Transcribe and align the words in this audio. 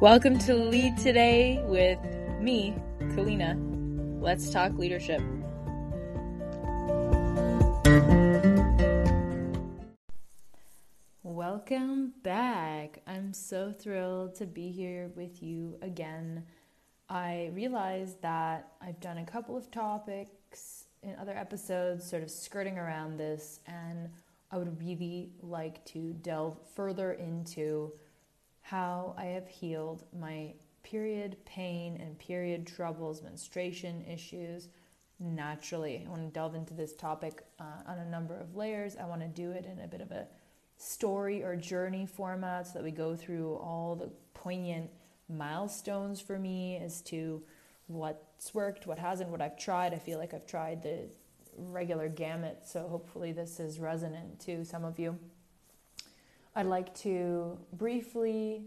Welcome 0.00 0.38
to 0.38 0.54
Lead 0.54 0.96
Today 0.96 1.62
with 1.66 1.98
me, 2.40 2.74
Kalina. 3.00 3.54
Let's 4.18 4.48
talk 4.48 4.72
leadership. 4.78 5.20
Welcome 11.22 12.14
back. 12.22 13.02
I'm 13.06 13.34
so 13.34 13.74
thrilled 13.78 14.36
to 14.36 14.46
be 14.46 14.70
here 14.70 15.10
with 15.16 15.42
you 15.42 15.76
again. 15.82 16.46
I 17.10 17.50
realized 17.52 18.22
that 18.22 18.72
I've 18.80 19.00
done 19.00 19.18
a 19.18 19.26
couple 19.26 19.54
of 19.54 19.70
topics 19.70 20.86
in 21.02 21.14
other 21.16 21.36
episodes, 21.36 22.08
sort 22.08 22.22
of 22.22 22.30
skirting 22.30 22.78
around 22.78 23.18
this, 23.18 23.60
and 23.66 24.08
I 24.50 24.56
would 24.56 24.80
really 24.80 25.34
like 25.42 25.84
to 25.88 26.14
delve 26.22 26.56
further 26.74 27.12
into 27.12 27.92
how 28.70 29.14
I 29.18 29.24
have 29.24 29.48
healed 29.48 30.04
my 30.16 30.54
period 30.84 31.36
pain 31.44 32.00
and 32.00 32.16
period 32.20 32.68
troubles, 32.68 33.20
menstruation 33.20 34.04
issues 34.04 34.68
naturally. 35.18 36.04
I 36.06 36.08
want 36.08 36.22
to 36.22 36.28
delve 36.28 36.54
into 36.54 36.74
this 36.74 36.94
topic 36.94 37.42
uh, 37.58 37.82
on 37.88 37.98
a 37.98 38.08
number 38.08 38.38
of 38.38 38.54
layers. 38.54 38.96
I 38.96 39.06
want 39.06 39.22
to 39.22 39.26
do 39.26 39.50
it 39.50 39.66
in 39.66 39.80
a 39.80 39.88
bit 39.88 40.00
of 40.00 40.12
a 40.12 40.28
story 40.76 41.42
or 41.42 41.56
journey 41.56 42.06
format 42.06 42.68
so 42.68 42.74
that 42.74 42.84
we 42.84 42.92
go 42.92 43.16
through 43.16 43.56
all 43.56 43.96
the 43.96 44.10
poignant 44.34 44.88
milestones 45.28 46.20
for 46.20 46.38
me 46.38 46.76
as 46.76 47.02
to 47.02 47.42
what's 47.88 48.54
worked, 48.54 48.86
what 48.86 49.00
hasn't, 49.00 49.30
what 49.30 49.42
I've 49.42 49.58
tried. 49.58 49.92
I 49.94 49.98
feel 49.98 50.20
like 50.20 50.32
I've 50.32 50.46
tried 50.46 50.84
the 50.84 51.08
regular 51.56 52.08
gamut, 52.08 52.60
so 52.64 52.86
hopefully 52.86 53.32
this 53.32 53.58
is 53.58 53.80
resonant 53.80 54.38
to 54.42 54.64
some 54.64 54.84
of 54.84 55.00
you. 55.00 55.18
I'd 56.56 56.66
like 56.66 56.92
to 57.02 57.56
briefly 57.74 58.64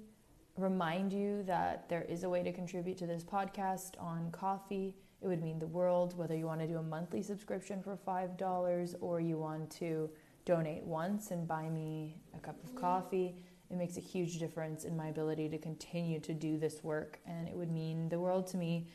remind 0.55 1.11
you 1.11 1.43
that 1.43 1.89
there 1.89 2.03
is 2.03 2.23
a 2.23 2.29
way 2.29 2.41
to 2.41 2.53
contribute 2.53 2.97
to 2.99 3.05
this 3.05 3.25
podcast 3.25 3.99
on 3.99 4.31
Ko-fi. 4.31 4.95
It 5.21 5.27
would 5.27 5.43
mean 5.43 5.59
the 5.59 5.67
world, 5.67 6.17
whether 6.17 6.33
you 6.33 6.45
want 6.45 6.61
to 6.61 6.67
do 6.67 6.77
a 6.77 6.83
monthly 6.83 7.21
subscription 7.21 7.83
for 7.83 7.97
$5 8.07 8.95
or 9.01 9.19
you 9.19 9.37
want 9.37 9.69
to 9.71 10.09
donate 10.45 10.83
once 10.83 11.31
and 11.31 11.45
buy 11.45 11.67
me 11.67 12.15
a 12.33 12.39
cup 12.39 12.55
of 12.63 12.73
coffee. 12.73 13.35
It 13.69 13.75
makes 13.75 13.97
a 13.97 14.01
huge 14.01 14.39
difference 14.39 14.85
in 14.85 14.95
my 14.95 15.07
ability 15.07 15.49
to 15.49 15.57
continue 15.57 16.21
to 16.21 16.33
do 16.33 16.57
this 16.57 16.85
work, 16.85 17.19
and 17.27 17.49
it 17.49 17.55
would 17.55 17.71
mean 17.71 18.07
the 18.07 18.19
world 18.19 18.47
to 18.47 18.57
me, 18.57 18.87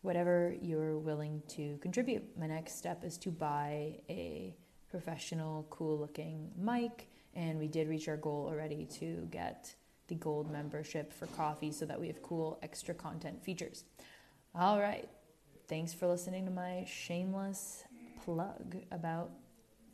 whatever 0.00 0.56
you're 0.62 0.96
willing 0.96 1.42
to 1.48 1.76
contribute. 1.82 2.38
My 2.38 2.46
next 2.46 2.78
step 2.78 3.04
is 3.04 3.18
to 3.18 3.30
buy 3.30 4.00
a 4.08 4.56
professional, 4.90 5.66
cool 5.68 5.98
looking 5.98 6.50
mic 6.56 7.08
and 7.34 7.58
we 7.58 7.66
did 7.66 7.88
reach 7.88 8.08
our 8.08 8.16
goal 8.16 8.46
already 8.48 8.86
to 9.00 9.28
get 9.30 9.74
the 10.08 10.14
gold 10.14 10.50
membership 10.50 11.12
for 11.12 11.26
Ko-fi 11.28 11.70
so 11.70 11.86
that 11.86 12.00
we 12.00 12.06
have 12.08 12.22
cool 12.22 12.58
extra 12.62 12.94
content 12.94 13.42
features. 13.42 13.84
All 14.54 14.80
right. 14.80 15.08
Thanks 15.68 15.94
for 15.94 16.06
listening 16.06 16.44
to 16.44 16.50
my 16.50 16.84
shameless 16.86 17.84
plug 18.24 18.76
about 18.90 19.30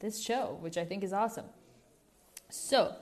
this 0.01 0.21
show, 0.21 0.59
which 0.61 0.77
I 0.77 0.85
think 0.85 1.05
is 1.05 1.13
awesome. 1.13 1.47
So, 2.51 2.97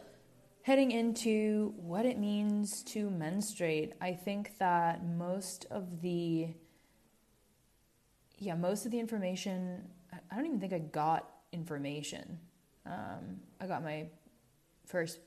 heading 0.62 0.90
into 0.90 1.72
what 1.76 2.04
it 2.04 2.18
means 2.18 2.82
to 2.84 3.08
menstruate, 3.08 3.94
I 4.00 4.12
think 4.12 4.58
that 4.58 5.04
most 5.04 5.66
of 5.70 6.02
the 6.02 6.48
yeah, 8.38 8.54
most 8.54 8.84
of 8.84 8.92
the 8.92 8.98
information 8.98 9.88
I 10.30 10.36
don't 10.36 10.46
even 10.46 10.60
think 10.60 10.72
I 10.72 10.78
got 10.78 11.30
information. 11.52 12.38
Um, 12.84 13.40
I 13.60 13.66
got 13.66 13.82
my 13.82 14.06
first 14.86 15.18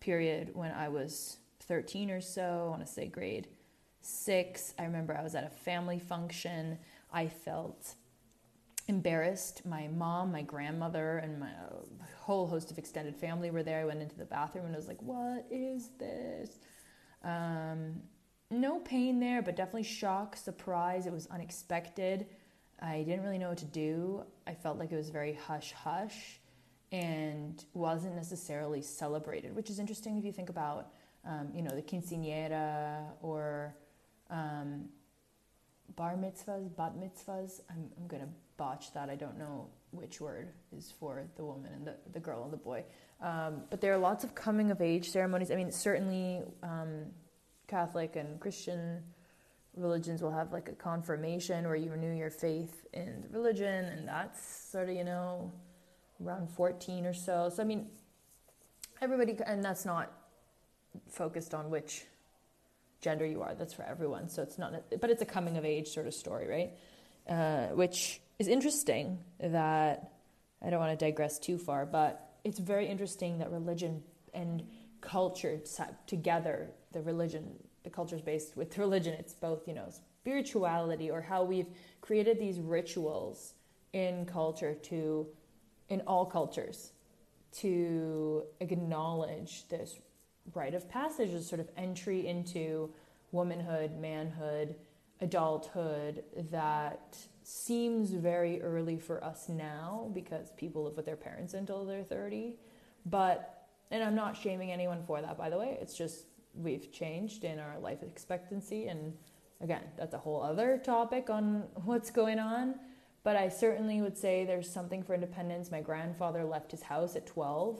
period 0.00 0.50
when 0.54 0.72
I 0.72 0.88
was 0.88 1.38
13 1.60 2.10
or 2.10 2.20
so, 2.20 2.64
I 2.66 2.70
want 2.70 2.86
to 2.86 2.92
say 2.92 3.06
grade 3.06 3.48
six. 4.00 4.74
I 4.78 4.84
remember 4.84 5.16
I 5.16 5.22
was 5.22 5.34
at 5.34 5.44
a 5.44 5.50
family 5.50 5.98
function. 5.98 6.78
I 7.12 7.28
felt 7.28 7.94
embarrassed. 8.88 9.66
My 9.66 9.88
mom, 9.88 10.32
my 10.32 10.42
grandmother, 10.42 11.18
and 11.18 11.40
my 11.40 11.50
whole 12.20 12.46
host 12.46 12.70
of 12.70 12.78
extended 12.78 13.16
family 13.16 13.50
were 13.50 13.62
there. 13.62 13.80
I 13.80 13.84
went 13.84 14.00
into 14.00 14.16
the 14.16 14.24
bathroom 14.24 14.66
and 14.66 14.74
I 14.74 14.78
was 14.78 14.88
like, 14.88 15.02
what 15.02 15.46
is 15.50 15.90
this? 15.98 16.50
Um, 17.24 18.02
no 18.50 18.78
pain 18.78 19.18
there, 19.18 19.42
but 19.42 19.56
definitely 19.56 19.82
shock, 19.82 20.36
surprise. 20.36 21.06
It 21.06 21.12
was 21.12 21.26
unexpected. 21.26 22.26
I 22.80 23.02
didn't 23.02 23.24
really 23.24 23.38
know 23.38 23.48
what 23.48 23.58
to 23.58 23.64
do. 23.64 24.22
I 24.46 24.54
felt 24.54 24.78
like 24.78 24.92
it 24.92 24.96
was 24.96 25.10
very 25.10 25.32
hush 25.32 25.72
hush 25.72 26.40
and 26.92 27.64
wasn't 27.74 28.14
necessarily 28.14 28.82
celebrated, 28.82 29.54
which 29.54 29.70
is 29.70 29.78
interesting 29.78 30.16
if 30.18 30.24
you 30.24 30.32
think 30.32 30.48
about, 30.48 30.88
um, 31.24 31.48
you 31.54 31.62
know, 31.62 31.70
the 31.70 31.82
quinceañera 31.82 33.04
or 33.20 33.74
um, 34.30 34.88
bar 35.96 36.16
mitzvahs, 36.16 36.74
bat 36.76 36.92
mitzvahs. 36.96 37.60
I'm, 37.70 37.90
I'm 37.98 38.06
going 38.06 38.22
to 38.22 38.28
botch 38.56 38.92
that. 38.94 39.10
I 39.10 39.16
don't 39.16 39.38
know 39.38 39.68
which 39.90 40.20
word 40.20 40.48
is 40.76 40.92
for 40.98 41.24
the 41.36 41.44
woman 41.44 41.72
and 41.74 41.86
the, 41.86 41.94
the 42.12 42.20
girl 42.20 42.44
and 42.44 42.52
the 42.52 42.56
boy. 42.58 42.84
Um, 43.20 43.62
but 43.70 43.80
there 43.80 43.92
are 43.94 43.98
lots 43.98 44.24
of 44.24 44.34
coming 44.34 44.70
of 44.70 44.80
age 44.80 45.10
ceremonies. 45.10 45.50
I 45.50 45.56
mean, 45.56 45.72
certainly 45.72 46.42
um, 46.62 47.06
Catholic 47.66 48.16
and 48.16 48.38
Christian 48.38 49.02
religions 49.74 50.22
will 50.22 50.32
have 50.32 50.52
like 50.52 50.68
a 50.68 50.72
confirmation 50.72 51.66
where 51.66 51.76
you 51.76 51.90
renew 51.90 52.14
your 52.14 52.30
faith 52.30 52.86
in 52.92 53.24
religion, 53.30 53.84
and 53.86 54.08
that's 54.08 54.70
sort 54.70 54.88
of, 54.88 54.94
you 54.94 55.04
know, 55.04 55.52
around 56.24 56.50
14 56.50 57.06
or 57.06 57.14
so. 57.14 57.50
So, 57.54 57.62
I 57.62 57.66
mean, 57.66 57.86
everybody, 59.00 59.36
and 59.46 59.64
that's 59.64 59.84
not 59.84 60.12
focused 61.10 61.54
on 61.54 61.70
which 61.70 62.04
gender 63.00 63.26
you 63.26 63.42
are, 63.42 63.54
that's 63.54 63.74
for 63.74 63.82
everyone. 63.82 64.28
So, 64.28 64.42
it's 64.42 64.58
not, 64.58 64.72
but 65.00 65.10
it's 65.10 65.22
a 65.22 65.26
coming 65.26 65.56
of 65.56 65.64
age 65.64 65.88
sort 65.88 66.06
of 66.06 66.14
story, 66.14 66.48
right? 66.48 66.70
Uh, 67.28 67.74
which 67.74 68.20
is 68.38 68.48
interesting 68.48 69.18
that 69.40 70.12
I 70.64 70.70
don't 70.70 70.80
want 70.80 70.98
to 70.98 71.04
digress 71.04 71.38
too 71.38 71.58
far, 71.58 71.86
but 71.86 72.38
it's 72.44 72.58
very 72.58 72.86
interesting 72.86 73.38
that 73.38 73.50
religion 73.50 74.02
and 74.32 74.62
culture 75.00 75.60
together, 76.06 76.70
the 76.92 77.02
religion, 77.02 77.56
the 77.84 77.90
culture 77.90 78.16
is 78.16 78.22
based 78.22 78.56
with 78.56 78.76
religion. 78.86 79.14
It's 79.14 79.34
both, 79.34 79.66
you 79.66 79.74
know, 79.74 79.88
spirituality 79.90 81.10
or 81.10 81.20
how 81.20 81.44
we've 81.44 81.68
created 82.00 82.38
these 82.38 82.58
rituals 82.58 83.54
in 83.92 84.26
culture 84.26 84.74
to 84.74 85.26
in 85.88 86.02
all 86.06 86.26
cultures 86.26 86.92
to 87.52 88.44
acknowledge 88.60 89.68
this 89.68 89.98
rite 90.54 90.74
of 90.74 90.88
passage, 90.88 91.32
this 91.32 91.48
sort 91.48 91.60
of 91.60 91.68
entry 91.76 92.26
into 92.26 92.90
womanhood, 93.32 93.96
manhood, 93.98 94.76
adulthood 95.20 96.22
that 96.50 97.16
seems 97.42 98.10
very 98.10 98.60
early 98.60 98.98
for 98.98 99.22
us 99.24 99.48
now 99.48 100.10
because 100.12 100.50
people 100.56 100.84
live 100.84 100.96
with 100.96 101.06
their 101.06 101.16
parents 101.16 101.54
until 101.54 101.84
they're 101.84 102.02
30. 102.02 102.54
But, 103.06 103.66
and 103.90 104.02
I'm 104.02 104.14
not 104.14 104.36
shaming 104.36 104.72
anyone 104.72 105.02
for 105.06 105.20
that, 105.22 105.38
by 105.38 105.48
the 105.48 105.58
way. 105.58 105.78
It's 105.80 105.96
just 105.96 106.26
we've 106.54 106.90
changed 106.92 107.44
in 107.44 107.58
our 107.58 107.78
life 107.78 108.02
expectancy. 108.02 108.88
And 108.88 109.14
again, 109.60 109.82
that's 109.96 110.14
a 110.14 110.18
whole 110.18 110.42
other 110.42 110.80
topic 110.84 111.30
on 111.30 111.64
what's 111.84 112.10
going 112.10 112.38
on. 112.38 112.74
But 113.26 113.34
I 113.34 113.48
certainly 113.48 114.00
would 114.02 114.16
say 114.16 114.44
there's 114.44 114.70
something 114.70 115.02
for 115.02 115.12
independence. 115.12 115.72
My 115.72 115.80
grandfather 115.80 116.44
left 116.44 116.70
his 116.70 116.80
house 116.80 117.16
at 117.16 117.26
12, 117.26 117.76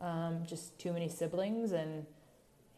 um, 0.00 0.42
just 0.44 0.76
too 0.76 0.92
many 0.92 1.08
siblings, 1.08 1.70
and 1.70 2.04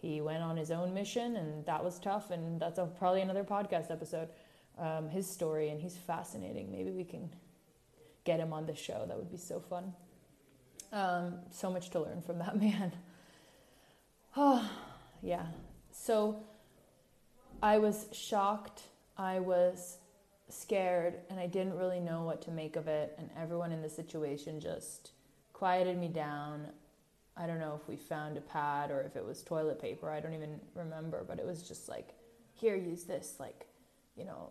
he 0.02 0.20
went 0.20 0.42
on 0.42 0.54
his 0.58 0.70
own 0.70 0.92
mission, 0.92 1.36
and 1.36 1.64
that 1.64 1.82
was 1.82 1.98
tough. 1.98 2.30
And 2.30 2.60
that's 2.60 2.78
a, 2.78 2.84
probably 2.84 3.22
another 3.22 3.42
podcast 3.42 3.90
episode, 3.90 4.28
um, 4.78 5.08
his 5.08 5.26
story, 5.26 5.70
and 5.70 5.80
he's 5.80 5.96
fascinating. 5.96 6.70
Maybe 6.70 6.90
we 6.90 7.04
can 7.04 7.30
get 8.24 8.38
him 8.38 8.52
on 8.52 8.66
the 8.66 8.74
show. 8.74 9.06
That 9.08 9.16
would 9.16 9.30
be 9.30 9.38
so 9.38 9.58
fun. 9.58 9.94
Um, 10.92 11.36
so 11.52 11.70
much 11.70 11.88
to 11.92 12.00
learn 12.00 12.20
from 12.20 12.38
that 12.40 12.60
man. 12.60 12.92
Oh, 14.36 14.70
yeah. 15.22 15.46
So 15.90 16.44
I 17.62 17.78
was 17.78 18.08
shocked. 18.12 18.82
I 19.16 19.40
was 19.40 19.96
scared 20.48 21.20
and 21.30 21.40
I 21.40 21.46
didn't 21.46 21.74
really 21.74 22.00
know 22.00 22.22
what 22.22 22.42
to 22.42 22.50
make 22.50 22.76
of 22.76 22.88
it. 22.88 23.14
And 23.18 23.30
everyone 23.40 23.72
in 23.72 23.82
the 23.82 23.88
situation 23.88 24.60
just 24.60 25.12
quieted 25.52 25.98
me 25.98 26.08
down. 26.08 26.68
I 27.36 27.46
don't 27.46 27.58
know 27.58 27.78
if 27.80 27.88
we 27.88 27.96
found 27.96 28.36
a 28.36 28.40
pad 28.40 28.90
or 28.90 29.00
if 29.02 29.16
it 29.16 29.24
was 29.24 29.42
toilet 29.42 29.80
paper. 29.80 30.10
I 30.10 30.20
don't 30.20 30.34
even 30.34 30.60
remember, 30.74 31.24
but 31.26 31.38
it 31.38 31.46
was 31.46 31.62
just 31.62 31.88
like, 31.88 32.14
here, 32.52 32.76
use 32.76 33.04
this. 33.04 33.36
Like, 33.40 33.66
you 34.16 34.24
know, 34.24 34.50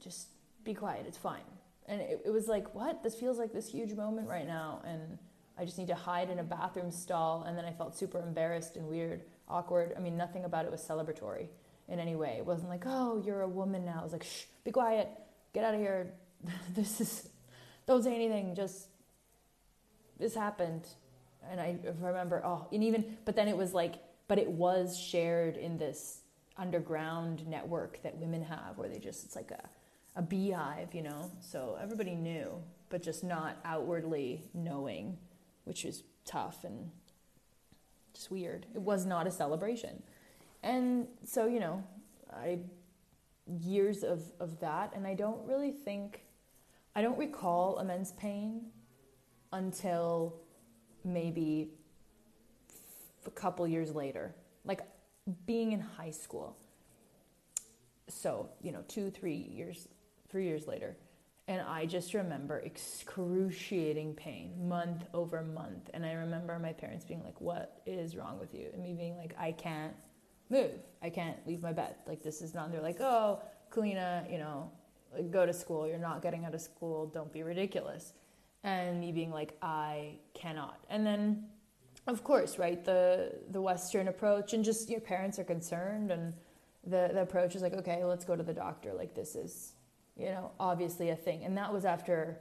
just 0.00 0.28
be 0.64 0.72
quiet. 0.72 1.04
It's 1.06 1.18
fine. 1.18 1.42
And 1.86 2.00
it, 2.00 2.22
it 2.24 2.30
was 2.30 2.48
like, 2.48 2.74
what? 2.74 3.02
This 3.02 3.14
feels 3.14 3.38
like 3.38 3.52
this 3.52 3.68
huge 3.68 3.92
moment 3.92 4.28
right 4.28 4.46
now. 4.46 4.80
And 4.86 5.18
I 5.58 5.66
just 5.66 5.76
need 5.76 5.88
to 5.88 5.94
hide 5.94 6.30
in 6.30 6.38
a 6.38 6.44
bathroom 6.44 6.90
stall. 6.90 7.44
And 7.46 7.58
then 7.58 7.66
I 7.66 7.72
felt 7.72 7.96
super 7.96 8.20
embarrassed 8.20 8.76
and 8.76 8.86
weird, 8.86 9.22
awkward. 9.48 9.92
I 9.94 10.00
mean, 10.00 10.16
nothing 10.16 10.44
about 10.44 10.64
it 10.64 10.70
was 10.70 10.80
celebratory 10.80 11.48
in 11.88 12.00
any 12.00 12.16
way. 12.16 12.36
It 12.38 12.46
wasn't 12.46 12.70
like, 12.70 12.84
oh, 12.86 13.22
you're 13.26 13.42
a 13.42 13.48
woman 13.48 13.84
now. 13.84 13.98
It 14.00 14.04
was 14.04 14.12
like, 14.12 14.24
shh, 14.24 14.44
be 14.64 14.70
quiet 14.70 15.08
get 15.54 15.64
out 15.64 15.74
of 15.74 15.80
here. 15.80 16.12
this 16.74 17.00
is, 17.00 17.28
don't 17.86 18.02
say 18.02 18.14
anything. 18.14 18.54
Just, 18.54 18.88
this 20.18 20.34
happened. 20.34 20.86
And 21.50 21.60
I 21.60 21.78
remember, 22.00 22.42
oh, 22.44 22.66
and 22.72 22.84
even, 22.84 23.16
but 23.24 23.36
then 23.36 23.48
it 23.48 23.56
was 23.56 23.72
like, 23.72 23.94
but 24.28 24.38
it 24.38 24.50
was 24.50 24.98
shared 24.98 25.56
in 25.56 25.78
this 25.78 26.20
underground 26.56 27.46
network 27.46 28.02
that 28.02 28.16
women 28.16 28.42
have 28.42 28.76
where 28.76 28.88
they 28.88 28.98
just, 28.98 29.24
it's 29.24 29.36
like 29.36 29.50
a, 29.50 29.68
a 30.16 30.22
beehive, 30.22 30.94
you 30.94 31.02
know? 31.02 31.30
So 31.40 31.78
everybody 31.80 32.14
knew, 32.14 32.62
but 32.88 33.02
just 33.02 33.24
not 33.24 33.58
outwardly 33.64 34.44
knowing, 34.54 35.18
which 35.64 35.84
is 35.84 36.02
tough 36.24 36.64
and 36.64 36.90
just 38.14 38.30
weird. 38.30 38.66
It 38.74 38.80
was 38.80 39.04
not 39.04 39.26
a 39.26 39.30
celebration. 39.30 40.02
And 40.62 41.08
so, 41.24 41.46
you 41.46 41.60
know, 41.60 41.84
I 42.32 42.60
years 43.60 44.02
of, 44.02 44.22
of 44.40 44.60
that 44.60 44.92
and 44.94 45.06
I 45.06 45.14
don't 45.14 45.46
really 45.46 45.70
think 45.70 46.24
I 46.96 47.02
don't 47.02 47.18
recall 47.18 47.80
immense 47.80 48.12
pain 48.12 48.66
until 49.52 50.36
maybe 51.04 51.70
a 53.26 53.30
couple 53.30 53.66
years 53.66 53.94
later, 53.94 54.34
like 54.64 54.80
being 55.46 55.72
in 55.72 55.80
high 55.80 56.10
school. 56.10 56.56
So, 58.08 58.50
you 58.62 58.70
know, 58.70 58.84
two, 58.86 59.10
three 59.10 59.36
years, 59.36 59.88
three 60.28 60.44
years 60.44 60.66
later. 60.66 60.96
And 61.48 61.60
I 61.60 61.84
just 61.84 62.14
remember 62.14 62.58
excruciating 62.58 64.14
pain 64.14 64.68
month 64.68 65.04
over 65.12 65.42
month. 65.42 65.90
And 65.92 66.06
I 66.06 66.12
remember 66.12 66.58
my 66.58 66.72
parents 66.72 67.04
being 67.04 67.22
like, 67.22 67.40
What 67.40 67.82
is 67.86 68.16
wrong 68.16 68.38
with 68.38 68.54
you? 68.54 68.68
And 68.72 68.82
me 68.82 68.94
being 68.94 69.16
like, 69.16 69.34
I 69.38 69.52
can't 69.52 69.94
move. 70.50 70.72
I 71.02 71.10
can't 71.10 71.36
leave 71.46 71.62
my 71.62 71.72
bed. 71.72 71.96
Like, 72.06 72.22
this 72.22 72.42
is 72.42 72.54
not, 72.54 72.72
they're 72.72 72.80
like, 72.80 73.00
Oh, 73.00 73.40
Kalina, 73.70 74.30
you 74.30 74.38
know, 74.38 74.70
go 75.30 75.46
to 75.46 75.52
school. 75.52 75.86
You're 75.86 75.98
not 75.98 76.22
getting 76.22 76.44
out 76.44 76.54
of 76.54 76.60
school. 76.60 77.06
Don't 77.06 77.32
be 77.32 77.42
ridiculous. 77.42 78.12
And 78.62 79.00
me 79.00 79.12
being 79.12 79.30
like, 79.30 79.56
I 79.60 80.16
cannot. 80.32 80.84
And 80.88 81.06
then 81.06 81.44
of 82.06 82.22
course, 82.22 82.58
right? 82.58 82.84
The 82.84 83.32
the 83.50 83.60
Western 83.60 84.08
approach, 84.08 84.52
and 84.52 84.64
just 84.64 84.90
your 84.90 85.00
parents 85.00 85.38
are 85.38 85.44
concerned, 85.44 86.10
and 86.10 86.34
the 86.84 87.10
the 87.12 87.22
approach 87.22 87.56
is 87.56 87.62
like, 87.62 87.72
okay, 87.74 88.04
let's 88.04 88.24
go 88.24 88.36
to 88.36 88.42
the 88.42 88.52
doctor. 88.52 88.92
Like 88.92 89.14
this 89.14 89.34
is, 89.34 89.72
you 90.16 90.26
know, 90.26 90.50
obviously 90.60 91.10
a 91.10 91.16
thing. 91.16 91.44
And 91.44 91.56
that 91.56 91.72
was 91.72 91.84
after 91.84 92.38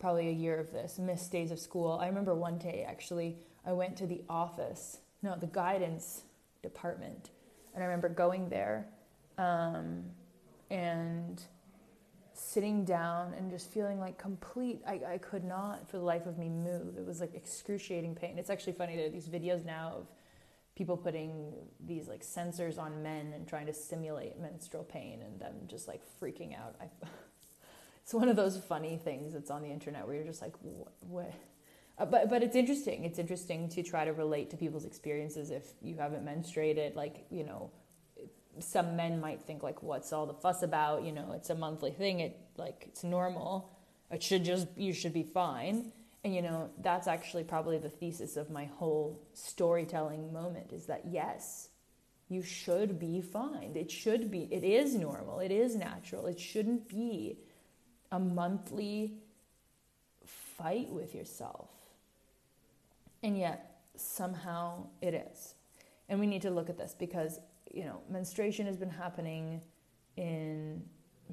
probably 0.00 0.28
a 0.28 0.32
year 0.32 0.58
of 0.58 0.72
this 0.72 0.98
missed 0.98 1.30
days 1.30 1.50
of 1.52 1.60
school. 1.60 1.92
I 2.00 2.08
remember 2.08 2.34
one 2.34 2.58
day 2.58 2.84
actually, 2.86 3.38
I 3.64 3.72
went 3.72 3.96
to 3.98 4.06
the 4.06 4.22
office, 4.28 4.98
no, 5.22 5.36
the 5.36 5.46
guidance 5.46 6.24
department, 6.62 7.30
and 7.74 7.82
I 7.82 7.86
remember 7.86 8.08
going 8.08 8.48
there, 8.48 8.86
um, 9.38 10.04
and 10.70 11.42
sitting 12.34 12.84
down 12.84 13.32
and 13.34 13.50
just 13.50 13.70
feeling 13.70 14.00
like 14.00 14.18
complete 14.18 14.80
I, 14.86 15.00
I 15.14 15.18
could 15.18 15.44
not 15.44 15.88
for 15.88 15.98
the 15.98 16.04
life 16.04 16.26
of 16.26 16.36
me 16.36 16.48
move. 16.48 16.98
It 16.98 17.06
was 17.06 17.20
like 17.20 17.34
excruciating 17.34 18.16
pain. 18.16 18.38
It's 18.38 18.50
actually 18.50 18.72
funny 18.72 19.00
are 19.00 19.08
these 19.08 19.28
videos 19.28 19.64
now 19.64 19.92
of 19.96 20.06
people 20.74 20.96
putting 20.96 21.52
these 21.86 22.08
like 22.08 22.22
sensors 22.22 22.78
on 22.78 23.02
men 23.02 23.32
and 23.32 23.46
trying 23.46 23.66
to 23.66 23.72
simulate 23.72 24.38
menstrual 24.40 24.82
pain 24.82 25.22
and 25.22 25.40
them 25.40 25.54
just 25.68 25.86
like 25.86 26.02
freaking 26.20 26.58
out. 26.58 26.74
I, 26.80 26.86
it's 28.02 28.12
one 28.12 28.28
of 28.28 28.36
those 28.36 28.56
funny 28.56 28.98
things 29.02 29.32
that's 29.32 29.50
on 29.50 29.62
the 29.62 29.70
internet 29.70 30.06
where 30.06 30.16
you're 30.16 30.24
just 30.24 30.42
like 30.42 30.54
what, 30.60 30.92
what? 31.00 31.32
Uh, 31.96 32.04
but 32.04 32.28
but 32.28 32.42
it's 32.42 32.56
interesting. 32.56 33.04
It's 33.04 33.18
interesting 33.18 33.68
to 33.70 33.82
try 33.82 34.04
to 34.04 34.12
relate 34.12 34.50
to 34.50 34.56
people's 34.56 34.84
experiences 34.84 35.50
if 35.50 35.64
you 35.80 35.96
haven't 35.96 36.24
menstruated. 36.24 36.96
Like 36.96 37.26
you 37.30 37.44
know 37.44 37.70
some 38.58 38.96
men 38.96 39.20
might 39.20 39.42
think 39.42 39.62
like 39.62 39.82
what's 39.82 40.12
all 40.12 40.26
the 40.26 40.34
fuss 40.34 40.62
about? 40.62 41.04
You 41.04 41.12
know 41.12 41.32
it's 41.32 41.50
a 41.50 41.54
monthly 41.54 41.92
thing. 41.92 42.20
It 42.20 42.36
like 42.56 42.84
it's 42.88 43.04
normal. 43.04 43.70
It 44.10 44.22
should 44.22 44.44
just 44.44 44.66
you 44.76 44.92
should 44.92 45.12
be 45.12 45.22
fine. 45.22 45.92
And 46.24 46.34
you 46.34 46.42
know 46.42 46.70
that's 46.80 47.06
actually 47.06 47.44
probably 47.44 47.78
the 47.78 47.90
thesis 47.90 48.36
of 48.36 48.50
my 48.50 48.64
whole 48.64 49.22
storytelling 49.34 50.32
moment 50.32 50.72
is 50.72 50.86
that 50.86 51.02
yes 51.06 51.68
you 52.28 52.42
should 52.42 52.98
be 52.98 53.20
fine. 53.20 53.72
It 53.76 53.90
should 53.90 54.32
be 54.32 54.48
it 54.50 54.64
is 54.64 54.96
normal. 54.96 55.38
It 55.38 55.52
is 55.52 55.76
natural. 55.76 56.26
It 56.26 56.40
shouldn't 56.40 56.88
be 56.88 57.38
a 58.10 58.18
monthly 58.18 59.12
fight 60.24 60.88
with 60.90 61.14
yourself 61.14 61.73
and 63.24 63.36
yet 63.36 63.80
somehow 63.96 64.86
it 65.00 65.14
is 65.14 65.56
and 66.08 66.20
we 66.20 66.26
need 66.26 66.42
to 66.42 66.50
look 66.50 66.70
at 66.70 66.78
this 66.78 66.94
because 66.96 67.40
you 67.74 67.84
know, 67.84 68.00
menstruation 68.08 68.66
has 68.66 68.76
been 68.76 68.90
happening 68.90 69.60
in 70.16 70.82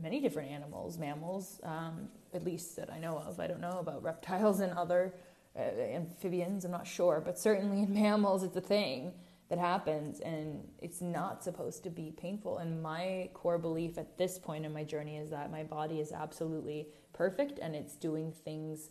many 0.02 0.20
different 0.20 0.50
animals, 0.50 0.98
mammals, 0.98 1.60
um, 1.64 2.10
at 2.34 2.44
least 2.44 2.76
that 2.78 2.92
I 2.92 2.98
know 2.98 3.18
of. 3.18 3.40
I 3.40 3.48
don't 3.48 3.62
know 3.62 3.78
about 3.80 4.02
reptiles 4.02 4.60
and 4.60 4.74
other 4.74 5.14
uh, 5.56 5.62
amphibians, 5.62 6.66
I'm 6.66 6.72
not 6.72 6.88
sure, 6.88 7.22
but 7.24 7.38
certainly 7.38 7.84
in 7.84 7.94
mammals, 7.94 8.44
it's 8.44 8.56
a 8.56 8.62
thing 8.62 9.14
that 9.50 9.60
happens 9.60 10.22
and 10.22 10.68
it's 10.80 11.02
not 11.02 11.44
supposed 11.44 11.84
to 11.84 11.90
be 11.90 12.12
painful. 12.12 12.58
And 12.58 12.82
my 12.82 13.30
core 13.34 13.60
belief 13.60 13.98
at 13.98 14.18
this 14.18 14.40
point 14.40 14.66
in 14.66 14.74
my 14.74 14.84
journey 14.84 15.18
is 15.18 15.30
that 15.30 15.52
my 15.52 15.64
body 15.64 16.00
is 16.00 16.14
absolutely 16.14 16.88
perfect 17.14 17.60
and 17.60 17.76
it's 17.76 17.96
doing 17.96 18.32
things 18.32 18.90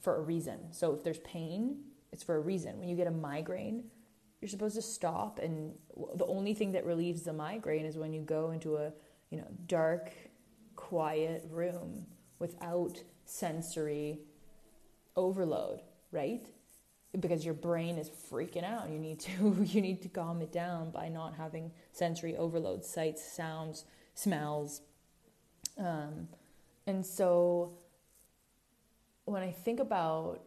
for 0.00 0.16
a 0.16 0.20
reason. 0.20 0.72
So 0.72 0.94
if 0.94 1.02
there's 1.02 1.18
pain, 1.18 1.80
it's 2.12 2.22
for 2.22 2.36
a 2.36 2.40
reason. 2.40 2.78
When 2.78 2.88
you 2.88 2.96
get 2.96 3.06
a 3.06 3.12
migraine, 3.12 3.84
you're 4.40 4.48
supposed 4.48 4.76
to 4.76 4.82
stop 4.82 5.40
and 5.40 5.74
the 6.14 6.26
only 6.26 6.54
thing 6.54 6.72
that 6.72 6.86
relieves 6.86 7.22
the 7.22 7.32
migraine 7.32 7.84
is 7.84 7.96
when 7.96 8.12
you 8.12 8.22
go 8.22 8.52
into 8.52 8.76
a 8.76 8.92
you 9.30 9.38
know 9.38 9.48
dark 9.66 10.12
quiet 10.76 11.44
room 11.50 12.06
without 12.38 13.02
sensory 13.24 14.20
overload 15.16 15.80
right? 16.12 16.46
Because 17.18 17.44
your 17.44 17.54
brain 17.54 17.96
is 17.96 18.10
freaking 18.30 18.64
out. 18.64 18.90
You 18.90 18.98
need 18.98 19.20
to 19.20 19.56
you 19.64 19.80
need 19.80 20.02
to 20.02 20.08
calm 20.08 20.42
it 20.42 20.52
down 20.52 20.90
by 20.90 21.08
not 21.08 21.34
having 21.34 21.70
sensory 21.92 22.36
overload 22.36 22.84
sights 22.84 23.22
sounds 23.22 23.84
smells. 24.14 24.82
Um, 25.78 26.28
and 26.86 27.04
so 27.04 27.78
when 29.26 29.42
i 29.42 29.50
think 29.50 29.78
about 29.78 30.42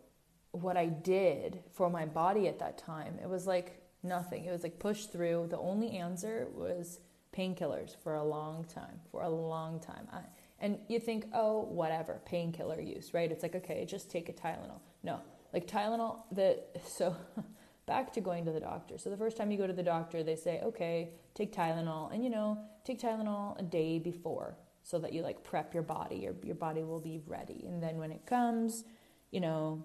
what 0.51 0.77
i 0.77 0.86
did 0.86 1.59
for 1.71 1.89
my 1.89 2.06
body 2.06 2.48
at 2.48 2.59
that 2.59 2.77
time 2.77 3.18
it 3.21 3.30
was 3.30 3.48
like 3.48 3.81
Nothing. 4.03 4.45
It 4.45 4.51
was 4.51 4.63
like 4.63 4.80
pushed 4.80 5.12
through. 5.12 5.48
The 5.50 5.59
only 5.59 5.98
answer 5.98 6.48
was 6.56 7.00
painkillers 7.36 7.95
for 8.03 8.15
a 8.15 8.24
long 8.24 8.63
time. 8.65 9.00
For 9.12 9.21
a 9.21 9.30
long 9.30 9.80
time. 9.80 10.07
I, 10.12 10.21
and 10.59 10.80
you 10.88 11.00
think, 11.00 11.25
oh, 11.33 11.62
whatever, 11.62 12.21
painkiller 12.25 12.80
use, 12.80 13.13
right? 13.13 13.31
It's 13.31 13.44
like, 13.44 13.56
okay, 13.56 13.86
just 13.86 14.09
take 14.09 14.30
a 14.30 14.33
Tylenol. 14.33 14.80
No, 15.03 15.19
like 15.53 15.68
Tylenol, 15.68 16.18
the, 16.31 16.63
so 16.88 17.15
back 17.86 18.12
to 18.13 18.22
going 18.22 18.46
to 18.46 18.51
the 18.51 18.60
doctor. 18.60 18.98
So 18.98 19.10
the 19.10 19.17
first 19.17 19.38
time 19.38 19.51
you 19.51 19.58
go 19.58 19.67
to 19.67 19.74
the 19.74 19.84
doctor, 19.84 20.24
they 20.24 20.36
say, 20.36 20.62
okay, 20.62 21.12
take 21.36 21.53
Tylenol. 21.53 22.13
And 22.13 22.24
you 22.24 22.29
know, 22.29 22.58
take 22.84 23.00
Tylenol 23.00 23.60
a 23.60 23.63
day 23.63 24.00
before 24.00 24.58
so 24.84 24.98
that 24.98 25.13
you 25.13 25.22
like 25.22 25.43
prep 25.43 25.75
your 25.75 25.84
body. 25.84 26.17
Your, 26.17 26.34
your 26.43 26.55
body 26.55 26.84
will 26.84 27.00
be 27.00 27.22
ready. 27.27 27.65
And 27.67 27.81
then 27.81 27.98
when 27.98 28.12
it 28.12 28.25
comes, 28.25 28.84
you 29.29 29.39
know, 29.39 29.84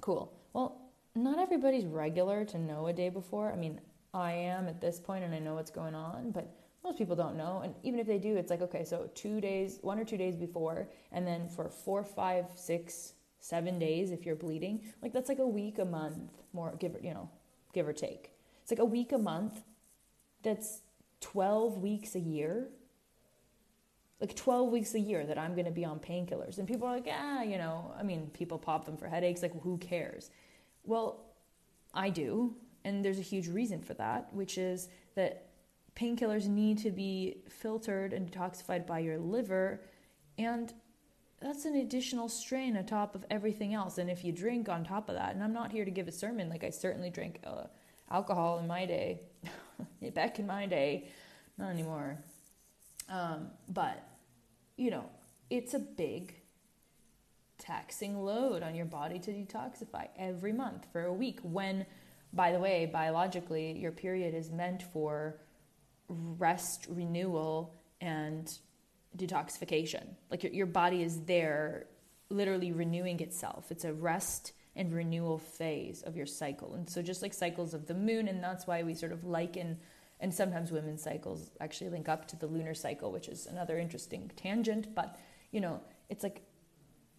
cool. 0.00 0.32
Well, 0.52 0.90
not 1.14 1.38
everybody's 1.38 1.84
regular 1.84 2.44
to 2.46 2.58
know 2.58 2.86
a 2.86 2.92
day 2.92 3.08
before. 3.08 3.52
I 3.52 3.56
mean, 3.56 3.80
I 4.14 4.32
am 4.32 4.68
at 4.68 4.80
this 4.80 4.98
point 4.98 5.24
and 5.24 5.34
I 5.34 5.38
know 5.38 5.54
what's 5.54 5.70
going 5.70 5.94
on, 5.94 6.30
but 6.30 6.52
most 6.82 6.98
people 6.98 7.16
don't 7.16 7.36
know. 7.36 7.60
And 7.64 7.74
even 7.82 8.00
if 8.00 8.06
they 8.06 8.18
do, 8.18 8.36
it's 8.36 8.50
like, 8.50 8.62
okay, 8.62 8.84
so 8.84 9.10
two 9.14 9.40
days, 9.40 9.78
one 9.82 9.98
or 9.98 10.04
two 10.04 10.16
days 10.16 10.36
before, 10.36 10.88
and 11.12 11.26
then 11.26 11.48
for 11.48 11.68
four, 11.68 12.02
five, 12.02 12.46
six, 12.54 13.14
seven 13.40 13.78
days 13.78 14.10
if 14.10 14.24
you're 14.24 14.36
bleeding, 14.36 14.82
like 15.02 15.12
that's 15.12 15.28
like 15.28 15.38
a 15.38 15.46
week, 15.46 15.78
a 15.78 15.84
month, 15.84 16.42
more, 16.52 16.74
give 16.78 16.94
or, 16.94 17.00
you 17.00 17.14
know, 17.14 17.28
give 17.72 17.86
or 17.86 17.92
take. 17.92 18.32
It's 18.62 18.70
like 18.70 18.80
a 18.80 18.84
week, 18.84 19.12
a 19.12 19.18
month. 19.18 19.62
That's 20.42 20.82
12 21.20 21.78
weeks 21.78 22.14
a 22.14 22.20
year. 22.20 22.68
Like 24.20 24.36
12 24.36 24.70
weeks 24.70 24.94
a 24.94 25.00
year 25.00 25.24
that 25.24 25.38
I'm 25.38 25.54
going 25.54 25.64
to 25.64 25.70
be 25.70 25.84
on 25.84 25.98
painkillers. 25.98 26.58
And 26.58 26.68
people 26.68 26.86
are 26.86 26.94
like, 26.94 27.08
ah, 27.10 27.42
you 27.42 27.56
know, 27.56 27.92
I 27.98 28.02
mean, 28.02 28.30
people 28.34 28.58
pop 28.58 28.84
them 28.84 28.96
for 28.96 29.08
headaches. 29.08 29.40
Like, 29.40 29.58
who 29.62 29.78
cares? 29.78 30.30
Well, 30.84 31.24
I 31.94 32.10
do, 32.10 32.54
and 32.84 33.04
there's 33.04 33.18
a 33.18 33.22
huge 33.22 33.48
reason 33.48 33.82
for 33.82 33.94
that, 33.94 34.32
which 34.32 34.58
is 34.58 34.88
that 35.14 35.48
painkillers 35.96 36.48
need 36.48 36.78
to 36.78 36.90
be 36.90 37.42
filtered 37.48 38.12
and 38.12 38.30
detoxified 38.30 38.86
by 38.86 39.00
your 39.00 39.18
liver, 39.18 39.80
and 40.38 40.72
that's 41.40 41.64
an 41.64 41.76
additional 41.76 42.28
strain 42.28 42.76
on 42.76 42.84
top 42.84 43.14
of 43.14 43.24
everything 43.30 43.74
else. 43.74 43.98
And 43.98 44.10
if 44.10 44.24
you 44.24 44.32
drink 44.32 44.68
on 44.68 44.84
top 44.84 45.08
of 45.08 45.16
that, 45.16 45.34
and 45.34 45.42
I'm 45.42 45.52
not 45.52 45.72
here 45.72 45.84
to 45.84 45.90
give 45.90 46.06
a 46.06 46.12
sermon, 46.12 46.48
like 46.48 46.64
I 46.64 46.70
certainly 46.70 47.10
drank 47.10 47.40
uh, 47.44 47.64
alcohol 48.10 48.58
in 48.58 48.66
my 48.66 48.86
day, 48.86 49.20
back 50.14 50.38
in 50.38 50.46
my 50.46 50.66
day, 50.66 51.08
not 51.58 51.70
anymore. 51.70 52.18
Um, 53.08 53.48
but, 53.68 54.06
you 54.80 54.90
know, 54.90 55.04
it's 55.50 55.74
a 55.74 55.78
big 55.78 56.34
taxing 57.58 58.24
load 58.24 58.62
on 58.62 58.74
your 58.74 58.86
body 58.86 59.18
to 59.18 59.30
detoxify 59.30 60.08
every 60.18 60.54
month 60.54 60.86
for 60.90 61.04
a 61.04 61.12
week 61.12 61.38
when 61.42 61.84
by 62.32 62.50
the 62.50 62.58
way 62.58 62.88
biologically 62.90 63.78
your 63.78 63.92
period 63.92 64.34
is 64.34 64.50
meant 64.50 64.82
for 64.82 65.38
rest 66.08 66.86
renewal 66.88 67.74
and 68.00 68.58
detoxification. 69.18 70.02
Like 70.30 70.44
your, 70.44 70.52
your 70.52 70.66
body 70.66 71.02
is 71.02 71.20
there 71.24 71.86
literally 72.30 72.72
renewing 72.72 73.20
itself. 73.20 73.66
It's 73.70 73.84
a 73.84 73.92
rest 73.92 74.52
and 74.74 74.94
renewal 74.94 75.36
phase 75.36 76.00
of 76.00 76.16
your 76.16 76.24
cycle. 76.24 76.72
And 76.72 76.88
so 76.88 77.02
just 77.02 77.20
like 77.20 77.34
cycles 77.34 77.74
of 77.74 77.86
the 77.86 77.94
moon 77.94 78.28
and 78.28 78.42
that's 78.42 78.66
why 78.66 78.82
we 78.82 78.94
sort 78.94 79.12
of 79.12 79.24
liken 79.24 79.78
And 80.20 80.32
sometimes 80.32 80.70
women's 80.70 81.02
cycles 81.02 81.50
actually 81.60 81.90
link 81.90 82.08
up 82.08 82.28
to 82.28 82.36
the 82.36 82.46
lunar 82.46 82.74
cycle, 82.74 83.10
which 83.10 83.28
is 83.28 83.46
another 83.46 83.78
interesting 83.78 84.30
tangent. 84.36 84.94
But, 84.94 85.18
you 85.50 85.60
know, 85.60 85.80
it's 86.08 86.22
like 86.22 86.42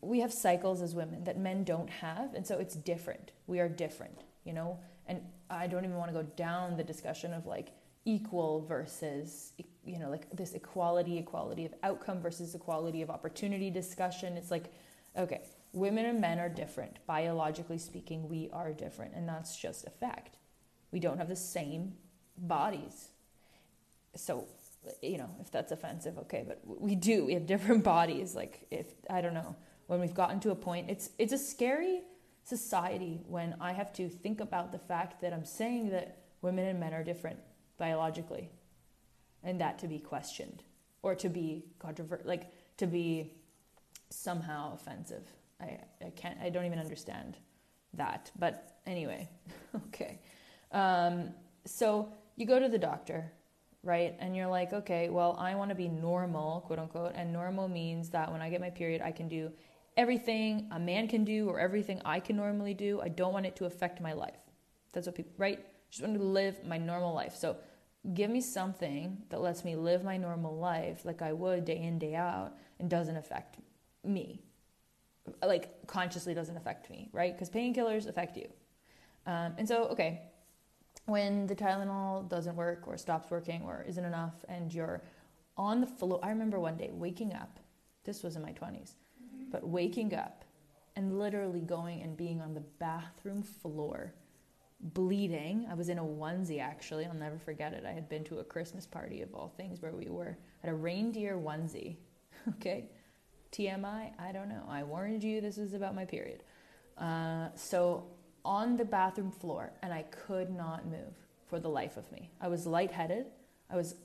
we 0.01 0.19
have 0.19 0.31
cycles 0.31 0.81
as 0.81 0.95
women 0.95 1.23
that 1.23 1.37
men 1.37 1.63
don't 1.63 1.89
have. 1.89 2.33
And 2.35 2.45
so 2.45 2.57
it's 2.57 2.75
different. 2.75 3.31
We 3.47 3.59
are 3.59 3.69
different, 3.69 4.23
you 4.43 4.53
know? 4.53 4.79
And 5.07 5.21
I 5.49 5.67
don't 5.67 5.83
even 5.83 5.97
want 5.97 6.09
to 6.09 6.13
go 6.13 6.27
down 6.35 6.77
the 6.77 6.83
discussion 6.83 7.33
of 7.33 7.45
like 7.45 7.69
equal 8.05 8.65
versus, 8.65 9.53
you 9.85 9.99
know, 9.99 10.09
like 10.09 10.29
this 10.35 10.53
equality, 10.53 11.17
equality 11.17 11.65
of 11.65 11.73
outcome 11.83 12.21
versus 12.21 12.55
equality 12.55 13.01
of 13.01 13.09
opportunity 13.09 13.69
discussion. 13.69 14.37
It's 14.37 14.51
like, 14.51 14.71
okay, 15.17 15.41
women 15.73 16.05
and 16.05 16.21
men 16.21 16.39
are 16.39 16.49
different. 16.49 16.97
Biologically 17.05 17.77
speaking, 17.77 18.29
we 18.29 18.49
are 18.53 18.73
different. 18.73 19.13
And 19.15 19.27
that's 19.27 19.57
just 19.57 19.85
a 19.85 19.89
fact. 19.89 20.37
We 20.91 20.99
don't 20.99 21.17
have 21.17 21.29
the 21.29 21.35
same 21.35 21.93
bodies. 22.37 23.09
So, 24.15 24.47
you 25.01 25.17
know, 25.17 25.29
if 25.39 25.51
that's 25.51 25.71
offensive, 25.71 26.17
okay, 26.19 26.43
but 26.47 26.59
we 26.65 26.95
do. 26.95 27.25
We 27.25 27.33
have 27.33 27.45
different 27.45 27.83
bodies. 27.95 28.35
Like, 28.35 28.65
if, 28.71 28.87
I 29.09 29.21
don't 29.21 29.33
know, 29.33 29.55
when 29.87 29.99
we've 29.99 30.13
gotten 30.13 30.39
to 30.41 30.51
a 30.51 30.55
point, 30.55 30.89
it's, 30.89 31.09
it's 31.17 31.33
a 31.33 31.37
scary 31.37 32.01
society 32.43 33.21
when 33.27 33.55
I 33.61 33.73
have 33.73 33.93
to 33.93 34.09
think 34.09 34.41
about 34.41 34.71
the 34.71 34.79
fact 34.79 35.21
that 35.21 35.33
I'm 35.33 35.45
saying 35.45 35.89
that 35.89 36.17
women 36.41 36.65
and 36.65 36.79
men 36.79 36.93
are 36.93 37.03
different 37.03 37.39
biologically 37.77 38.49
and 39.43 39.59
that 39.61 39.79
to 39.79 39.87
be 39.87 39.99
questioned 39.99 40.63
or 41.03 41.15
to 41.15 41.29
be 41.29 41.65
controversial, 41.79 42.27
like 42.27 42.51
to 42.77 42.87
be 42.87 43.33
somehow 44.09 44.73
offensive. 44.73 45.23
I, 45.59 45.79
I 46.05 46.09
can't, 46.15 46.39
I 46.41 46.49
don't 46.49 46.65
even 46.65 46.79
understand 46.79 47.37
that. 47.93 48.31
But 48.37 48.79
anyway, 48.85 49.29
okay. 49.87 50.19
Um, 50.71 51.31
so 51.65 52.11
you 52.35 52.45
go 52.45 52.59
to 52.59 52.67
the 52.67 52.77
doctor, 52.77 53.31
right? 53.83 54.15
And 54.19 54.35
you're 54.35 54.47
like, 54.47 54.73
okay, 54.73 55.09
well, 55.09 55.35
I 55.39 55.55
want 55.55 55.69
to 55.69 55.75
be 55.75 55.87
normal, 55.87 56.61
quote 56.61 56.79
unquote. 56.79 57.13
And 57.15 57.31
normal 57.31 57.67
means 57.67 58.09
that 58.09 58.31
when 58.31 58.41
I 58.41 58.49
get 58.49 58.61
my 58.61 58.69
period, 58.69 59.01
I 59.01 59.11
can 59.11 59.27
do 59.27 59.51
everything 59.97 60.67
a 60.71 60.79
man 60.79 61.07
can 61.07 61.23
do 61.23 61.49
or 61.49 61.59
everything 61.59 62.01
I 62.05 62.19
can 62.19 62.35
normally 62.35 62.73
do. 62.73 63.01
I 63.01 63.09
don't 63.09 63.33
want 63.33 63.45
it 63.45 63.55
to 63.57 63.65
affect 63.65 64.01
my 64.01 64.13
life. 64.13 64.39
That's 64.93 65.07
what 65.07 65.15
people, 65.15 65.33
right? 65.37 65.65
Just 65.89 66.03
want 66.03 66.17
to 66.17 66.23
live 66.23 66.63
my 66.65 66.77
normal 66.77 67.13
life. 67.13 67.35
So 67.35 67.57
give 68.13 68.29
me 68.31 68.41
something 68.41 69.17
that 69.29 69.41
lets 69.41 69.63
me 69.63 69.75
live 69.75 70.03
my 70.03 70.17
normal 70.17 70.57
life 70.57 71.05
like 71.05 71.21
I 71.21 71.33
would 71.33 71.65
day 71.65 71.77
in, 71.81 71.99
day 71.99 72.15
out, 72.15 72.53
and 72.79 72.89
doesn't 72.89 73.17
affect 73.17 73.57
me. 74.03 74.41
Like 75.45 75.87
consciously 75.87 76.33
doesn't 76.33 76.57
affect 76.57 76.89
me, 76.89 77.09
right? 77.13 77.33
Because 77.33 77.49
painkillers 77.49 78.07
affect 78.07 78.37
you. 78.37 78.47
Um, 79.27 79.53
and 79.57 79.67
so, 79.67 79.83
okay, 79.85 80.30
when 81.11 81.45
the 81.45 81.55
Tylenol 81.55 82.27
doesn't 82.29 82.55
work 82.55 82.87
or 82.87 82.97
stops 82.97 83.29
working 83.29 83.61
or 83.63 83.85
isn't 83.87 84.03
enough, 84.03 84.33
and 84.47 84.73
you're 84.73 85.03
on 85.57 85.81
the 85.81 85.87
floor, 85.87 86.19
I 86.23 86.29
remember 86.29 86.59
one 86.59 86.77
day 86.77 86.89
waking 86.91 87.33
up, 87.33 87.59
this 88.03 88.23
was 88.23 88.35
in 88.35 88.41
my 88.41 88.53
20s, 88.53 88.93
but 89.51 89.67
waking 89.67 90.15
up 90.15 90.45
and 90.95 91.19
literally 91.19 91.61
going 91.61 92.01
and 92.01 92.17
being 92.17 92.41
on 92.41 92.53
the 92.53 92.63
bathroom 92.79 93.43
floor 93.43 94.13
bleeding. 94.79 95.67
I 95.69 95.75
was 95.75 95.89
in 95.89 95.99
a 95.99 96.03
onesie 96.03 96.59
actually. 96.59 97.05
I'll 97.05 97.13
never 97.13 97.37
forget 97.37 97.73
it. 97.73 97.83
I 97.85 97.91
had 97.91 98.09
been 98.09 98.23
to 98.25 98.39
a 98.39 98.43
Christmas 98.43 98.87
party 98.87 99.21
of 99.21 99.33
all 99.35 99.53
things 99.55 99.81
where 99.81 99.91
we 99.91 100.07
were 100.09 100.37
at 100.63 100.69
a 100.69 100.73
reindeer 100.73 101.37
onesie. 101.37 101.97
okay. 102.55 102.89
TMI? 103.51 104.11
I 104.17 104.31
don't 104.31 104.49
know. 104.49 104.63
I 104.67 104.83
warned 104.83 105.23
you 105.23 105.41
this 105.41 105.57
was 105.57 105.73
about 105.73 105.93
my 105.93 106.05
period. 106.05 106.43
Uh, 106.97 107.49
so 107.55 108.07
on 108.43 108.77
the 108.77 108.85
bathroom 108.85 109.31
floor, 109.31 109.73
and 109.81 109.93
I 109.93 110.03
could 110.03 110.49
not 110.49 110.85
move 110.85 111.15
for 111.47 111.59
the 111.59 111.69
life 111.69 111.97
of 111.97 112.11
me. 112.11 112.31
I 112.39 112.47
was 112.47 112.65
lightheaded. 112.65 113.25
I 113.69 113.75
was 113.75 113.95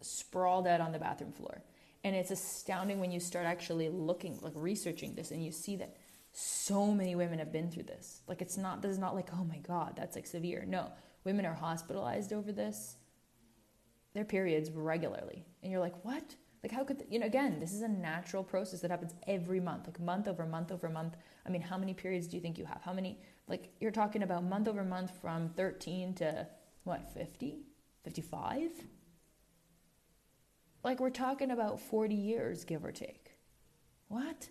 sprawled 0.00 0.66
out 0.66 0.80
on 0.80 0.92
the 0.92 0.98
bathroom 0.98 1.32
floor. 1.32 1.62
And 2.04 2.14
it's 2.14 2.30
astounding 2.30 3.00
when 3.00 3.10
you 3.10 3.20
start 3.20 3.46
actually 3.46 3.88
looking, 3.88 4.38
like 4.40 4.52
researching 4.54 5.14
this, 5.14 5.30
and 5.30 5.44
you 5.44 5.50
see 5.50 5.76
that 5.76 5.96
so 6.32 6.92
many 6.92 7.14
women 7.16 7.38
have 7.38 7.52
been 7.52 7.70
through 7.70 7.84
this. 7.84 8.22
Like 8.28 8.40
it's 8.40 8.56
not, 8.56 8.80
this 8.80 8.92
is 8.92 8.98
not 8.98 9.14
like, 9.14 9.28
oh 9.32 9.44
my 9.44 9.58
God, 9.58 9.94
that's 9.96 10.14
like 10.14 10.26
severe. 10.26 10.64
No, 10.66 10.92
women 11.24 11.44
are 11.44 11.54
hospitalized 11.54 12.32
over 12.32 12.52
this, 12.52 12.96
their 14.14 14.24
periods 14.24 14.70
regularly. 14.70 15.44
And 15.62 15.72
you're 15.72 15.80
like, 15.80 16.04
what? 16.04 16.36
Like, 16.62 16.72
how 16.72 16.84
could, 16.84 17.04
you 17.08 17.18
know, 17.18 17.26
again, 17.26 17.60
this 17.60 17.72
is 17.72 17.82
a 17.82 17.88
natural 17.88 18.42
process 18.42 18.80
that 18.80 18.90
happens 18.90 19.14
every 19.26 19.60
month, 19.60 19.86
like 19.86 20.00
month 20.00 20.26
over 20.26 20.44
month 20.44 20.72
over 20.72 20.88
month. 20.88 21.16
I 21.46 21.50
mean, 21.50 21.62
how 21.62 21.78
many 21.78 21.94
periods 21.94 22.26
do 22.26 22.36
you 22.36 22.42
think 22.42 22.58
you 22.58 22.64
have? 22.64 22.82
How 22.82 22.92
many, 22.92 23.20
like, 23.48 23.70
you're 23.80 23.90
talking 23.90 24.22
about 24.22 24.44
month 24.44 24.68
over 24.68 24.84
month 24.84 25.10
from 25.20 25.48
13 25.50 26.14
to 26.14 26.46
what, 26.84 27.12
50, 27.14 27.62
55? 28.04 28.70
Like, 30.84 31.00
we're 31.00 31.10
talking 31.10 31.50
about 31.50 31.80
40 31.80 32.14
years, 32.14 32.64
give 32.64 32.84
or 32.84 32.92
take. 32.92 33.32
What? 34.08 34.48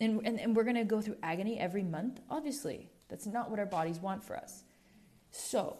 And, 0.00 0.20
and, 0.24 0.40
and 0.40 0.56
we're 0.56 0.64
going 0.64 0.76
to 0.76 0.84
go 0.84 1.00
through 1.00 1.16
agony 1.22 1.58
every 1.58 1.82
month? 1.82 2.20
Obviously, 2.28 2.90
that's 3.08 3.26
not 3.26 3.50
what 3.50 3.58
our 3.58 3.66
bodies 3.66 3.98
want 3.98 4.22
for 4.22 4.36
us. 4.36 4.64
So, 5.30 5.78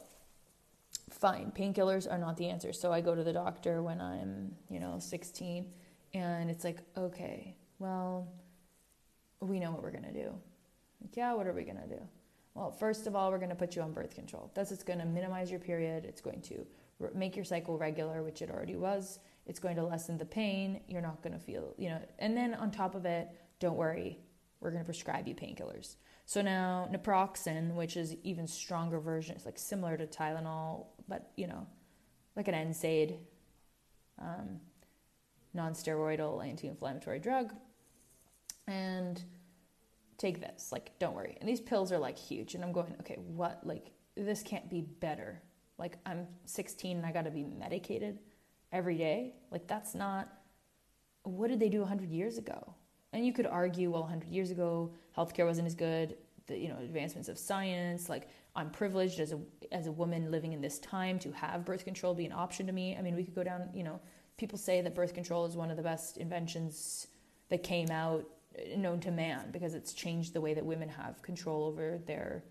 fine, 1.11 1.53
painkillers 1.57 2.11
are 2.11 2.19
not 2.19 2.37
the 2.37 2.49
answer. 2.49 2.73
So 2.73 2.93
I 2.93 3.01
go 3.01 3.15
to 3.15 3.25
the 3.25 3.33
doctor 3.33 3.83
when 3.83 4.01
I'm, 4.01 4.55
you 4.69 4.81
know, 4.81 4.99
16, 4.99 5.67
and 6.15 6.51
it's 6.51 6.65
like, 6.65 6.79
okay, 6.97 7.57
well, 7.79 8.29
we 9.41 9.59
know 9.59 9.71
what 9.71 9.83
we're 9.83 9.91
going 9.91 10.05
to 10.05 10.13
do. 10.13 10.35
Yeah, 11.15 11.35
what 11.35 11.47
are 11.47 11.53
we 11.53 11.65
going 11.65 11.79
to 11.79 11.87
do? 11.87 12.01
Well, 12.55 12.71
first 12.71 13.07
of 13.07 13.15
all, 13.15 13.31
we're 13.31 13.39
going 13.39 13.51
to 13.51 13.57
put 13.57 13.77
you 13.77 13.83
on 13.83 13.93
birth 13.93 14.15
control. 14.15 14.51
That's 14.55 14.73
it's 14.73 14.83
going 14.83 14.99
to 14.99 15.05
minimize 15.05 15.51
your 15.51 15.61
period. 15.61 16.05
It's 16.05 16.21
going 16.21 16.43
to 16.43 16.67
make 17.15 17.37
your 17.37 17.45
cycle 17.45 17.79
regular, 17.79 18.23
which 18.23 18.43
it 18.43 18.51
already 18.51 18.77
was. 18.77 19.19
It's 19.47 19.59
going 19.59 19.77
to 19.77 19.85
lessen 19.85 20.19
the 20.19 20.25
pain. 20.25 20.81
You're 20.89 21.01
not 21.01 21.23
going 21.23 21.33
to 21.33 21.39
feel, 21.39 21.75
you 21.79 21.89
know, 21.89 22.01
and 22.19 22.37
then 22.37 22.55
on 22.55 22.71
top 22.71 22.95
of 22.95 23.05
it, 23.07 23.29
don't 23.59 23.77
worry, 23.77 24.19
we're 24.61 24.71
going 24.71 24.83
to 24.83 24.87
prescribe 24.87 25.27
you 25.27 25.35
painkillers. 25.35 25.97
So 26.27 26.43
now 26.43 26.89
naproxen, 26.93 27.75
which 27.75 27.97
is 27.97 28.15
even 28.23 28.47
stronger 28.47 29.01
version, 29.01 29.35
it's 29.35 29.47
like 29.47 29.59
similar 29.59 29.97
to 29.97 30.07
Tylenol, 30.07 30.87
but 31.09 31.33
you 31.37 31.47
know, 31.47 31.67
like 32.37 32.49
an 32.49 32.55
NSAID, 32.55 33.17
um, 34.21 34.61
non-steroidal 35.55 36.47
anti-inflammatory 36.47 37.19
drug, 37.19 37.53
and 38.67 39.25
take 40.21 40.41
this. 40.41 40.71
Like, 40.71 40.93
don't 40.99 41.15
worry. 41.15 41.37
And 41.41 41.49
these 41.49 41.61
pills 41.61 41.91
are 41.91 41.99
like 41.99 42.19
huge, 42.19 42.55
and 42.55 42.63
I'm 42.63 42.73
going, 42.73 42.95
okay, 43.01 43.17
what? 43.17 43.61
Like, 43.65 43.91
this 44.17 44.43
can't 44.43 44.69
be 44.69 44.83
better. 44.83 45.41
Like, 45.79 45.97
I'm 46.05 46.27
16 46.45 46.99
and 46.99 47.07
I 47.07 47.11
got 47.11 47.25
to 47.25 47.31
be 47.31 47.43
medicated 47.43 48.19
every 48.71 48.97
day. 48.97 49.35
Like, 49.51 49.67
that's 49.67 49.95
not. 49.95 50.29
What 51.23 51.49
did 51.49 51.59
they 51.59 51.69
do 51.69 51.81
100 51.81 52.11
years 52.11 52.39
ago? 52.39 52.75
And 53.13 53.27
you 53.27 53.33
could 53.33 53.47
argue, 53.47 53.91
well, 53.91 54.03
100 54.03 54.31
years 54.31 54.51
ago, 54.51 54.95
healthcare 55.17 55.47
wasn't 55.47 55.67
as 55.67 55.75
good. 55.75 56.17
The 56.47 56.59
you 56.59 56.69
know 56.69 56.79
advancements 56.81 57.29
of 57.29 57.39
science, 57.39 58.09
like 58.09 58.29
I'm 58.57 58.71
privileged 58.71 59.21
as 59.21 59.33
a 59.33 59.39
as 59.71 59.87
a 59.87 59.93
woman 59.93 60.31
living 60.31 60.53
in 60.53 60.61
this 60.61 60.79
time 60.81 61.19
to 61.21 61.31
have 61.33 61.65
birth 61.65 61.85
control 61.85 62.15
be 62.15 62.27
an 62.27 62.33
option 62.33 62.67
to 62.67 62.73
me. 62.73 62.97
I 62.97 63.03
mean, 63.03 63.15
we 63.15 63.25
could 63.25 63.35
go 63.35 63.45
down. 63.45 63.69
You 63.73 63.85
know, 63.85 64.01
people 64.37 64.59
say 64.59 64.81
that 64.81 64.95
birth 64.95 65.15
control 65.15 65.45
is 65.45 65.57
one 65.57 65.71
of 65.71 65.77
the 65.77 65.83
best 65.83 66.17
inventions 66.17 67.07
that 67.51 67.63
came 67.63 67.91
out 67.91 68.27
known 68.77 69.01
to 69.01 69.11
man 69.11 69.51
because 69.51 69.75
it's 69.75 69.93
changed 69.93 70.35
the 70.35 70.41
way 70.41 70.55
that 70.55 70.65
women 70.65 70.89
have 70.89 71.23
control 71.23 71.65
over 71.65 71.99
their 72.07 72.45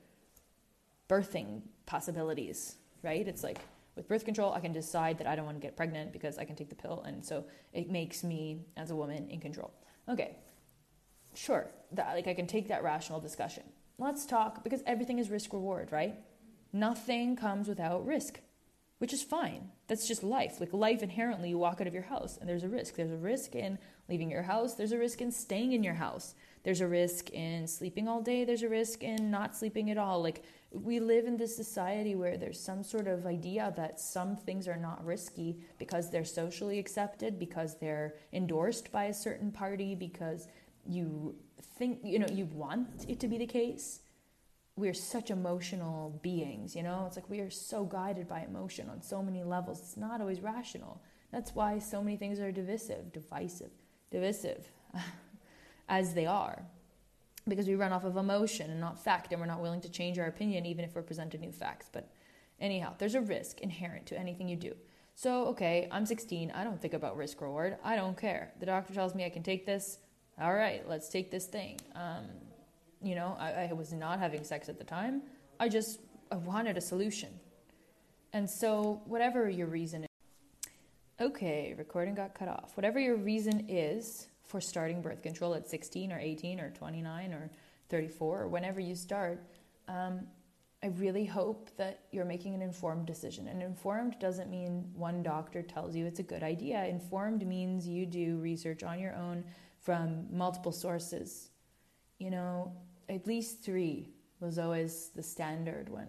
birthing 1.07 1.61
possibilities. 1.85 2.75
Right? 3.01 3.27
It's 3.27 3.43
like 3.43 3.59
with 3.99 4.07
birth 4.07 4.23
control, 4.23 4.53
I 4.53 4.61
can 4.61 4.71
decide 4.71 5.17
that 5.17 5.27
I 5.27 5.35
don't 5.35 5.45
want 5.45 5.57
to 5.57 5.61
get 5.61 5.75
pregnant 5.75 6.13
because 6.13 6.37
I 6.37 6.45
can 6.45 6.55
take 6.55 6.69
the 6.69 6.75
pill, 6.75 7.03
and 7.05 7.25
so 7.25 7.43
it 7.73 7.89
makes 7.89 8.23
me 8.23 8.61
as 8.77 8.91
a 8.91 8.95
woman 8.95 9.29
in 9.29 9.41
control. 9.41 9.73
Okay, 10.07 10.37
sure, 11.33 11.69
that, 11.91 12.15
like 12.15 12.25
I 12.25 12.33
can 12.33 12.47
take 12.47 12.69
that 12.69 12.81
rational 12.81 13.19
discussion. 13.19 13.63
Let's 13.97 14.25
talk 14.25 14.63
because 14.63 14.81
everything 14.85 15.19
is 15.19 15.29
risk 15.29 15.51
reward, 15.51 15.91
right? 15.91 16.15
Nothing 16.71 17.35
comes 17.35 17.67
without 17.67 18.05
risk, 18.05 18.39
which 18.99 19.13
is 19.13 19.23
fine. 19.23 19.69
That's 19.87 20.07
just 20.07 20.23
life. 20.23 20.59
Like 20.59 20.73
life 20.73 21.01
inherently, 21.01 21.49
you 21.49 21.57
walk 21.57 21.81
out 21.81 21.87
of 21.87 21.93
your 21.93 22.03
house 22.03 22.37
and 22.37 22.47
there's 22.47 22.63
a 22.63 22.69
risk. 22.69 22.95
There's 22.95 23.11
a 23.11 23.17
risk 23.17 23.55
in 23.55 23.79
leaving 24.07 24.29
your 24.29 24.43
house, 24.43 24.73
there's 24.73 24.91
a 24.91 24.97
risk 24.97 25.21
in 25.21 25.31
staying 25.31 25.71
in 25.73 25.83
your 25.83 25.93
house. 25.93 26.35
There's 26.63 26.81
a 26.81 26.87
risk 26.87 27.29
in 27.29 27.67
sleeping 27.67 28.07
all 28.07 28.21
day, 28.21 28.43
there's 28.43 28.63
a 28.63 28.69
risk 28.69 29.03
in 29.03 29.31
not 29.31 29.55
sleeping 29.55 29.89
at 29.91 29.97
all. 29.97 30.21
Like 30.21 30.43
we 30.71 30.99
live 30.99 31.25
in 31.25 31.37
this 31.37 31.55
society 31.55 32.15
where 32.15 32.37
there's 32.37 32.59
some 32.59 32.83
sort 32.83 33.07
of 33.07 33.25
idea 33.25 33.73
that 33.77 33.99
some 33.99 34.35
things 34.35 34.67
are 34.67 34.75
not 34.75 35.03
risky 35.05 35.57
because 35.77 36.11
they're 36.11 36.25
socially 36.25 36.77
accepted, 36.77 37.39
because 37.39 37.77
they're 37.79 38.15
endorsed 38.33 38.91
by 38.91 39.05
a 39.05 39.13
certain 39.13 39.51
party, 39.51 39.95
because 39.95 40.47
you 40.85 41.35
think, 41.77 41.99
you 42.03 42.19
know, 42.19 42.27
you 42.31 42.45
want 42.45 43.05
it 43.07 43.19
to 43.21 43.27
be 43.27 43.37
the 43.37 43.47
case. 43.47 44.01
We're 44.79 44.93
such 44.93 45.29
emotional 45.29 46.19
beings, 46.21 46.75
you 46.75 46.83
know? 46.83 47.03
It's 47.07 47.15
like 47.15 47.29
we 47.29 47.39
are 47.41 47.50
so 47.50 47.83
guided 47.83 48.27
by 48.27 48.41
emotion 48.41 48.89
on 48.89 49.01
so 49.01 49.21
many 49.21 49.43
levels. 49.43 49.79
It's 49.79 49.98
not 49.98 50.21
always 50.21 50.41
rational. 50.41 51.01
That's 51.31 51.53
why 51.53 51.79
so 51.79 52.01
many 52.01 52.17
things 52.17 52.39
are 52.39 52.51
divisive, 52.51 53.12
divisive, 53.12 53.71
divisive, 54.09 54.71
as 55.89 56.13
they 56.13 56.25
are. 56.25 56.63
Because 57.48 57.67
we 57.67 57.75
run 57.75 57.93
off 57.93 58.03
of 58.03 58.17
emotion 58.17 58.71
and 58.71 58.79
not 58.79 59.03
fact, 59.03 59.31
and 59.31 59.41
we're 59.41 59.48
not 59.48 59.62
willing 59.62 59.81
to 59.81 59.89
change 59.89 60.17
our 60.17 60.27
opinion 60.27 60.65
even 60.65 60.86
if 60.86 60.95
we're 60.95 61.01
presented 61.01 61.41
new 61.41 61.51
facts. 61.51 61.89
But 61.91 62.09
Anyhow, 62.62 62.93
there's 62.98 63.15
a 63.15 63.21
risk 63.21 63.62
inherent 63.62 64.05
to 64.07 64.19
anything 64.19 64.50
you 64.50 64.55
do. 64.55 64.75
So, 65.15 65.48
okay, 65.48 65.88
I'm 65.91 66.05
16. 66.05 66.51
I 66.51 66.63
don't 66.63 66.81
think 66.81 66.93
about 66.93 67.17
risk 67.17 67.41
reward. 67.41 67.77
I 67.83 67.95
don't 67.95 68.17
care. 68.17 68.53
The 68.59 68.65
doctor 68.65 68.93
tells 68.93 69.15
me 69.15 69.25
I 69.25 69.29
can 69.29 69.43
take 69.43 69.65
this. 69.65 70.00
All 70.39 70.53
right, 70.53 70.88
let's 70.88 71.09
take 71.09 71.31
this 71.31 71.45
thing. 71.45 71.79
Um, 71.95 72.25
you 73.01 73.15
know, 73.15 73.35
I, 73.39 73.69
I 73.69 73.73
was 73.73 73.93
not 73.93 74.19
having 74.19 74.43
sex 74.43 74.69
at 74.69 74.77
the 74.77 74.83
time. 74.83 75.21
I 75.59 75.69
just 75.69 75.99
I 76.31 76.35
wanted 76.35 76.77
a 76.77 76.81
solution. 76.81 77.29
And 78.33 78.49
so, 78.49 79.01
whatever 79.05 79.49
your 79.49 79.67
reason 79.67 80.03
is, 80.03 80.09
okay, 81.19 81.73
recording 81.77 82.13
got 82.13 82.35
cut 82.35 82.47
off. 82.47 82.77
Whatever 82.77 82.99
your 82.99 83.15
reason 83.15 83.65
is 83.67 84.27
for 84.43 84.61
starting 84.61 85.01
birth 85.01 85.21
control 85.21 85.55
at 85.55 85.67
16 85.67 86.11
or 86.11 86.19
18 86.19 86.59
or 86.59 86.69
29 86.71 87.33
or 87.33 87.49
34 87.89 88.41
or 88.41 88.47
whenever 88.47 88.79
you 88.79 88.95
start, 88.95 89.43
um, 89.87 90.27
I 90.81 90.87
really 90.87 91.25
hope 91.25 91.69
that 91.77 92.05
you're 92.11 92.25
making 92.25 92.53
an 92.53 92.61
informed 92.61 93.05
decision. 93.05 93.47
And 93.47 93.61
informed 93.61 94.17
doesn't 94.19 94.49
mean 94.49 94.89
one 94.95 95.23
doctor 95.23 95.61
tells 95.61 95.95
you 95.95 96.05
it's 96.05 96.19
a 96.19 96.23
good 96.23 96.43
idea. 96.43 96.85
Informed 96.85 97.45
means 97.45 97.85
you 97.87 98.05
do 98.05 98.37
research 98.37 98.83
on 98.83 98.99
your 98.99 99.13
own 99.15 99.43
from 99.81 100.25
multiple 100.31 100.71
sources. 100.71 101.49
You 102.17 102.31
know, 102.31 102.71
at 103.09 103.27
least 103.27 103.63
three 103.63 104.09
was 104.39 104.59
always 104.59 105.09
the 105.15 105.23
standard 105.23 105.89
when 105.89 106.07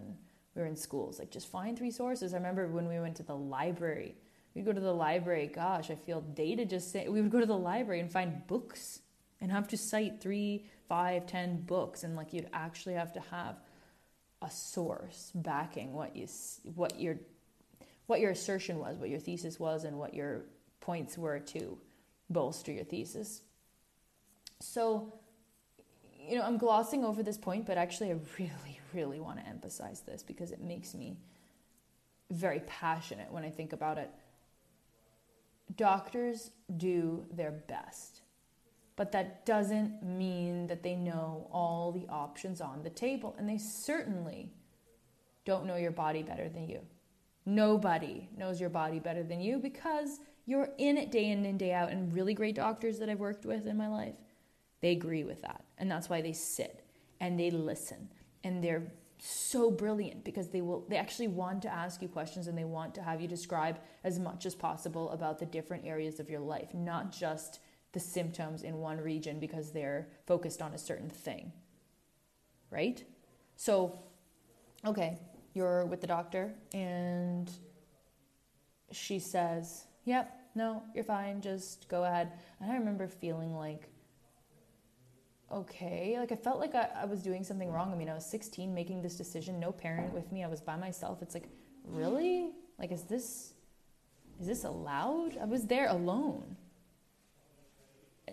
we 0.55 0.61
were 0.61 0.67
in 0.67 0.75
schools. 0.75 1.19
Like, 1.19 1.31
just 1.31 1.47
find 1.47 1.77
three 1.77 1.91
sources. 1.91 2.33
I 2.33 2.37
remember 2.37 2.67
when 2.67 2.87
we 2.87 2.99
went 2.99 3.15
to 3.17 3.23
the 3.23 3.35
library, 3.35 4.15
we'd 4.53 4.65
go 4.65 4.73
to 4.73 4.79
the 4.79 4.93
library. 4.93 5.47
Gosh, 5.53 5.89
I 5.91 5.95
feel 5.95 6.21
dated 6.21 6.69
just 6.69 6.91
saying 6.91 7.11
we 7.11 7.21
would 7.21 7.31
go 7.31 7.39
to 7.39 7.45
the 7.45 7.57
library 7.57 7.99
and 7.99 8.11
find 8.11 8.45
books 8.47 8.99
and 9.39 9.51
have 9.51 9.67
to 9.69 9.77
cite 9.77 10.21
three, 10.21 10.65
five, 10.87 11.25
ten 11.25 11.61
books. 11.61 12.03
And 12.03 12.15
like, 12.15 12.33
you'd 12.33 12.49
actually 12.53 12.95
have 12.95 13.13
to 13.13 13.21
have 13.31 13.55
a 14.41 14.49
source 14.49 15.31
backing 15.35 15.93
what 15.93 16.15
you 16.15 16.27
what 16.73 16.99
your 16.99 17.17
what 18.07 18.19
your 18.19 18.31
assertion 18.31 18.79
was, 18.79 18.97
what 18.97 19.09
your 19.09 19.19
thesis 19.19 19.59
was, 19.59 19.83
and 19.83 19.97
what 19.97 20.13
your 20.13 20.41
points 20.81 21.17
were 21.17 21.39
to 21.39 21.77
bolster 22.29 22.71
your 22.71 22.83
thesis. 22.83 23.41
So, 24.59 25.13
you 26.31 26.37
know, 26.37 26.43
I'm 26.43 26.57
glossing 26.57 27.03
over 27.03 27.21
this 27.21 27.37
point, 27.37 27.65
but 27.65 27.77
actually, 27.77 28.09
I 28.09 28.17
really, 28.39 28.79
really 28.93 29.19
want 29.19 29.39
to 29.39 29.47
emphasize 29.47 30.01
this 30.01 30.23
because 30.23 30.51
it 30.51 30.61
makes 30.61 30.95
me 30.95 31.17
very 32.31 32.61
passionate 32.61 33.31
when 33.31 33.43
I 33.43 33.49
think 33.49 33.73
about 33.73 33.97
it. 33.97 34.09
Doctors 35.75 36.51
do 36.77 37.25
their 37.31 37.51
best 37.51 38.21
but 39.01 39.11
that 39.13 39.47
doesn't 39.47 40.03
mean 40.03 40.67
that 40.67 40.83
they 40.83 40.95
know 40.95 41.47
all 41.51 41.91
the 41.91 42.05
options 42.07 42.61
on 42.61 42.83
the 42.83 42.89
table. 42.91 43.35
And 43.39 43.49
they 43.49 43.57
certainly 43.57 44.51
don't 45.43 45.65
know 45.65 45.75
your 45.75 45.89
body 45.89 46.21
better 46.21 46.49
than 46.49 46.69
you. 46.69 46.81
Nobody 47.45 48.29
knows 48.37 48.61
your 48.61 48.69
body 48.69 48.99
better 48.99 49.23
than 49.23 49.41
you 49.41 49.57
because 49.57 50.19
you're 50.45 50.69
in 50.77 50.97
it 50.97 51.09
day 51.09 51.31
in 51.31 51.45
and 51.45 51.57
day 51.57 51.73
out. 51.73 51.89
And 51.89 52.13
really 52.13 52.35
great 52.35 52.53
doctors 52.53 52.99
that 52.99 53.09
I've 53.09 53.19
worked 53.19 53.43
with 53.43 53.65
in 53.65 53.75
my 53.75 53.87
life, 53.87 54.13
they 54.81 54.91
agree 54.91 55.23
with 55.23 55.41
that. 55.43 55.63
And 55.77 55.89
that's 55.89 56.09
why 56.09 56.21
they 56.21 56.33
sit 56.33 56.83
and 57.19 57.39
they 57.39 57.51
listen. 57.51 58.09
And 58.43 58.63
they're 58.63 58.91
so 59.19 59.69
brilliant 59.69 60.23
because 60.23 60.49
they 60.49 60.61
will 60.61 60.83
they 60.89 60.97
actually 60.97 61.27
want 61.27 61.61
to 61.61 61.71
ask 61.71 62.01
you 62.01 62.07
questions 62.07 62.47
and 62.47 62.57
they 62.57 62.63
want 62.63 62.95
to 62.95 63.03
have 63.03 63.21
you 63.21 63.27
describe 63.27 63.79
as 64.03 64.17
much 64.17 64.47
as 64.47 64.55
possible 64.55 65.11
about 65.11 65.37
the 65.37 65.45
different 65.45 65.85
areas 65.85 66.19
of 66.19 66.29
your 66.29 66.39
life, 66.39 66.73
not 66.73 67.11
just 67.11 67.59
the 67.91 67.99
symptoms 67.99 68.63
in 68.63 68.77
one 68.77 68.97
region 68.99 69.39
because 69.39 69.71
they're 69.71 70.07
focused 70.25 70.61
on 70.61 70.73
a 70.73 70.77
certain 70.77 71.09
thing. 71.09 71.51
Right? 72.71 73.03
So, 73.57 73.99
okay, 74.85 75.19
you're 75.53 75.85
with 75.85 76.01
the 76.01 76.07
doctor 76.07 76.53
and 76.73 77.51
she 78.91 79.19
says, 79.19 79.85
Yep, 80.05 80.35
no, 80.55 80.81
you're 80.95 81.03
fine, 81.03 81.41
just 81.41 81.87
go 81.89 82.05
ahead. 82.05 82.31
And 82.59 82.71
I 82.71 82.75
remember 82.75 83.07
feeling 83.07 83.55
like, 83.55 83.90
okay, 85.51 86.17
like 86.19 86.31
I 86.31 86.35
felt 86.35 86.59
like 86.59 86.75
I, 86.75 86.89
I 87.01 87.05
was 87.05 87.21
doing 87.21 87.43
something 87.43 87.71
wrong. 87.71 87.91
I 87.91 87.95
mean, 87.95 88.09
I 88.09 88.13
was 88.13 88.25
16 88.25 88.73
making 88.73 89.01
this 89.01 89.15
decision, 89.15 89.59
no 89.59 89.71
parent 89.71 90.13
with 90.13 90.31
me, 90.31 90.43
I 90.43 90.47
was 90.47 90.61
by 90.61 90.75
myself. 90.75 91.21
It's 91.21 91.33
like, 91.33 91.49
really? 91.85 92.51
Like, 92.79 92.91
is 92.91 93.03
this. 93.03 93.53
Is 94.39 94.47
this 94.47 94.63
allowed? 94.63 95.37
I 95.39 95.45
was 95.45 95.67
there 95.67 95.87
alone 95.87 96.57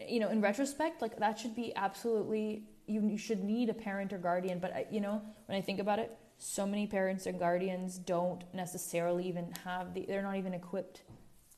you 0.06 0.20
know, 0.20 0.28
in 0.28 0.40
retrospect, 0.40 1.02
like 1.02 1.18
that 1.18 1.38
should 1.38 1.56
be 1.56 1.74
absolutely, 1.74 2.64
you, 2.86 3.06
you 3.06 3.18
should 3.18 3.42
need 3.42 3.68
a 3.68 3.74
parent 3.74 4.12
or 4.12 4.18
guardian. 4.18 4.58
But, 4.58 4.72
I, 4.72 4.86
you 4.90 5.00
know, 5.00 5.22
when 5.46 5.56
I 5.56 5.60
think 5.60 5.80
about 5.80 5.98
it, 5.98 6.16
so 6.38 6.66
many 6.66 6.86
parents 6.86 7.26
and 7.26 7.38
guardians 7.38 7.98
don't 7.98 8.44
necessarily 8.54 9.26
even 9.26 9.52
have 9.64 9.94
the, 9.94 10.04
they're 10.06 10.22
not 10.22 10.36
even 10.36 10.54
equipped 10.54 11.02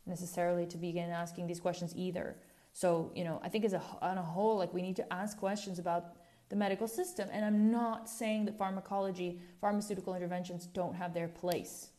necessarily 0.07 0.67
to 0.67 0.79
begin 0.79 1.11
asking 1.11 1.47
these 1.47 1.61
questions 1.61 1.93
either. 1.97 2.37
So, 2.81 3.13
you 3.15 3.25
know, 3.25 3.39
I 3.45 3.51
think 3.51 3.67
as 3.67 3.75
a, 3.75 3.83
on 4.01 4.17
a 4.17 4.23
whole, 4.23 4.57
like 4.57 4.73
we 4.73 4.81
need 4.81 4.97
to 4.97 5.13
ask 5.13 5.39
questions 5.39 5.79
about 5.79 6.17
the 6.49 6.57
medical 6.57 6.89
system. 6.89 7.29
And 7.31 7.45
I'm 7.45 7.71
not 7.71 8.09
saying 8.09 8.47
that 8.47 8.57
pharmacology, 8.57 9.39
pharmaceutical 9.61 10.15
interventions 10.15 10.65
don't 10.65 10.95
have 10.95 11.13
their 11.13 11.29
place. 11.29 11.91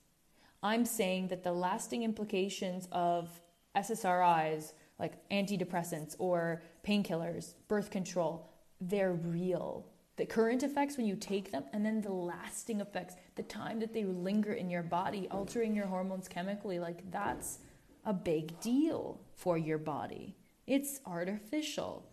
I'm 0.63 0.85
saying 0.85 1.27
that 1.27 1.43
the 1.43 1.51
lasting 1.51 2.01
implications 2.01 2.87
of 2.91 3.29
SSRIs, 3.75 4.73
like 4.97 5.13
antidepressants 5.29 6.15
or 6.17 6.63
painkillers, 6.83 7.53
birth 7.67 7.91
control, 7.91 8.49
they're 8.79 9.13
real. 9.13 9.85
The 10.15 10.25
current 10.25 10.63
effects 10.63 10.97
when 10.97 11.05
you 11.05 11.15
take 11.15 11.51
them, 11.51 11.65
and 11.73 11.85
then 11.85 12.01
the 12.01 12.11
lasting 12.11 12.81
effects, 12.81 13.17
the 13.35 13.43
time 13.43 13.79
that 13.81 13.93
they 13.93 14.05
linger 14.05 14.53
in 14.53 14.67
your 14.71 14.81
body, 14.81 15.27
altering 15.29 15.75
your 15.75 15.85
hormones 15.85 16.27
chemically, 16.27 16.79
like 16.79 17.11
that's 17.11 17.59
a 18.03 18.13
big 18.13 18.59
deal 18.61 19.21
for 19.35 19.59
your 19.59 19.77
body. 19.77 20.35
It's 20.67 21.00
artificial. 21.06 22.06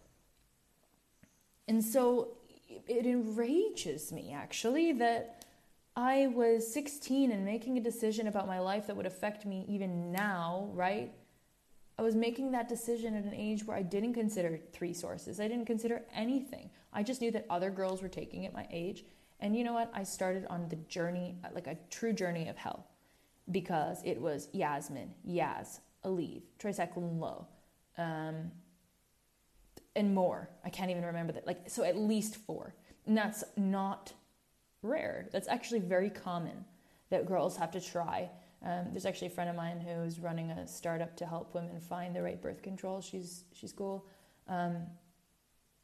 And 1.67 1.85
so 1.85 2.39
it 2.87 3.07
enrages 3.07 4.13
me 4.13 4.33
actually 4.33 4.93
that 4.95 5.45
I 5.97 6.29
was 6.29 6.73
16 6.73 7.33
and 7.33 7.45
making 7.45 7.77
a 7.77 7.81
decision 7.81 8.29
about 8.29 8.47
my 8.47 8.61
life 8.61 8.87
that 8.87 8.97
would 8.97 9.07
affect 9.07 9.45
me 9.45 9.65
even 9.69 10.13
now, 10.13 10.71
right? 10.73 11.13
I 11.99 12.03
was 12.03 12.15
making 12.15 12.53
that 12.53 12.69
decision 12.69 13.17
at 13.17 13.25
an 13.25 13.35
age 13.35 13.65
where 13.65 13.77
I 13.77 13.83
didn't 13.83 14.15
consider 14.15 14.61
three 14.73 14.95
sources. 14.95 15.41
I 15.41 15.49
didn't 15.49 15.67
consider 15.67 16.03
anything. 16.15 16.71
I 16.93 17.03
just 17.03 17.21
knew 17.21 17.33
that 17.33 17.47
other 17.51 17.71
girls 17.71 18.01
were 18.01 18.09
taking 18.09 18.45
it 18.45 18.55
my 18.55 18.69
age. 18.71 19.05
And 19.41 19.57
you 19.57 19.65
know 19.65 19.73
what? 19.73 19.91
I 19.93 20.05
started 20.05 20.47
on 20.49 20.69
the 20.69 20.77
journey, 20.77 21.37
like 21.53 21.67
a 21.67 21.77
true 21.91 22.13
journey 22.13 22.49
of 22.49 22.57
hell, 22.57 22.87
because 23.51 24.01
it 24.05 24.21
was 24.21 24.49
Yasmin, 24.53 25.13
Yaz, 25.29 25.81
Alesse, 26.05 26.43
Tri-Cyclen 26.61 27.19
Lo, 27.19 27.49
um, 27.99 28.51
and 29.95 30.15
more. 30.15 30.49
I 30.65 30.71
can't 30.71 30.91
even 30.91 31.05
remember 31.05 31.33
that. 31.35 31.47
Like, 31.47 31.69
so 31.69 31.85
at 31.85 31.97
least 31.97 32.37
four. 32.37 32.75
And 33.07 33.17
that's 33.17 33.45
not 33.57 34.13
rare. 34.83 35.29
That's 35.33 35.49
actually 35.49 35.81
very 35.81 36.11
common 36.11 36.65
that 37.11 37.27
girls 37.27 37.57
have 37.57 37.71
to 37.73 37.81
try 37.81 38.31
um, 38.65 38.87
there's 38.91 39.07
actually 39.07 39.29
a 39.29 39.31
friend 39.31 39.49
of 39.49 39.57
mine 39.57 39.81
who's 39.81 40.19
running 40.19 40.51
a 40.51 40.67
startup 40.67 41.17
to 41.19 41.27
help 41.27 41.55
women 41.55 41.81
find 41.81 42.15
the 42.15 42.23
right 42.23 42.41
birth 42.41 42.63
control. 42.63 43.01
She's 43.01 43.45
she's 43.53 43.73
cool, 43.73 44.07
um, 44.49 44.79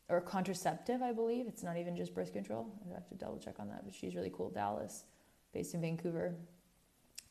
or 0.08 0.20
contraceptive, 0.20 1.00
I 1.00 1.12
believe. 1.12 1.46
It's 1.46 1.62
not 1.62 1.76
even 1.76 1.96
just 1.96 2.14
birth 2.14 2.32
control. 2.32 2.66
I 2.90 2.94
have 2.94 3.06
to 3.08 3.14
double 3.14 3.38
check 3.38 3.60
on 3.60 3.68
that, 3.68 3.84
but 3.84 3.94
she's 3.94 4.16
really 4.16 4.32
cool. 4.34 4.50
Dallas, 4.50 5.04
based 5.52 5.74
in 5.74 5.80
Vancouver. 5.80 6.34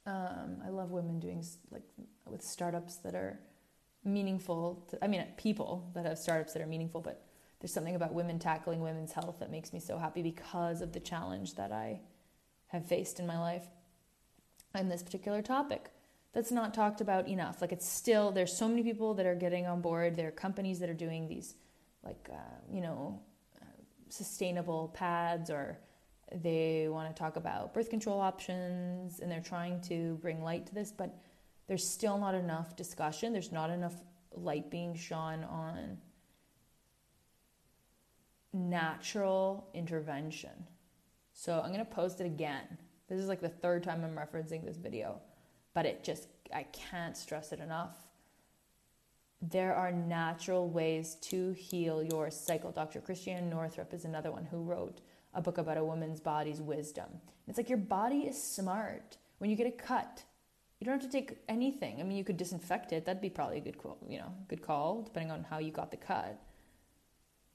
Um, 0.06 0.62
I 0.65 0.69
love 0.69 0.91
women 0.91 1.19
doing 1.19 1.43
like 1.72 1.84
with 2.26 2.41
startups 2.41 2.98
that 2.98 3.13
are 3.13 3.39
meaningful. 4.03 4.85
To, 4.89 5.03
I 5.03 5.07
mean, 5.07 5.25
people 5.37 5.89
that 5.93 6.05
have 6.05 6.17
startups 6.17 6.53
that 6.53 6.61
are 6.61 6.67
meaningful, 6.67 7.01
but 7.01 7.23
there's 7.59 7.73
something 7.73 7.95
about 7.95 8.13
women 8.13 8.39
tackling 8.39 8.81
women's 8.81 9.13
health 9.13 9.39
that 9.39 9.51
makes 9.51 9.73
me 9.73 9.79
so 9.79 9.97
happy 9.97 10.21
because 10.21 10.81
of 10.81 10.91
the 10.91 10.99
challenge 10.99 11.55
that 11.55 11.71
I 11.71 12.01
have 12.67 12.87
faced 12.87 13.19
in 13.19 13.27
my 13.27 13.39
life 13.39 13.65
on 14.75 14.89
this 14.89 15.03
particular 15.03 15.41
topic 15.41 15.91
that's 16.33 16.51
not 16.51 16.73
talked 16.73 16.99
about 16.99 17.27
enough. 17.27 17.61
Like 17.61 17.71
it's 17.71 17.87
still 17.87 18.31
there's 18.31 18.55
so 18.55 18.67
many 18.67 18.83
people 18.83 19.13
that 19.13 19.25
are 19.25 19.35
getting 19.35 19.67
on 19.67 19.81
board. 19.81 20.15
There 20.15 20.27
are 20.27 20.31
companies 20.31 20.79
that 20.79 20.89
are 20.89 20.95
doing 20.95 21.27
these, 21.27 21.55
like 22.03 22.29
uh, 22.31 22.35
you 22.71 22.81
know, 22.81 23.21
uh, 23.61 23.65
sustainable 24.09 24.91
pads, 24.95 25.49
or 25.49 25.77
they 26.33 26.87
want 26.89 27.15
to 27.15 27.17
talk 27.17 27.35
about 27.35 27.73
birth 27.73 27.89
control 27.89 28.19
options, 28.19 29.19
and 29.19 29.31
they're 29.31 29.41
trying 29.41 29.79
to 29.81 30.17
bring 30.21 30.43
light 30.43 30.65
to 30.67 30.73
this. 30.73 30.91
But 30.91 31.15
there's 31.67 31.88
still 31.88 32.17
not 32.17 32.36
enough 32.36 32.76
discussion. 32.76 33.34
There's 33.34 33.52
not 33.52 33.69
enough 33.69 33.95
light 34.36 34.69
being 34.69 34.95
shone 34.95 35.43
on 35.43 35.97
natural 38.52 39.69
intervention. 39.73 40.67
So 41.34 41.60
I'm 41.60 41.73
going 41.73 41.80
to 41.80 41.86
post 41.86 42.21
it 42.21 42.26
again 42.26 42.78
this 43.13 43.19
is 43.19 43.28
like 43.28 43.41
the 43.41 43.49
third 43.49 43.84
time 43.84 44.04
I'm 44.04 44.15
referencing 44.15 44.65
this 44.65 44.78
video, 44.78 45.19
but 45.73 45.86
it 45.86 46.04
just, 46.04 46.28
I 46.54 46.63
can't 46.63 47.17
stress 47.17 47.52
it 47.52 47.60
enough. 47.60 47.95
There 49.41 49.76
are 49.76 49.91
natural 49.91 50.69
ways 50.69 51.15
to 51.21 51.52
heal 51.52 52.02
your 52.02 52.32
cycle. 52.32 52.71
Dr. 52.71 53.02
Christiane 53.02 53.49
Northrup 53.49 53.93
is 53.93 54.06
another 54.06 54.32
one 54.32 54.45
who 54.45 54.63
wrote 54.63 55.02
a 55.34 55.41
book 55.41 55.58
about 55.58 55.78
a 55.78 55.84
woman's 55.84 56.21
body's 56.21 56.62
wisdom. 56.62 57.10
It's 57.47 57.58
like 57.58 57.69
your 57.69 57.78
body 57.78 58.21
is 58.21 58.41
smart. 58.41 59.17
When 59.39 59.49
you 59.49 59.56
get 59.58 59.67
a 59.67 59.71
cut, 59.71 60.23
you 60.84 60.91
don't 60.91 61.02
have 61.02 61.10
to 61.10 61.17
take 61.17 61.38
anything. 61.48 62.02
I 62.02 62.04
mean, 62.04 62.17
you 62.17 62.26
could 62.26 62.36
disinfect 62.36 62.91
it. 62.91 63.06
That'd 63.06 63.22
be 63.22 63.30
probably 63.30 63.56
a 63.56 63.62
good 63.62 63.78
call, 63.78 63.98
you 64.06 64.17
know, 64.17 64.34
good 64.50 64.62
call 64.62 65.04
depending 65.04 65.32
on 65.32 65.46
how 65.50 65.60
you 65.60 65.72
got 65.72 65.91
the 65.91 65.96
cut. 65.96 66.38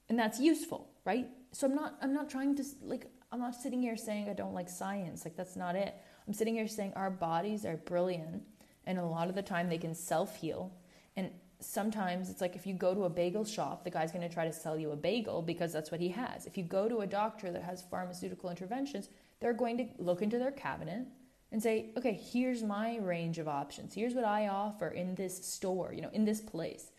And 0.09 0.17
that's 0.17 0.39
useful, 0.39 0.89
right? 1.05 1.27
So 1.51 1.67
I'm 1.67 1.75
not 1.75 1.95
I'm 2.01 2.11
not 2.11 2.31
trying 2.31 2.55
to 2.55 2.63
like 2.81 3.05
I'm 3.31 3.39
not 3.39 3.53
sitting 3.53 3.83
here 3.83 3.95
saying 3.95 4.27
I 4.31 4.33
don't 4.33 4.55
like 4.55 4.67
science. 4.67 5.25
Like 5.25 5.35
that's 5.35 5.55
not 5.55 5.75
it. 5.75 5.93
I'm 6.27 6.33
sitting 6.33 6.55
here 6.55 6.67
saying 6.67 6.93
our 6.95 7.11
bodies 7.11 7.65
are 7.65 7.77
brilliant 7.77 8.41
and 8.87 8.97
a 8.97 9.05
lot 9.05 9.29
of 9.29 9.35
the 9.35 9.43
time 9.43 9.69
they 9.69 9.77
can 9.77 9.93
self-heal. 9.93 10.73
And 11.15 11.29
sometimes 11.59 12.31
it's 12.31 12.41
like 12.41 12.55
if 12.55 12.65
you 12.65 12.73
go 12.73 12.95
to 12.95 13.03
a 13.03 13.11
bagel 13.11 13.45
shop, 13.45 13.83
the 13.83 13.91
guy's 13.91 14.11
going 14.11 14.27
to 14.27 14.33
try 14.33 14.45
to 14.45 14.53
sell 14.53 14.75
you 14.75 14.89
a 14.89 14.95
bagel 14.95 15.43
because 15.43 15.71
that's 15.71 15.91
what 15.91 16.01
he 16.01 16.09
has. 16.09 16.47
If 16.47 16.57
you 16.57 16.63
go 16.63 16.89
to 16.89 17.01
a 17.01 17.07
doctor 17.07 17.51
that 17.51 17.61
has 17.61 17.83
pharmaceutical 17.91 18.49
interventions, 18.49 19.07
they're 19.39 19.53
going 19.53 19.77
to 19.77 19.85
look 19.99 20.23
into 20.23 20.39
their 20.39 20.51
cabinet 20.51 21.05
and 21.51 21.61
say, 21.61 21.91
okay, 21.97 22.13
here's 22.31 22.61
my 22.61 22.97
range 22.97 23.39
of 23.39 23.47
options. 23.47 23.93
Here's 23.93 24.13
what 24.13 24.23
I 24.23 24.47
offer 24.47 24.89
in 24.89 25.15
this 25.15 25.45
store, 25.45 25.93
you 25.93 26.01
know, 26.01 26.11
in 26.13 26.25
this 26.25 26.41
place. 26.41 26.91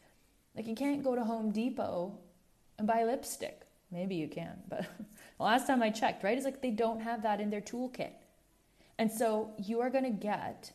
Like 0.56 0.66
you 0.66 0.74
can't 0.74 1.04
go 1.04 1.14
to 1.14 1.24
Home 1.24 1.52
Depot 1.52 2.18
and 2.78 2.86
buy 2.86 3.04
lipstick. 3.04 3.62
Maybe 3.92 4.16
you 4.16 4.28
can, 4.28 4.58
but 4.68 4.86
last 5.38 5.66
time 5.66 5.82
I 5.82 5.90
checked, 5.90 6.24
right, 6.24 6.36
it's 6.36 6.44
like 6.44 6.62
they 6.62 6.70
don't 6.70 7.00
have 7.00 7.22
that 7.22 7.40
in 7.40 7.50
their 7.50 7.60
toolkit. 7.60 8.12
And 8.98 9.10
so 9.10 9.52
you 9.58 9.80
are 9.80 9.90
going 9.90 10.04
to 10.04 10.10
get, 10.10 10.72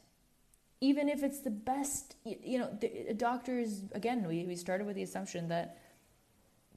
even 0.81 1.07
if 1.07 1.21
it's 1.23 1.39
the 1.39 1.51
best, 1.51 2.15
you 2.23 2.59
know, 2.59 2.75
the 2.79 3.13
doctors, 3.13 3.81
again, 3.91 4.27
we, 4.27 4.45
we 4.45 4.55
started 4.55 4.87
with 4.87 4.95
the 4.95 5.03
assumption 5.03 5.47
that 5.49 5.77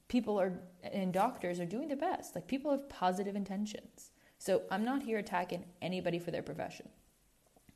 people 0.08 0.38
are, 0.38 0.52
and 0.82 1.12
doctors 1.12 1.58
are 1.60 1.64
doing 1.64 1.88
their 1.88 1.96
best. 1.96 2.34
Like 2.34 2.46
people 2.46 2.70
have 2.70 2.88
positive 2.88 3.34
intentions. 3.34 4.10
So 4.38 4.62
I'm 4.70 4.84
not 4.84 5.02
here 5.02 5.18
attacking 5.18 5.64
anybody 5.82 6.18
for 6.18 6.30
their 6.30 6.42
profession. 6.42 6.88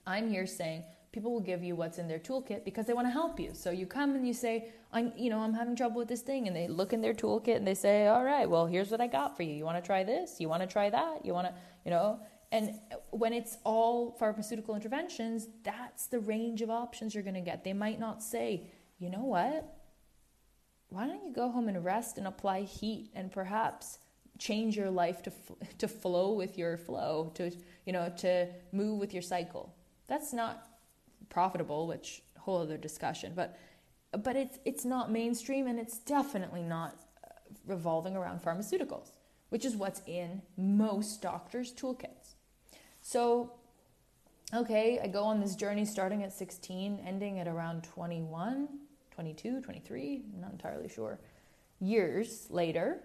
I'm 0.07 0.29
here 0.29 0.46
saying 0.46 0.85
people 1.12 1.33
will 1.33 1.40
give 1.40 1.62
you 1.62 1.77
what's 1.77 1.98
in 1.98 2.09
their 2.09 2.18
toolkit 2.18 2.64
because 2.64 2.87
they 2.87 2.94
want 2.94 3.07
to 3.07 3.12
help 3.12 3.38
you. 3.38 3.51
So 3.53 3.70
you 3.70 3.87
come 3.87 4.14
and 4.14 4.27
you 4.27 4.33
say, 4.33 4.72
I'm, 4.92 5.12
you 5.16 5.31
know, 5.31 5.40
I'm 5.40 5.55
having 5.55 5.77
trouble 5.77 5.98
with 5.98 6.09
this 6.09 6.22
thing, 6.22 6.46
and 6.46 6.57
they 6.57 6.68
look 6.68 6.92
in 6.92 7.03
their 7.03 7.14
toolkit 7.14 7.57
and 7.57 7.66
they 7.66 7.75
say, 7.75 8.07
all 8.07 8.25
right, 8.25 8.48
well, 8.48 8.66
here's 8.66 8.90
what 8.90 9.01
I 9.01 9.07
got 9.07 9.37
for 9.37 9.42
you. 9.42 9.55
You 9.55 9.64
want 9.64 9.83
to 9.83 9.87
try 9.87 10.03
this? 10.05 10.40
You 10.40 10.48
want 10.48 10.62
to 10.62 10.66
try 10.66 10.88
that? 10.90 11.25
You 11.25 11.35
want 11.35 11.48
to, 11.48 11.55
you 11.85 11.90
know, 11.90 12.20
and 12.51 12.79
when 13.11 13.33
it's 13.33 13.57
all 13.64 14.12
pharmaceutical 14.18 14.75
interventions, 14.75 15.48
that's 15.62 16.07
the 16.07 16.20
range 16.20 16.61
of 16.61 16.70
options 16.70 17.14
you're 17.14 17.25
going 17.25 17.35
to 17.35 17.40
get. 17.40 17.64
They 17.64 17.72
might 17.72 17.98
not 17.98 18.22
say, 18.22 18.70
you 18.98 19.09
know 19.09 19.25
what? 19.25 19.79
Why 20.90 21.07
don't 21.07 21.25
you 21.25 21.33
go 21.33 21.51
home 21.51 21.68
and 21.68 21.83
rest 21.83 22.18
and 22.18 22.27
apply 22.27 22.62
heat 22.62 23.11
and 23.14 23.33
perhaps 23.33 23.98
change 24.42 24.76
your 24.76 24.90
life 24.90 25.22
to 25.22 25.33
to 25.78 25.87
flow 25.87 26.33
with 26.33 26.59
your 26.59 26.76
flow 26.76 27.31
to 27.35 27.50
you 27.87 27.92
know 27.92 28.12
to 28.16 28.48
move 28.72 28.98
with 28.98 29.12
your 29.14 29.22
cycle. 29.22 29.74
That's 30.09 30.33
not 30.33 30.66
profitable 31.28 31.87
which 31.87 32.22
whole 32.38 32.61
other 32.61 32.76
discussion 32.76 33.33
but 33.37 33.57
but 34.24 34.35
it's 34.37 34.59
it's 34.64 34.85
not 34.85 35.11
mainstream 35.11 35.66
and 35.68 35.78
it's 35.78 35.98
definitely 35.98 36.62
not 36.62 36.96
uh, 37.24 37.28
revolving 37.66 38.16
around 38.16 38.42
pharmaceuticals 38.42 39.12
which 39.50 39.64
is 39.64 39.76
what's 39.76 40.02
in 40.07 40.42
most 40.57 41.22
doctors 41.22 41.72
toolkits. 41.72 42.35
So 43.00 43.52
okay 44.52 45.00
i 45.02 45.07
go 45.07 45.22
on 45.22 45.40
this 45.40 45.55
journey 45.55 45.85
starting 45.85 46.22
at 46.24 46.33
16 46.33 47.00
ending 47.07 47.38
at 47.38 47.48
around 47.48 47.85
21 47.85 48.68
22 49.12 49.61
23 49.62 50.22
i'm 50.35 50.40
not 50.40 50.52
entirely 50.52 50.88
sure 50.88 51.18
years 51.81 52.46
later 52.50 53.00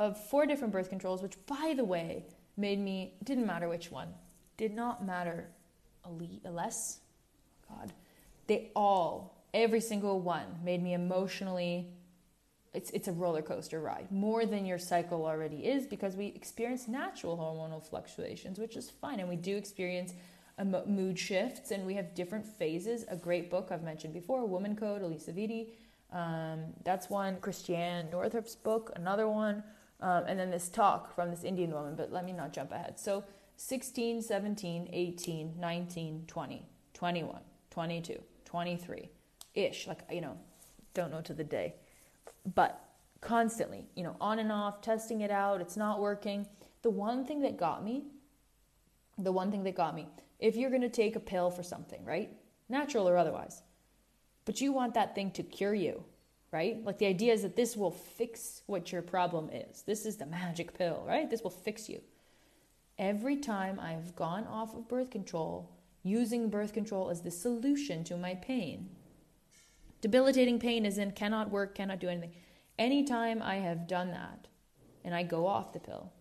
of 0.00 0.18
four 0.30 0.46
different 0.46 0.72
birth 0.72 0.88
controls, 0.88 1.22
which, 1.22 1.36
by 1.46 1.74
the 1.76 1.84
way, 1.84 2.24
made 2.56 2.80
me, 2.80 3.12
didn't 3.22 3.46
matter 3.46 3.68
which 3.68 3.90
one, 3.90 4.08
did 4.56 4.74
not 4.74 5.04
matter 5.04 5.50
a 6.04 6.50
less. 6.50 7.00
God. 7.68 7.92
They 8.46 8.70
all, 8.74 9.44
every 9.52 9.80
single 9.80 10.18
one, 10.18 10.46
made 10.64 10.82
me 10.82 10.94
emotionally, 10.94 11.92
it's, 12.72 12.90
it's 12.92 13.08
a 13.08 13.12
roller 13.12 13.42
coaster 13.42 13.78
ride, 13.78 14.10
more 14.10 14.46
than 14.46 14.64
your 14.64 14.78
cycle 14.78 15.26
already 15.26 15.66
is, 15.66 15.86
because 15.86 16.16
we 16.16 16.28
experience 16.28 16.88
natural 16.88 17.36
hormonal 17.36 17.86
fluctuations, 17.86 18.58
which 18.58 18.76
is 18.76 18.88
fine. 18.88 19.20
And 19.20 19.28
we 19.28 19.36
do 19.36 19.54
experience 19.54 20.14
mood 20.86 21.18
shifts 21.18 21.72
and 21.72 21.86
we 21.86 21.94
have 21.94 22.14
different 22.14 22.46
phases. 22.46 23.04
A 23.08 23.16
great 23.16 23.50
book 23.50 23.68
I've 23.70 23.82
mentioned 23.82 24.14
before, 24.14 24.46
Woman 24.46 24.76
Code, 24.76 25.02
Alisa 25.02 25.34
Vitti. 25.34 25.72
Um, 26.10 26.72
that's 26.84 27.10
one. 27.10 27.36
Christiane 27.40 28.08
Northrup's 28.08 28.56
book, 28.56 28.92
another 28.96 29.28
one. 29.28 29.62
Um, 30.00 30.24
and 30.26 30.38
then 30.38 30.50
this 30.50 30.68
talk 30.68 31.14
from 31.14 31.30
this 31.30 31.44
Indian 31.44 31.72
woman, 31.72 31.94
but 31.94 32.10
let 32.10 32.24
me 32.24 32.32
not 32.32 32.52
jump 32.52 32.72
ahead. 32.72 32.98
So 32.98 33.24
16, 33.56 34.22
17, 34.22 34.88
18, 34.92 35.54
19, 35.58 36.24
20, 36.26 36.66
21, 36.94 37.40
22, 37.70 38.22
23 38.44 39.10
ish. 39.54 39.86
Like, 39.86 40.00
you 40.10 40.22
know, 40.22 40.38
don't 40.94 41.10
know 41.10 41.20
to 41.20 41.34
the 41.34 41.44
day. 41.44 41.74
But 42.54 42.82
constantly, 43.20 43.84
you 43.94 44.02
know, 44.02 44.16
on 44.20 44.38
and 44.38 44.50
off, 44.50 44.80
testing 44.80 45.20
it 45.20 45.30
out, 45.30 45.60
it's 45.60 45.76
not 45.76 46.00
working. 46.00 46.46
The 46.82 46.90
one 46.90 47.26
thing 47.26 47.40
that 47.42 47.58
got 47.58 47.84
me, 47.84 48.04
the 49.18 49.32
one 49.32 49.50
thing 49.50 49.64
that 49.64 49.74
got 49.74 49.94
me, 49.94 50.08
if 50.38 50.56
you're 50.56 50.70
going 50.70 50.80
to 50.82 50.88
take 50.88 51.16
a 51.16 51.20
pill 51.20 51.50
for 51.50 51.62
something, 51.62 52.02
right? 52.04 52.30
Natural 52.70 53.06
or 53.06 53.18
otherwise, 53.18 53.62
but 54.46 54.60
you 54.60 54.72
want 54.72 54.94
that 54.94 55.14
thing 55.14 55.30
to 55.32 55.42
cure 55.42 55.74
you, 55.74 56.04
right? 56.52 56.84
Like 56.84 56.98
the 56.98 57.06
idea 57.06 57.32
is 57.32 57.42
that 57.42 57.56
this 57.56 57.76
will 57.76 57.90
fix 57.90 58.62
what 58.66 58.92
your 58.92 59.02
problem 59.02 59.50
is. 59.50 59.82
This 59.82 60.04
is 60.04 60.16
the 60.16 60.26
magic 60.26 60.76
pill, 60.76 61.04
right? 61.06 61.30
This 61.30 61.42
will 61.42 61.50
fix 61.50 61.88
you. 61.88 62.00
Every 62.98 63.36
time 63.36 63.80
I've 63.80 64.14
gone 64.16 64.46
off 64.46 64.74
of 64.74 64.88
birth 64.88 65.10
control, 65.10 65.70
using 66.02 66.50
birth 66.50 66.72
control 66.72 67.10
as 67.10 67.22
the 67.22 67.30
solution 67.30 68.04
to 68.04 68.16
my 68.16 68.34
pain, 68.34 68.90
debilitating 70.00 70.58
pain 70.58 70.84
is 70.84 70.98
in 70.98 71.12
cannot 71.12 71.50
work, 71.50 71.74
cannot 71.74 72.00
do 72.00 72.08
anything. 72.08 72.32
Anytime 72.78 73.42
I 73.42 73.56
have 73.56 73.86
done 73.86 74.10
that 74.10 74.48
and 75.04 75.14
I 75.14 75.22
go 75.22 75.46
off 75.46 75.72
the 75.72 75.80
pill, 75.80 76.12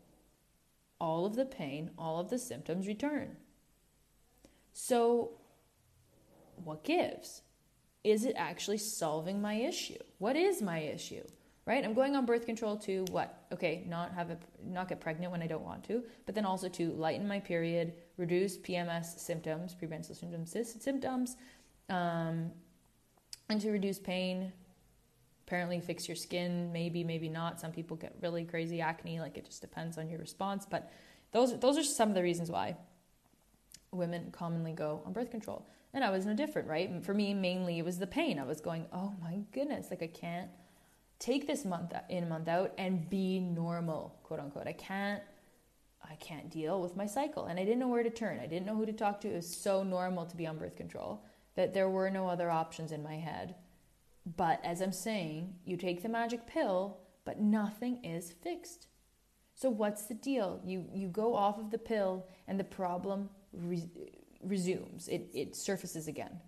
all 1.02 1.26
of 1.26 1.36
the 1.36 1.46
pain, 1.46 1.92
all 1.98 2.20
of 2.20 2.30
the 2.30 2.38
symptoms 2.38 2.88
return. 2.88 3.38
So, 4.74 5.32
what 6.64 6.84
gives? 6.84 7.42
Is 8.04 8.26
it 8.26 8.36
actually 8.38 8.78
solving 8.78 9.42
my 9.42 9.56
issue? 9.56 9.98
What 10.20 10.36
is 10.36 10.62
my 10.62 10.80
issue? 10.80 11.24
Right? 11.66 11.84
I'm 11.86 11.94
going 11.94 12.16
on 12.16 12.26
birth 12.26 12.46
control 12.46 12.78
to 12.78 13.06
what? 13.12 13.44
Okay, 13.54 13.84
not 13.88 14.12
have 14.14 14.32
a 14.32 14.38
not 14.64 14.88
get 14.90 15.00
pregnant 15.00 15.32
when 15.32 15.44
I 15.44 15.48
don't 15.48 15.64
want 15.64 15.84
to, 15.86 16.04
but 16.26 16.34
then 16.34 16.46
also 16.46 16.68
to 16.70 16.92
lighten 16.94 17.28
my 17.28 17.40
period, 17.40 17.94
reduce 18.18 18.58
PMS 18.58 19.20
symptoms, 19.20 19.76
premenstrual 19.76 20.16
symptoms, 20.16 20.56
symptoms, 20.82 21.38
um, 21.90 22.52
and 23.50 23.62
to 23.62 23.70
reduce 23.70 24.00
pain. 24.00 24.52
Apparently, 25.46 25.80
fix 25.80 26.08
your 26.08 26.16
skin. 26.16 26.72
Maybe, 26.72 27.04
maybe 27.04 27.30
not. 27.30 27.60
Some 27.60 27.72
people 27.72 27.98
get 27.98 28.16
really 28.22 28.46
crazy 28.46 28.82
acne. 28.82 29.20
Like 29.20 29.38
it 29.38 29.46
just 29.46 29.62
depends 29.62 30.00
on 30.00 30.10
your 30.10 30.20
response. 30.20 30.66
But 30.68 30.92
those 31.34 31.60
those 31.60 31.78
are 31.78 31.84
some 31.84 32.10
of 32.10 32.16
the 32.16 32.24
reasons 32.24 32.50
why 32.50 32.78
women 33.92 34.32
commonly 34.32 34.72
go 34.72 35.04
on 35.06 35.14
birth 35.14 35.30
control. 35.30 35.68
And 35.94 36.04
I 36.04 36.12
was 36.12 36.26
no 36.26 36.34
different, 36.34 36.68
right? 36.68 37.04
For 37.04 37.14
me, 37.14 37.34
mainly 37.34 37.80
it 37.80 37.86
was 37.86 37.98
the 37.98 38.08
pain. 38.08 38.40
I 38.40 38.44
was 38.44 38.62
going, 38.62 38.86
oh 38.94 39.14
my 39.22 39.40
goodness, 39.52 39.88
like 39.90 40.04
I 40.04 40.08
can't 40.08 40.50
take 41.18 41.48
this 41.48 41.66
month 41.66 41.94
uh, 41.94 42.02
in, 42.10 42.30
month 42.30 42.48
out 42.48 42.74
and 42.78 43.10
be 43.10 43.40
normal, 43.40 44.20
quote 44.24 44.40
unquote. 44.40 44.68
I 44.68 44.74
can't, 44.74 45.24
I 46.08 46.16
can't 46.16 46.50
deal 46.50 46.82
with 46.82 46.96
my 46.96 47.06
cycle. 47.06 47.46
And 47.46 47.60
I 47.60 47.64
didn't 47.66 47.80
know 47.80 47.88
where 47.88 48.04
to 48.04 48.10
turn. 48.10 48.40
I 48.40 48.48
didn't 48.48 48.68
know 48.68 48.76
who 48.76 48.86
to 48.86 48.94
talk 48.94 49.20
to. 49.22 49.30
It 49.30 49.36
was 49.36 49.56
so 49.56 49.84
normal 49.84 50.26
to 50.26 50.38
be 50.38 50.48
on 50.48 50.58
birth 50.58 50.76
control 50.76 51.24
that 51.56 51.74
there 51.74 51.90
were 51.90 52.10
no 52.10 52.28
other 52.28 52.52
options 52.52 52.92
in 52.92 53.04
my 53.04 53.16
head. 53.16 53.56
But 54.38 54.62
as 54.64 54.82
I'm 54.82 54.92
saying, 54.92 55.56
you 55.66 55.76
take 55.76 56.04
the 56.04 56.10
magic 56.10 56.46
pill, 56.46 57.00
but 57.26 57.40
nothing 57.40 58.04
is 58.04 58.32
fixed. 58.32 58.88
So 59.56 59.70
what's 59.70 60.04
the 60.04 60.14
deal? 60.14 60.62
You 60.64 60.86
you 60.94 61.10
go 61.10 61.36
off 61.36 61.60
of 61.60 61.70
the 61.70 61.78
pill 61.78 62.28
and 62.48 62.58
the 62.60 62.64
problem 62.64 63.30
re- 63.52 63.90
resumes, 64.42 65.08
it, 65.08 65.30
it 65.34 65.56
surfaces 65.56 66.08
again. 66.08 66.40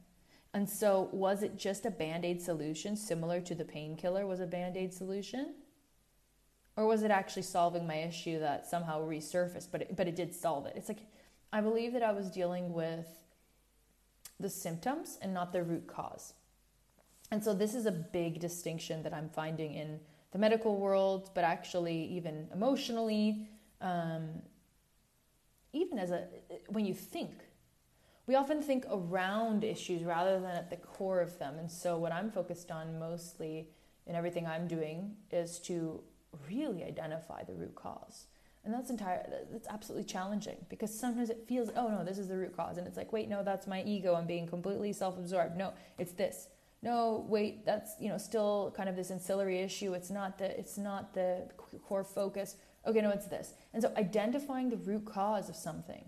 And 0.53 0.69
so, 0.69 1.09
was 1.11 1.43
it 1.43 1.57
just 1.57 1.85
a 1.85 1.91
band 1.91 2.25
aid 2.25 2.41
solution 2.41 2.97
similar 2.97 3.39
to 3.41 3.55
the 3.55 3.63
painkiller 3.63 4.27
was 4.27 4.41
a 4.41 4.45
band 4.45 4.75
aid 4.75 4.93
solution? 4.93 5.55
Or 6.75 6.85
was 6.85 7.03
it 7.03 7.11
actually 7.11 7.43
solving 7.43 7.87
my 7.87 7.95
issue 7.95 8.39
that 8.39 8.67
somehow 8.67 9.01
resurfaced, 9.01 9.67
but 9.71 9.81
it, 9.81 9.95
but 9.95 10.07
it 10.07 10.15
did 10.15 10.33
solve 10.33 10.65
it? 10.65 10.73
It's 10.75 10.89
like, 10.89 11.05
I 11.53 11.61
believe 11.61 11.93
that 11.93 12.03
I 12.03 12.11
was 12.11 12.29
dealing 12.29 12.73
with 12.73 13.07
the 14.39 14.49
symptoms 14.49 15.17
and 15.21 15.33
not 15.33 15.53
the 15.53 15.63
root 15.63 15.87
cause. 15.87 16.33
And 17.29 17.41
so, 17.41 17.53
this 17.53 17.73
is 17.73 17.85
a 17.85 17.91
big 17.91 18.41
distinction 18.41 19.03
that 19.03 19.13
I'm 19.13 19.29
finding 19.29 19.73
in 19.73 20.01
the 20.33 20.39
medical 20.39 20.75
world, 20.77 21.29
but 21.33 21.45
actually, 21.45 22.03
even 22.07 22.49
emotionally, 22.53 23.47
um, 23.79 24.41
even 25.71 25.97
as 25.97 26.11
a 26.11 26.27
when 26.67 26.85
you 26.85 26.93
think 26.93 27.31
we 28.31 28.35
often 28.35 28.61
think 28.61 28.85
around 28.89 29.65
issues 29.65 30.03
rather 30.03 30.39
than 30.39 30.55
at 30.55 30.69
the 30.69 30.77
core 30.77 31.19
of 31.19 31.37
them. 31.37 31.59
And 31.59 31.69
so, 31.69 31.97
what 31.97 32.13
I'm 32.13 32.31
focused 32.31 32.71
on 32.71 32.97
mostly 32.97 33.67
in 34.07 34.15
everything 34.15 34.47
I'm 34.47 34.69
doing 34.69 35.17
is 35.31 35.59
to 35.67 35.99
really 36.49 36.81
identify 36.85 37.43
the 37.43 37.53
root 37.53 37.75
cause. 37.75 38.27
And 38.63 38.73
that's 38.73 38.89
entire 38.89 39.25
that's 39.51 39.67
absolutely 39.67 40.05
challenging 40.05 40.55
because 40.69 40.97
sometimes 40.97 41.29
it 41.29 41.43
feels 41.45 41.71
oh 41.75 41.89
no 41.89 42.05
this 42.05 42.17
is 42.17 42.29
the 42.29 42.37
root 42.37 42.55
cause. 42.55 42.77
And 42.77 42.87
it's 42.87 42.95
like 42.95 43.11
wait 43.11 43.27
no 43.27 43.43
that's 43.43 43.67
my 43.67 43.83
ego. 43.83 44.15
I'm 44.15 44.27
being 44.27 44.47
completely 44.47 44.93
self-absorbed. 44.93 45.57
No 45.57 45.73
it's 45.97 46.13
this. 46.13 46.47
No 46.81 47.25
wait 47.27 47.65
that's 47.65 47.95
you 47.99 48.07
know 48.07 48.17
still 48.17 48.73
kind 48.77 48.87
of 48.87 48.95
this 48.95 49.11
ancillary 49.11 49.59
issue. 49.59 49.93
It's 49.93 50.09
not 50.09 50.37
the 50.37 50.57
it's 50.57 50.77
not 50.77 51.13
the 51.13 51.49
core 51.85 52.05
focus. 52.05 52.55
Okay 52.87 53.01
no 53.01 53.09
it's 53.09 53.27
this. 53.27 53.55
And 53.73 53.83
so 53.83 53.91
identifying 53.97 54.69
the 54.69 54.77
root 54.77 55.03
cause 55.03 55.49
of 55.49 55.57
something 55.57 56.05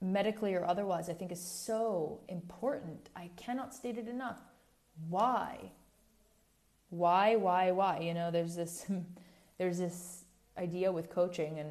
medically 0.00 0.54
or 0.54 0.64
otherwise 0.64 1.08
I 1.08 1.12
think 1.12 1.32
is 1.32 1.40
so 1.40 2.20
important. 2.28 3.08
I 3.14 3.30
cannot 3.36 3.74
state 3.74 3.98
it 3.98 4.08
enough. 4.08 4.40
Why? 5.08 5.72
Why 6.90 7.36
why 7.36 7.70
why? 7.70 8.00
You 8.00 8.14
know 8.14 8.30
there's 8.30 8.56
this 8.56 8.86
there's 9.58 9.78
this 9.78 10.24
idea 10.58 10.90
with 10.90 11.10
coaching 11.10 11.58
and 11.58 11.70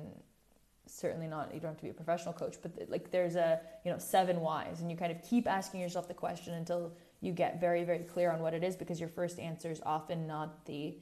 certainly 0.90 1.28
not 1.28 1.54
you 1.54 1.60
don't 1.60 1.70
have 1.72 1.78
to 1.78 1.84
be 1.84 1.90
a 1.90 1.94
professional 1.94 2.34
coach 2.34 2.56
but 2.62 2.72
like 2.88 3.12
there's 3.12 3.36
a 3.36 3.60
you 3.86 3.92
know 3.92 3.98
seven 4.00 4.40
whys 4.42 4.82
and 4.82 4.90
you 4.90 4.98
kind 4.98 5.12
of 5.12 5.22
keep 5.22 5.48
asking 5.48 5.80
yourself 5.80 6.08
the 6.08 6.14
question 6.14 6.56
until 6.56 6.92
you 7.22 7.32
get 7.32 7.60
very 7.62 7.84
very 7.84 8.00
clear 8.00 8.32
on 8.32 8.40
what 8.40 8.54
it 8.54 8.64
is 8.64 8.76
because 8.76 9.00
your 9.00 9.10
first 9.10 9.38
answer 9.40 9.70
is 9.70 9.82
often 9.86 10.26
not 10.26 10.66
the 10.66 10.98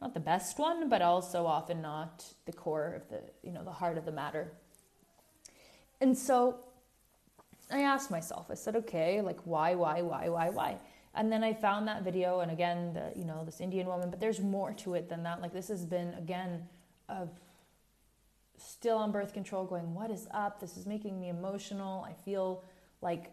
not 0.00 0.14
the 0.14 0.20
best 0.20 0.58
one 0.58 0.88
but 0.88 1.02
also 1.02 1.46
often 1.46 1.82
not 1.82 2.24
the 2.46 2.52
core 2.52 2.94
of 2.94 3.08
the 3.08 3.20
you 3.42 3.52
know 3.52 3.64
the 3.64 3.72
heart 3.72 3.98
of 3.98 4.04
the 4.04 4.12
matter 4.12 4.52
and 6.00 6.16
so 6.16 6.58
i 7.70 7.80
asked 7.80 8.10
myself 8.10 8.46
i 8.50 8.54
said 8.54 8.76
okay 8.76 9.20
like 9.20 9.40
why 9.44 9.74
why 9.74 10.02
why 10.02 10.28
why 10.28 10.50
why? 10.50 10.78
And 11.14 11.32
then 11.32 11.42
i 11.42 11.52
found 11.52 11.88
that 11.88 12.02
video 12.02 12.40
and 12.40 12.50
again 12.52 12.92
the 12.92 13.12
you 13.18 13.24
know 13.24 13.42
this 13.44 13.60
indian 13.60 13.86
woman 13.86 14.08
but 14.10 14.20
there's 14.20 14.40
more 14.40 14.72
to 14.74 14.94
it 14.94 15.08
than 15.08 15.22
that. 15.24 15.42
Like 15.42 15.52
this 15.52 15.68
has 15.68 15.84
been 15.84 16.14
again 16.14 16.68
of 17.08 17.28
still 18.56 18.98
on 18.98 19.10
birth 19.10 19.32
control 19.32 19.64
going 19.64 19.94
what 19.94 20.10
is 20.10 20.28
up? 20.30 20.60
This 20.60 20.76
is 20.76 20.86
making 20.86 21.18
me 21.20 21.28
emotional. 21.28 22.06
I 22.08 22.12
feel 22.12 22.62
like 23.00 23.32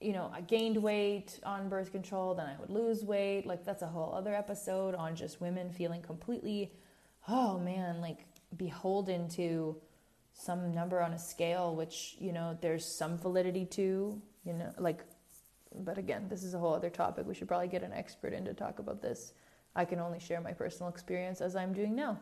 you 0.00 0.12
know 0.12 0.30
i 0.32 0.40
gained 0.40 0.76
weight 0.76 1.40
on 1.44 1.68
birth 1.68 1.90
control 1.90 2.32
then 2.32 2.46
i 2.46 2.56
would 2.60 2.70
lose 2.70 3.04
weight. 3.04 3.46
Like 3.46 3.64
that's 3.64 3.82
a 3.82 3.86
whole 3.88 4.14
other 4.14 4.34
episode 4.34 4.94
on 4.94 5.14
just 5.14 5.40
women 5.40 5.70
feeling 5.70 6.00
completely 6.00 6.72
oh 7.28 7.58
man 7.58 8.00
like 8.00 8.20
beholden 8.56 9.28
to 9.28 9.76
some 10.38 10.72
number 10.72 11.02
on 11.02 11.12
a 11.12 11.18
scale 11.18 11.74
which 11.74 12.16
you 12.20 12.32
know 12.32 12.56
there's 12.60 12.84
some 12.84 13.18
validity 13.18 13.64
to 13.64 14.22
you 14.44 14.52
know 14.52 14.72
like 14.78 15.00
but 15.84 15.98
again 15.98 16.26
this 16.28 16.44
is 16.44 16.54
a 16.54 16.58
whole 16.58 16.72
other 16.72 16.90
topic. 16.90 17.26
We 17.26 17.34
should 17.34 17.48
probably 17.48 17.68
get 17.68 17.82
an 17.82 17.92
expert 17.92 18.32
in 18.32 18.44
to 18.44 18.54
talk 18.54 18.78
about 18.78 19.02
this. 19.02 19.32
I 19.74 19.84
can 19.84 19.98
only 19.98 20.20
share 20.20 20.40
my 20.40 20.52
personal 20.52 20.90
experience 20.90 21.40
as 21.40 21.56
i'm 21.56 21.72
doing 21.72 21.94
now. 21.94 22.18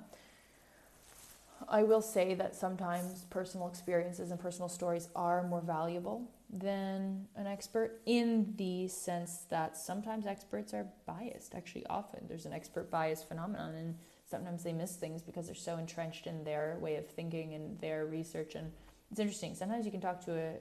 I 1.68 1.82
will 1.82 2.02
say 2.02 2.34
that 2.34 2.54
sometimes 2.54 3.24
personal 3.30 3.68
experiences 3.68 4.30
and 4.30 4.40
personal 4.40 4.68
stories 4.68 5.08
are 5.14 5.42
more 5.42 5.60
valuable 5.60 6.30
than 6.50 7.26
an 7.34 7.46
expert 7.46 8.00
in 8.06 8.54
the 8.56 8.88
sense 8.88 9.46
that 9.50 9.76
sometimes 9.76 10.26
experts 10.26 10.72
are 10.74 10.86
biased. 11.06 11.54
Actually, 11.54 11.86
often 11.86 12.20
there's 12.28 12.46
an 12.46 12.52
expert 12.52 12.90
bias 12.90 13.22
phenomenon, 13.22 13.74
and 13.74 13.94
sometimes 14.28 14.62
they 14.62 14.72
miss 14.72 14.96
things 14.96 15.22
because 15.22 15.46
they're 15.46 15.54
so 15.54 15.76
entrenched 15.76 16.26
in 16.26 16.44
their 16.44 16.76
way 16.80 16.96
of 16.96 17.06
thinking 17.06 17.54
and 17.54 17.78
their 17.80 18.06
research. 18.06 18.54
And 18.54 18.72
it's 19.10 19.20
interesting. 19.20 19.54
Sometimes 19.54 19.84
you 19.84 19.92
can 19.92 20.00
talk 20.00 20.24
to 20.24 20.32
a, 20.32 20.52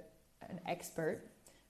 an 0.50 0.60
expert 0.68 1.22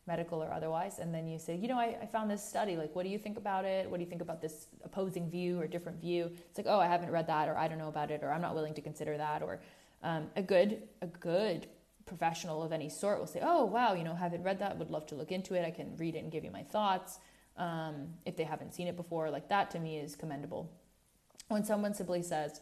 medical 0.08 0.44
or 0.44 0.52
otherwise, 0.52 1.00
and 1.00 1.14
then 1.14 1.28
you 1.28 1.40
say, 1.40 1.56
you 1.56 1.68
know, 1.68 1.80
I, 1.80 1.98
I, 2.02 2.06
found 2.06 2.30
this 2.30 2.44
study. 2.44 2.76
Like, 2.76 2.96
what 2.96 3.04
do 3.04 3.10
you 3.10 3.18
think 3.18 3.38
about 3.38 3.66
it? 3.66 3.90
What 3.90 3.98
do 3.98 4.04
you 4.04 4.10
think 4.10 4.22
about 4.22 4.40
this 4.40 4.68
opposing 4.84 5.32
view 5.32 5.60
or 5.60 5.66
different 5.66 6.00
view? 6.00 6.30
It's 6.50 6.60
like, 6.60 6.68
oh, 6.70 6.80
I 6.80 6.86
haven't 6.86 7.10
read 7.10 7.26
that, 7.26 7.50
or 7.50 7.58
I 7.58 7.68
don't 7.68 7.80
know 7.80 7.88
about 7.88 8.12
it, 8.12 8.22
or 8.22 8.32
I'm 8.32 8.42
not 8.42 8.54
willing 8.54 8.76
to 8.76 8.82
consider 8.82 9.18
that. 9.18 9.42
Or 9.42 9.62
um, 10.04 10.28
a 10.36 10.44
good 10.44 10.84
a 11.02 11.08
good 11.08 11.68
professional 12.06 12.62
of 12.62 12.72
any 12.72 12.88
sort 12.88 13.20
will 13.20 13.26
say, 13.26 13.40
oh, 13.42 13.66
wow, 13.66 13.94
you 13.94 14.04
know, 14.04 14.14
haven't 14.14 14.44
read 14.44 14.60
that. 14.60 14.78
Would 14.78 14.92
love 14.92 15.08
to 15.08 15.16
look 15.16 15.32
into 15.32 15.56
it. 15.56 15.66
I 15.66 15.72
can 15.72 15.98
read 15.98 16.16
it 16.16 16.20
and 16.20 16.32
give 16.32 16.44
you 16.44 16.52
my 16.52 16.62
thoughts. 16.62 17.18
Um, 17.58 18.10
if 18.26 18.36
they 18.36 18.44
haven't 18.44 18.76
seen 18.76 18.88
it 18.88 18.96
before, 18.96 19.32
like 19.32 19.50
that 19.50 19.72
to 19.72 19.80
me 19.80 19.98
is 19.98 20.16
commendable. 20.16 20.70
When 21.48 21.64
someone 21.64 21.94
simply 21.94 22.22
says, 22.22 22.62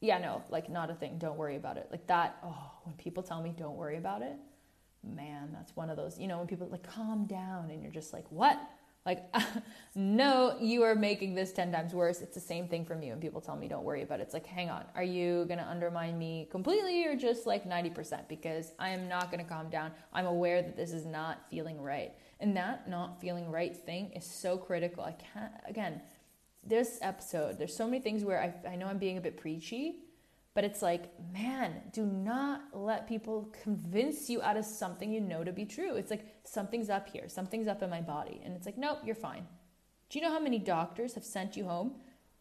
yeah, 0.00 0.18
no, 0.18 0.42
like 0.50 0.68
not 0.68 0.90
a 0.90 0.94
thing. 0.94 1.18
Don't 1.18 1.36
worry 1.36 1.56
about 1.56 1.76
it. 1.76 1.88
Like 1.90 2.06
that. 2.08 2.38
Oh, 2.44 2.70
when 2.84 2.94
people 2.96 3.22
tell 3.22 3.42
me 3.42 3.54
don't 3.56 3.76
worry 3.76 3.96
about 3.96 4.22
it 4.22 4.36
man, 5.04 5.50
that's 5.52 5.74
one 5.76 5.90
of 5.90 5.96
those, 5.96 6.18
you 6.18 6.28
know, 6.28 6.38
when 6.38 6.46
people 6.46 6.68
like 6.68 6.82
calm 6.82 7.26
down 7.26 7.70
and 7.70 7.82
you're 7.82 7.92
just 7.92 8.12
like, 8.12 8.24
what? 8.30 8.58
Like, 9.04 9.24
no, 9.96 10.56
you 10.60 10.82
are 10.82 10.94
making 10.94 11.34
this 11.34 11.52
10 11.52 11.72
times 11.72 11.92
worse. 11.92 12.20
It's 12.20 12.34
the 12.34 12.40
same 12.40 12.68
thing 12.68 12.84
from 12.84 13.02
you. 13.02 13.12
And 13.12 13.20
people 13.20 13.40
tell 13.40 13.56
me, 13.56 13.66
don't 13.66 13.82
worry 13.82 14.02
about 14.02 14.20
it. 14.20 14.24
It's 14.24 14.34
like, 14.34 14.46
hang 14.46 14.70
on, 14.70 14.84
are 14.94 15.02
you 15.02 15.44
going 15.46 15.58
to 15.58 15.68
undermine 15.68 16.18
me 16.18 16.46
completely 16.50 17.04
or 17.06 17.16
just 17.16 17.46
like 17.46 17.68
90%? 17.68 18.28
Because 18.28 18.72
I 18.78 18.90
am 18.90 19.08
not 19.08 19.32
going 19.32 19.44
to 19.44 19.50
calm 19.50 19.68
down. 19.70 19.90
I'm 20.12 20.26
aware 20.26 20.62
that 20.62 20.76
this 20.76 20.92
is 20.92 21.04
not 21.04 21.40
feeling 21.50 21.80
right. 21.80 22.12
And 22.38 22.56
that 22.56 22.88
not 22.88 23.20
feeling 23.20 23.50
right 23.50 23.76
thing 23.76 24.12
is 24.12 24.24
so 24.24 24.56
critical. 24.56 25.02
I 25.02 25.12
can't, 25.12 25.52
again, 25.66 26.00
this 26.64 26.98
episode, 27.02 27.58
there's 27.58 27.76
so 27.76 27.86
many 27.86 28.00
things 28.00 28.24
where 28.24 28.40
I, 28.40 28.70
I 28.70 28.76
know 28.76 28.86
I'm 28.86 28.98
being 28.98 29.18
a 29.18 29.20
bit 29.20 29.36
preachy 29.36 30.02
but 30.54 30.64
it's 30.64 30.82
like, 30.82 31.10
man, 31.32 31.80
do 31.92 32.04
not 32.04 32.62
let 32.74 33.08
people 33.08 33.50
convince 33.62 34.28
you 34.28 34.42
out 34.42 34.58
of 34.58 34.66
something 34.66 35.10
you 35.10 35.20
know 35.20 35.44
to 35.44 35.52
be 35.52 35.64
true. 35.64 35.96
It's 35.96 36.10
like 36.10 36.26
something's 36.44 36.90
up 36.90 37.08
here, 37.08 37.28
something's 37.28 37.68
up 37.68 37.82
in 37.82 37.88
my 37.88 38.02
body. 38.02 38.40
And 38.44 38.54
it's 38.54 38.66
like, 38.66 38.76
nope, 38.76 38.98
you're 39.04 39.14
fine. 39.14 39.46
Do 40.10 40.18
you 40.18 40.24
know 40.24 40.30
how 40.30 40.40
many 40.40 40.58
doctors 40.58 41.14
have 41.14 41.24
sent 41.24 41.56
you 41.56 41.64
home? 41.64 41.92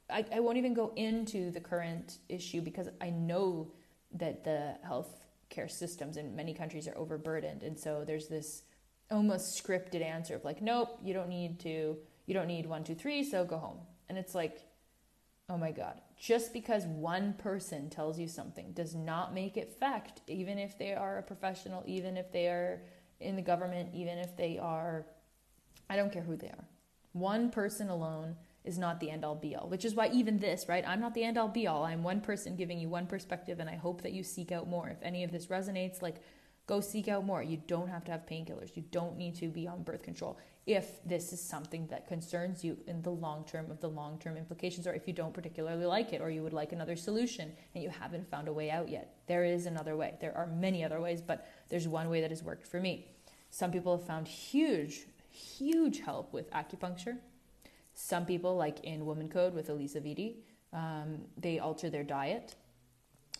I, 0.10 0.26
I 0.34 0.40
won't 0.42 0.58
even 0.58 0.74
go 0.74 0.92
into 0.98 1.52
the 1.52 1.62
current 1.62 2.18
issue 2.28 2.62
because 2.62 2.90
I 3.00 3.12
know 3.12 3.72
that 4.14 4.44
the 4.44 4.76
health 4.86 5.22
care 5.50 5.70
systems 5.70 6.18
in 6.18 6.36
many 6.36 6.54
countries 6.54 6.90
are 6.90 6.98
overburdened. 6.98 7.64
And 7.64 7.80
so 7.80 8.04
there's 8.06 8.28
this 8.28 8.64
almost 9.10 9.64
scripted 9.64 10.04
answer 10.04 10.36
of 10.36 10.44
like, 10.44 10.62
nope, 10.62 11.00
you 11.02 11.14
don't 11.14 11.30
need 11.30 11.62
to, 11.62 11.98
you 12.26 12.34
don't 12.34 12.48
need 12.48 12.66
one, 12.66 12.84
two, 12.84 12.96
three, 12.96 13.24
so 13.24 13.46
go 13.46 13.58
home. 13.58 13.80
And 14.12 14.18
it's 14.18 14.36
like, 14.36 14.60
oh 15.48 15.56
my 15.56 15.72
God, 15.72 16.02
just 16.20 16.52
because 16.52 16.84
one 16.86 17.32
person 17.32 17.90
tells 17.90 18.20
you 18.20 18.28
something 18.28 18.74
does 18.74 18.94
not 18.94 19.34
make 19.34 19.56
it 19.56 19.72
fact, 19.72 20.20
even 20.28 20.60
if 20.60 20.78
they 20.78 20.94
are 20.94 21.20
a 21.20 21.24
professional, 21.24 21.82
even 21.88 22.18
if 22.18 22.30
they 22.30 22.48
are 22.48 22.82
in 23.22 23.38
the 23.38 23.42
government, 23.42 23.92
even 23.94 24.18
if 24.18 24.36
they 24.36 24.58
are, 24.58 25.06
I 25.90 25.96
don't 25.96 26.12
care 26.12 26.24
who 26.24 26.36
they 26.36 26.50
are. 26.50 26.66
One 27.14 27.50
person 27.50 27.88
alone 27.88 28.36
is 28.66 28.78
not 28.78 29.00
the 29.00 29.10
end 29.10 29.24
all 29.24 29.36
be 29.36 29.56
all, 29.56 29.70
which 29.70 29.86
is 29.86 29.96
why 29.96 30.10
even 30.10 30.40
this, 30.40 30.66
right? 30.68 30.84
I'm 30.86 31.00
not 31.00 31.14
the 31.14 31.24
end 31.24 31.38
all 31.38 31.48
be 31.48 31.68
all. 31.68 31.86
I'm 31.86 32.04
one 32.04 32.20
person 32.20 32.58
giving 32.58 32.80
you 32.80 32.90
one 32.90 33.08
perspective, 33.08 33.62
and 33.62 33.70
I 33.70 33.76
hope 33.76 34.02
that 34.02 34.12
you 34.12 34.24
seek 34.24 34.52
out 34.52 34.68
more. 34.68 34.90
If 34.90 35.02
any 35.02 35.24
of 35.24 35.32
this 35.32 35.46
resonates, 35.46 36.02
like, 36.02 36.18
go 36.68 36.82
seek 36.82 37.08
out 37.08 37.26
more. 37.26 37.42
You 37.42 37.62
don't 37.66 37.88
have 37.88 38.04
to 38.04 38.12
have 38.12 38.26
painkillers. 38.26 38.76
You 38.76 38.84
don't 38.92 39.16
need 39.16 39.36
to 39.36 39.48
be 39.48 39.70
on 39.70 39.84
birth 39.84 40.04
control 40.04 40.38
if 40.68 41.04
this 41.04 41.34
is 41.34 41.42
something 41.42 41.88
that 41.88 42.08
concerns 42.08 42.64
you 42.64 42.78
in 42.86 43.02
the 43.02 43.10
long 43.10 43.44
term 43.46 43.72
of 43.72 43.82
the 43.82 43.90
long 43.90 44.20
term 44.20 44.38
implications, 44.38 44.86
or 44.86 44.94
if 44.94 45.08
you 45.08 45.14
don't 45.14 45.34
particularly 45.34 45.86
like 45.86 46.14
it, 46.14 46.22
or 46.22 46.30
you 46.30 46.44
would 46.44 46.54
like 46.54 46.72
another 46.72 46.96
solution 46.96 47.52
and 47.74 47.84
you 47.84 47.90
haven't 47.90 48.30
found 48.30 48.48
a 48.48 48.54
way 48.54 48.70
out 48.70 48.88
yet. 48.88 49.16
There 49.28 49.44
is 49.44 49.66
another 49.66 49.96
way. 49.96 50.16
There 50.22 50.36
are 50.38 50.48
many 50.48 50.84
other 50.84 51.02
ways, 51.02 51.22
but 51.22 51.48
there's 51.70 51.88
one 51.88 52.10
way 52.10 52.22
that 52.22 52.30
has 52.30 52.44
worked 52.44 52.68
for 52.68 52.80
me. 52.80 53.08
Some 53.50 53.72
people 53.72 53.98
have 53.98 54.06
found 54.06 54.28
huge, 54.28 55.08
huge 55.30 56.00
help 56.00 56.32
with 56.32 56.52
acupuncture. 56.52 57.18
Some 57.94 58.26
people, 58.26 58.56
like 58.56 58.84
in 58.84 59.06
Woman 59.06 59.30
Code 59.30 59.54
with 59.54 59.68
Alisa 59.68 60.02
Vitti, 60.02 60.36
um, 60.74 61.22
they 61.38 61.60
alter 61.60 61.90
their 61.90 62.04
diet. 62.04 62.56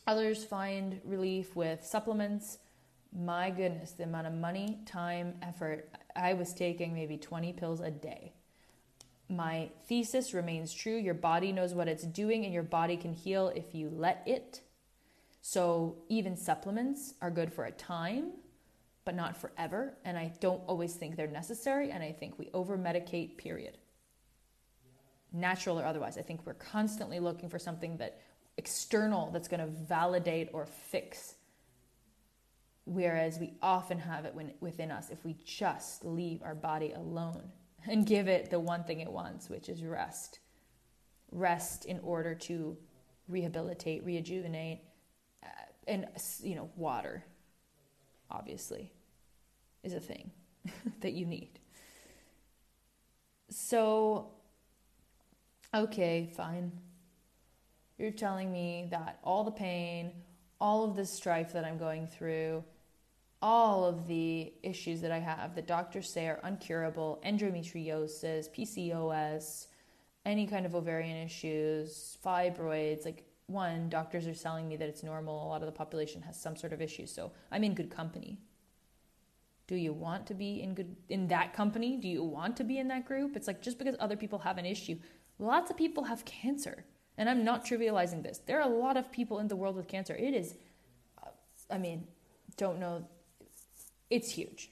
Others 0.08 0.44
find 0.44 1.00
relief 1.06 1.56
with 1.56 1.86
supplements. 1.86 2.58
My 3.14 3.50
goodness, 3.50 3.92
the 3.92 4.04
amount 4.04 4.28
of 4.28 4.34
money, 4.34 4.80
time, 4.86 5.36
effort 5.42 5.90
I 6.16 6.34
was 6.34 6.54
taking 6.54 6.94
maybe 6.94 7.18
20 7.18 7.54
pills 7.54 7.80
a 7.80 7.92
day. 7.92 8.34
My 9.30 9.70
thesis 9.88 10.34
remains 10.34 10.74
true. 10.74 10.96
Your 10.96 11.14
body 11.14 11.52
knows 11.52 11.74
what 11.74 11.88
it's 11.88 12.04
doing, 12.04 12.44
and 12.44 12.54
your 12.54 12.64
body 12.64 12.98
can 12.98 13.14
heal 13.14 13.48
if 13.56 13.74
you 13.74 13.90
let 13.90 14.24
it. 14.26 14.62
So, 15.42 15.96
even 16.10 16.36
supplements 16.36 17.14
are 17.22 17.32
good 17.32 17.54
for 17.54 17.66
a 17.66 17.72
time, 17.72 18.32
but 19.06 19.16
not 19.16 19.38
forever. 19.38 19.98
And 20.06 20.18
I 20.18 20.34
don't 20.40 20.62
always 20.68 20.94
think 20.94 21.16
they're 21.16 21.28
necessary. 21.28 21.92
And 21.92 22.04
I 22.04 22.12
think 22.12 22.38
we 22.38 22.50
over 22.54 22.78
medicate, 22.78 23.38
period. 23.38 23.78
Natural 25.32 25.80
or 25.80 25.86
otherwise. 25.86 26.18
I 26.18 26.22
think 26.22 26.46
we're 26.46 26.54
constantly 26.54 27.20
looking 27.20 27.50
for 27.50 27.58
something 27.58 27.98
that 27.98 28.20
external 28.58 29.32
that's 29.32 29.48
going 29.48 29.62
to 29.62 29.68
validate 29.68 30.50
or 30.54 30.66
fix 30.66 31.36
Whereas 32.86 33.40
we 33.40 33.54
often 33.62 34.00
have 34.00 34.26
it 34.26 34.36
within 34.60 34.92
us 34.92 35.10
if 35.12 35.24
we 35.24 35.36
just 35.46 36.04
leave 36.04 36.42
our 36.42 36.56
body 36.56 36.94
alone 36.94 37.52
and 37.88 38.06
give 38.06 38.28
it 38.28 38.50
the 38.50 38.60
one 38.60 38.84
thing 38.84 39.00
it 39.00 39.12
wants, 39.12 39.50
which 39.50 39.70
is 39.70 39.84
rest. 39.84 40.40
Rest 41.32 41.86
in 41.86 42.00
order 42.00 42.36
to 42.36 42.78
rehabilitate, 43.28 44.04
rejuvenate, 44.04 44.80
uh, 45.44 45.48
and, 45.88 46.08
you 46.42 46.56
know, 46.56 46.70
water, 46.76 47.24
obviously, 48.30 48.92
is 49.84 49.94
a 49.94 50.00
thing 50.00 50.32
that 51.02 51.14
you 51.14 51.26
need. 51.26 51.60
So, 53.50 54.32
okay, 55.74 56.32
fine. 56.36 56.72
You're 57.98 58.12
telling 58.12 58.52
me 58.52 58.88
that 58.92 59.20
all 59.24 59.44
the 59.44 59.52
pain, 59.52 60.12
all 60.62 60.84
of 60.84 60.96
this 60.96 61.10
strife 61.10 61.52
that 61.54 61.66
I'm 61.66 61.78
going 61.78 62.08
through, 62.08 62.64
all 63.42 63.84
of 63.84 64.08
the 64.08 64.54
issues 64.62 65.02
that 65.02 65.12
I 65.12 65.18
have 65.18 65.56
that 65.56 65.66
doctors 65.66 66.08
say 66.08 66.28
are 66.28 66.40
uncurable 66.46 67.22
endometriosis, 67.24 68.48
PCOS, 68.56 69.68
any 70.24 70.46
kind 70.46 70.68
of 70.68 70.76
ovarian 70.76 71.18
issues, 71.18 72.18
fibroids 72.24 73.04
like 73.04 73.26
one, 73.48 73.90
doctors 73.90 74.28
are 74.28 74.36
telling 74.36 74.70
me 74.70 74.78
that 74.78 74.88
it's 74.88 75.04
normal. 75.04 75.46
A 75.46 75.50
lot 75.50 75.62
of 75.62 75.66
the 75.66 75.74
population 75.74 76.22
has 76.22 76.40
some 76.40 76.56
sort 76.56 76.72
of 76.72 76.82
issue. 76.82 77.06
So 77.06 77.32
I'm 77.52 77.64
in 77.64 77.74
good 77.74 77.90
company. 77.90 78.40
Do 79.68 79.76
you 79.76 79.94
want 79.94 80.28
to 80.28 80.34
be 80.34 80.62
in 80.62 80.76
good 80.76 80.96
in 81.10 81.28
that 81.30 81.54
company? 81.54 81.98
Do 81.98 82.08
you 82.08 82.24
want 82.24 82.56
to 82.58 82.64
be 82.64 82.78
in 82.78 82.88
that 82.90 83.06
group? 83.06 83.36
It's 83.36 83.48
like 83.48 83.62
just 83.62 83.80
because 83.80 83.96
other 84.00 84.16
people 84.16 84.40
have 84.40 84.58
an 84.58 84.66
issue, 84.66 84.98
lots 85.40 85.72
of 85.72 85.78
people 85.78 86.04
have 86.04 86.24
cancer. 86.24 86.86
And 87.18 87.30
I'm 87.30 87.44
not 87.44 87.66
trivializing 87.66 88.24
this. 88.24 88.40
There 88.40 88.60
are 88.60 88.70
a 88.70 88.74
lot 88.74 88.98
of 88.98 89.12
people 89.12 89.40
in 89.40 89.48
the 89.48 89.56
world 89.56 89.76
with 89.76 89.88
cancer. 89.88 90.16
It 90.16 90.34
is 90.34 90.56
I 91.70 91.78
mean, 91.78 92.08
don't 92.58 92.80
know 92.80 93.06
it's 94.10 94.30
huge. 94.30 94.70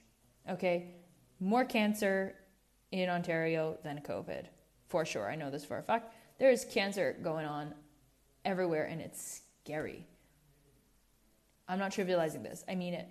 Okay? 0.50 0.96
More 1.40 1.64
cancer 1.64 2.36
in 2.92 3.10
Ontario 3.10 3.78
than 3.84 4.02
COVID. 4.02 4.46
For 4.88 5.06
sure. 5.06 5.30
I 5.30 5.36
know 5.36 5.50
this 5.50 5.64
for 5.64 5.78
a 5.78 5.84
fact. 5.84 6.14
There 6.40 6.52
is 6.52 6.66
cancer 6.66 7.16
going 7.24 7.46
on 7.46 7.74
everywhere 8.44 8.86
and 8.86 9.02
it's 9.02 9.42
scary. 9.64 10.06
I'm 11.68 11.80
not 11.80 11.92
trivializing 11.92 12.44
this. 12.44 12.64
I 12.68 12.76
mean 12.76 12.94
it. 12.96 13.08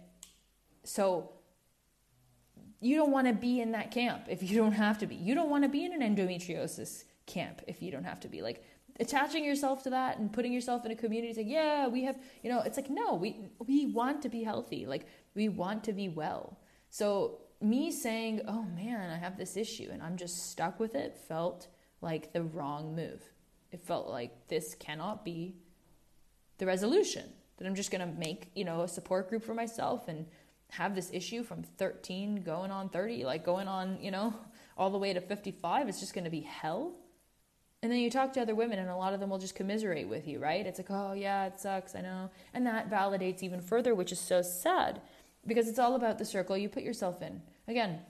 So 0.84 1.30
you 2.80 2.96
don't 2.96 3.10
want 3.10 3.26
to 3.26 3.32
be 3.32 3.60
in 3.60 3.72
that 3.72 3.90
camp 3.90 4.22
if 4.28 4.42
you 4.42 4.56
don't 4.56 4.72
have 4.72 4.98
to 4.98 5.06
be. 5.06 5.14
You 5.14 5.34
don't 5.34 5.50
want 5.50 5.64
to 5.64 5.68
be 5.68 5.84
in 5.84 6.00
an 6.00 6.16
endometriosis 6.16 7.04
camp 7.26 7.62
if 7.66 7.82
you 7.82 7.90
don't 7.90 8.04
have 8.04 8.20
to 8.20 8.28
be. 8.28 8.42
Like 8.42 8.64
attaching 9.00 9.44
yourself 9.44 9.82
to 9.84 9.90
that 9.90 10.18
and 10.18 10.32
putting 10.32 10.52
yourself 10.52 10.84
in 10.84 10.90
a 10.90 10.96
community 10.96 11.32
saying, 11.32 11.48
"Yeah, 11.48 11.88
we 11.88 12.04
have, 12.04 12.16
you 12.42 12.50
know, 12.50 12.60
it's 12.60 12.76
like 12.76 12.90
no, 12.90 13.14
we 13.14 13.50
we 13.66 13.86
want 13.86 14.22
to 14.22 14.28
be 14.28 14.42
healthy. 14.42 14.86
Like 14.86 15.06
we 15.34 15.48
want 15.48 15.84
to 15.84 15.92
be 15.92 16.08
well." 16.08 16.58
So 16.90 17.40
me 17.60 17.90
saying, 17.90 18.42
"Oh 18.46 18.62
man, 18.62 19.10
I 19.10 19.16
have 19.16 19.36
this 19.36 19.56
issue 19.56 19.88
and 19.92 20.02
I'm 20.02 20.16
just 20.16 20.50
stuck 20.50 20.80
with 20.80 20.94
it," 20.94 21.16
felt 21.28 21.68
like 22.00 22.32
the 22.32 22.42
wrong 22.42 22.94
move. 22.94 23.22
It 23.70 23.80
felt 23.80 24.08
like 24.08 24.48
this 24.48 24.74
cannot 24.74 25.24
be 25.24 25.56
the 26.58 26.66
resolution 26.66 27.24
that 27.58 27.66
I'm 27.66 27.74
just 27.74 27.90
going 27.90 28.00
to 28.00 28.18
make, 28.18 28.50
you 28.54 28.64
know, 28.64 28.82
a 28.82 28.88
support 28.88 29.28
group 29.28 29.44
for 29.44 29.54
myself 29.54 30.08
and 30.08 30.26
have 30.70 30.94
this 30.94 31.10
issue 31.12 31.42
from 31.42 31.62
13 31.62 32.42
going 32.42 32.70
on 32.70 32.88
30, 32.88 33.24
like 33.24 33.44
going 33.44 33.68
on, 33.68 33.98
you 34.00 34.10
know, 34.10 34.34
all 34.76 34.90
the 34.90 34.98
way 34.98 35.12
to 35.12 35.20
55. 35.20 35.88
It's 35.88 36.00
just 36.00 36.14
going 36.14 36.24
to 36.24 36.30
be 36.30 36.40
hell. 36.40 36.94
And 37.82 37.92
then 37.92 38.00
you 38.00 38.10
talk 38.10 38.32
to 38.32 38.42
other 38.42 38.56
women, 38.56 38.80
and 38.80 38.90
a 38.90 38.96
lot 38.96 39.14
of 39.14 39.20
them 39.20 39.30
will 39.30 39.38
just 39.38 39.54
commiserate 39.54 40.08
with 40.08 40.26
you, 40.26 40.40
right? 40.40 40.66
It's 40.66 40.80
like, 40.80 40.90
oh, 40.90 41.12
yeah, 41.12 41.46
it 41.46 41.60
sucks, 41.60 41.94
I 41.94 42.00
know. 42.00 42.30
And 42.52 42.66
that 42.66 42.90
validates 42.90 43.42
even 43.42 43.60
further, 43.60 43.94
which 43.94 44.10
is 44.10 44.18
so 44.18 44.42
sad 44.42 45.00
because 45.46 45.68
it's 45.68 45.78
all 45.78 45.94
about 45.94 46.18
the 46.18 46.24
circle 46.24 46.56
you 46.56 46.68
put 46.68 46.82
yourself 46.82 47.22
in. 47.22 47.40
Again, 47.68 48.00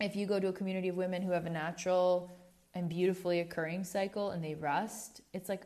if 0.00 0.16
you 0.16 0.26
go 0.26 0.40
to 0.40 0.48
a 0.48 0.52
community 0.52 0.88
of 0.88 0.96
women 0.96 1.22
who 1.22 1.32
have 1.32 1.46
a 1.46 1.50
natural 1.50 2.30
and 2.74 2.88
beautifully 2.88 3.40
occurring 3.40 3.84
cycle 3.84 4.30
and 4.30 4.42
they 4.42 4.54
rest, 4.54 5.20
it's 5.32 5.48
like 5.48 5.64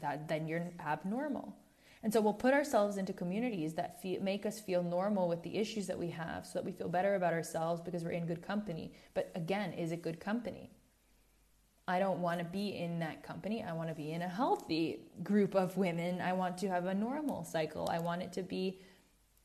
that 0.00 0.28
then 0.28 0.46
you're 0.46 0.70
abnormal. 0.84 1.56
And 2.02 2.12
so 2.12 2.20
we'll 2.20 2.34
put 2.34 2.54
ourselves 2.54 2.98
into 2.98 3.12
communities 3.12 3.74
that 3.74 3.98
make 4.22 4.46
us 4.46 4.60
feel 4.60 4.82
normal 4.82 5.28
with 5.28 5.42
the 5.42 5.56
issues 5.56 5.88
that 5.88 5.98
we 5.98 6.10
have 6.10 6.46
so 6.46 6.52
that 6.54 6.64
we 6.64 6.70
feel 6.70 6.88
better 6.88 7.16
about 7.16 7.32
ourselves 7.32 7.80
because 7.80 8.04
we're 8.04 8.10
in 8.10 8.26
good 8.26 8.42
company. 8.42 8.92
But 9.14 9.32
again, 9.34 9.72
is 9.72 9.90
it 9.90 10.02
good 10.02 10.20
company? 10.20 10.70
I 11.88 12.00
don't 12.00 12.18
want 12.18 12.40
to 12.40 12.44
be 12.44 12.76
in 12.76 12.98
that 12.98 13.22
company. 13.22 13.62
I 13.62 13.72
want 13.72 13.88
to 13.88 13.94
be 13.94 14.12
in 14.12 14.22
a 14.22 14.28
healthy 14.28 15.00
group 15.22 15.54
of 15.54 15.76
women. 15.76 16.20
I 16.20 16.32
want 16.32 16.58
to 16.58 16.68
have 16.68 16.86
a 16.86 16.94
normal 16.94 17.44
cycle. 17.44 17.88
I 17.90 18.00
want 18.00 18.22
it 18.22 18.32
to 18.34 18.42
be 18.42 18.80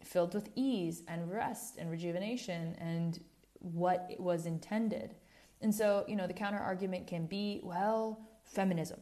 filled 0.04 0.34
with 0.34 0.50
ease 0.56 1.04
and 1.08 1.32
rest 1.32 1.78
and 1.78 1.92
rejuvenation 1.92 2.76
and 2.80 3.24
what 3.60 4.08
it 4.10 4.20
was 4.20 4.48
intended. 4.48 5.16
And 5.62 5.74
so, 5.74 6.04
you 6.08 6.16
know, 6.16 6.26
the 6.26 6.34
counter 6.34 6.58
argument 6.58 7.06
can 7.06 7.28
be, 7.28 7.62
well, 7.64 8.20
feminism. 8.44 9.00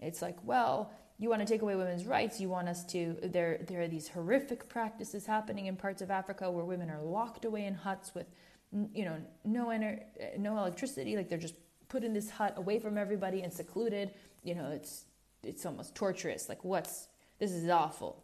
It's 0.00 0.22
like, 0.22 0.36
well, 0.44 0.92
you 1.18 1.28
want 1.28 1.40
to 1.40 1.46
take 1.46 1.62
away 1.62 1.74
women's 1.74 2.04
rights. 2.04 2.40
You 2.40 2.48
want 2.48 2.68
us 2.68 2.84
to. 2.86 3.16
There, 3.22 3.58
there 3.66 3.80
are 3.80 3.88
these 3.88 4.08
horrific 4.08 4.68
practices 4.68 5.26
happening 5.26 5.66
in 5.66 5.74
parts 5.74 6.02
of 6.02 6.10
Africa 6.10 6.48
where 6.50 6.64
women 6.64 6.90
are 6.90 7.02
locked 7.02 7.44
away 7.44 7.64
in 7.64 7.74
huts 7.74 8.14
with, 8.14 8.26
you 8.92 9.04
know, 9.04 9.16
no 9.44 9.66
ener- 9.68 10.02
no 10.38 10.58
electricity. 10.58 11.16
Like 11.16 11.28
they're 11.28 11.38
just 11.38 11.54
put 11.88 12.04
in 12.04 12.12
this 12.12 12.30
hut 12.30 12.54
away 12.56 12.78
from 12.78 12.98
everybody 12.98 13.42
and 13.42 13.52
secluded. 13.52 14.10
You 14.42 14.54
know, 14.54 14.70
it's 14.70 15.04
it's 15.42 15.64
almost 15.66 15.94
torturous. 15.94 16.48
Like 16.48 16.64
what's 16.64 17.08
this 17.38 17.52
is 17.52 17.68
awful. 17.68 18.22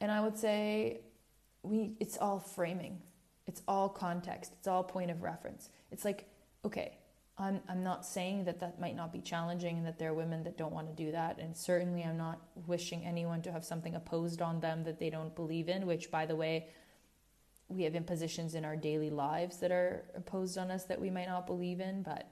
And 0.00 0.10
I 0.10 0.20
would 0.20 0.36
say, 0.36 1.00
we 1.62 1.92
it's 2.00 2.18
all 2.18 2.38
framing. 2.38 3.00
It's 3.46 3.62
all 3.68 3.88
context. 3.88 4.52
It's 4.58 4.66
all 4.66 4.82
point 4.82 5.10
of 5.10 5.22
reference. 5.22 5.70
It's 5.92 6.04
like, 6.04 6.28
okay, 6.64 6.98
I'm, 7.38 7.60
I'm 7.68 7.82
not 7.82 8.04
saying 8.04 8.44
that 8.44 8.60
that 8.60 8.80
might 8.80 8.96
not 8.96 9.12
be 9.12 9.20
challenging 9.20 9.76
and 9.78 9.86
that 9.86 9.98
there 9.98 10.10
are 10.10 10.14
women 10.14 10.42
that 10.44 10.56
don't 10.56 10.72
want 10.72 10.88
to 10.88 11.04
do 11.04 11.12
that. 11.12 11.38
And 11.38 11.56
certainly, 11.56 12.02
I'm 12.02 12.16
not 12.16 12.40
wishing 12.66 13.04
anyone 13.04 13.42
to 13.42 13.52
have 13.52 13.64
something 13.64 13.94
opposed 13.94 14.40
on 14.40 14.60
them 14.60 14.84
that 14.84 14.98
they 14.98 15.10
don't 15.10 15.34
believe 15.34 15.68
in, 15.68 15.86
which, 15.86 16.10
by 16.10 16.26
the 16.26 16.34
way, 16.34 16.68
we 17.68 17.82
have 17.82 17.94
impositions 17.94 18.54
in 18.54 18.64
our 18.64 18.76
daily 18.76 19.10
lives 19.10 19.58
that 19.58 19.72
are 19.72 20.04
imposed 20.14 20.56
on 20.56 20.70
us 20.70 20.84
that 20.84 21.00
we 21.00 21.10
might 21.10 21.26
not 21.26 21.46
believe 21.46 21.80
in, 21.80 22.02
but 22.02 22.28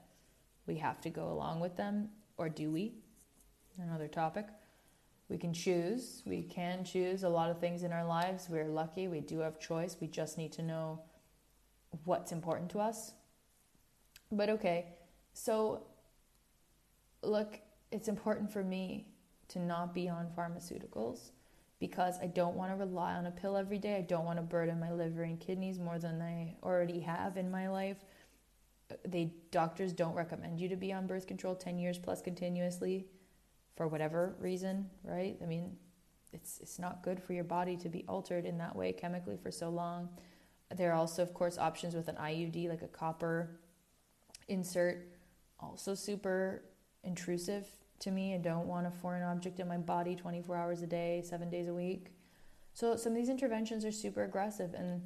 we 0.66 0.77
have 0.77 1.01
to 1.03 1.11
go 1.11 1.31
along 1.31 1.61
with 1.61 1.77
them. 1.77 2.09
Or 2.37 2.49
do 2.49 2.70
we? 2.70 2.94
Another 3.79 4.09
topic. 4.09 4.47
We 5.29 5.38
can 5.38 5.53
choose. 5.53 6.23
We 6.25 6.42
can 6.42 6.85
choose 6.85 7.25
a 7.25 7.29
lot 7.29 7.51
of 7.51 7.59
things 7.59 7.83
in 7.83 7.92
our 7.92 8.05
lives. 8.05 8.49
We're 8.49 8.68
lucky. 8.68 9.09
We 9.09 9.20
do 9.20 9.40
have 9.40 9.59
choice. 9.59 9.97
We 10.01 10.07
just 10.07 10.38
need 10.38 10.53
to 10.53 10.62
know 10.62 11.01
what's 12.05 12.33
important 12.33 12.70
to 12.70 12.81
us. 12.81 13.12
But 14.31 14.49
okay, 14.51 14.94
so 15.33 15.87
look, 17.23 17.59
it's 17.90 18.09
important 18.09 18.53
for 18.53 18.62
me 18.62 19.09
to 19.49 19.59
not 19.59 19.94
be 19.94 20.09
on 20.09 20.29
pharmaceuticals 20.37 21.31
because 21.80 22.18
I 22.22 22.26
don't 22.26 22.56
want 22.56 22.70
to 22.70 22.76
rely 22.76 23.14
on 23.14 23.26
a 23.26 23.30
pill 23.30 23.56
every 23.56 23.78
day. 23.78 23.96
I 23.96 24.02
don't 24.02 24.24
want 24.24 24.38
to 24.38 24.42
burden 24.42 24.80
my 24.80 24.92
liver 24.92 25.22
and 25.22 25.38
kidneys 25.38 25.78
more 25.78 25.98
than 25.98 26.22
I 26.22 26.56
already 26.62 27.00
have 27.00 27.37
in 27.37 27.50
my 27.50 27.68
life. 27.68 27.98
Uh, 28.90 28.94
they 29.06 29.32
doctors 29.50 29.92
don't 29.92 30.14
recommend 30.14 30.60
you 30.60 30.68
to 30.68 30.76
be 30.76 30.92
on 30.92 31.06
birth 31.06 31.26
control 31.26 31.54
10 31.54 31.78
years 31.78 31.98
plus 31.98 32.22
continuously 32.22 33.06
for 33.76 33.88
whatever 33.88 34.37
reason, 34.38 34.88
right? 35.02 35.37
I 35.42 35.46
mean, 35.46 35.76
it's 36.32 36.58
it's 36.60 36.78
not 36.78 37.02
good 37.02 37.22
for 37.22 37.32
your 37.32 37.44
body 37.44 37.76
to 37.78 37.88
be 37.88 38.04
altered 38.08 38.44
in 38.44 38.58
that 38.58 38.74
way 38.74 38.92
chemically 38.92 39.37
for 39.37 39.50
so 39.50 39.68
long. 39.68 40.08
There 40.74 40.90
are 40.90 40.94
also, 40.94 41.22
of 41.22 41.34
course, 41.34 41.58
options 41.58 41.94
with 41.94 42.08
an 42.08 42.16
IUD, 42.16 42.68
like 42.68 42.82
a 42.82 42.88
copper 42.88 43.60
insert, 44.48 45.06
also 45.60 45.94
super 45.94 46.64
intrusive 47.04 47.66
to 48.00 48.11
me. 48.11 48.35
I 48.35 48.38
don't 48.38 48.66
want 48.66 48.87
a 48.87 48.90
foreign 48.90 49.22
object 49.22 49.61
in 49.61 49.68
my 49.68 49.78
body 49.78 50.14
24 50.14 50.57
hours 50.57 50.83
a 50.83 50.87
day, 50.87 51.22
seven 51.24 51.50
days 51.50 51.68
a 51.68 51.74
week. 51.74 52.09
So, 52.72 52.96
some 52.96 53.12
of 53.12 53.16
these 53.16 53.28
interventions 53.28 53.85
are 53.85 53.92
super 53.92 54.24
aggressive, 54.24 54.74
and 54.74 55.02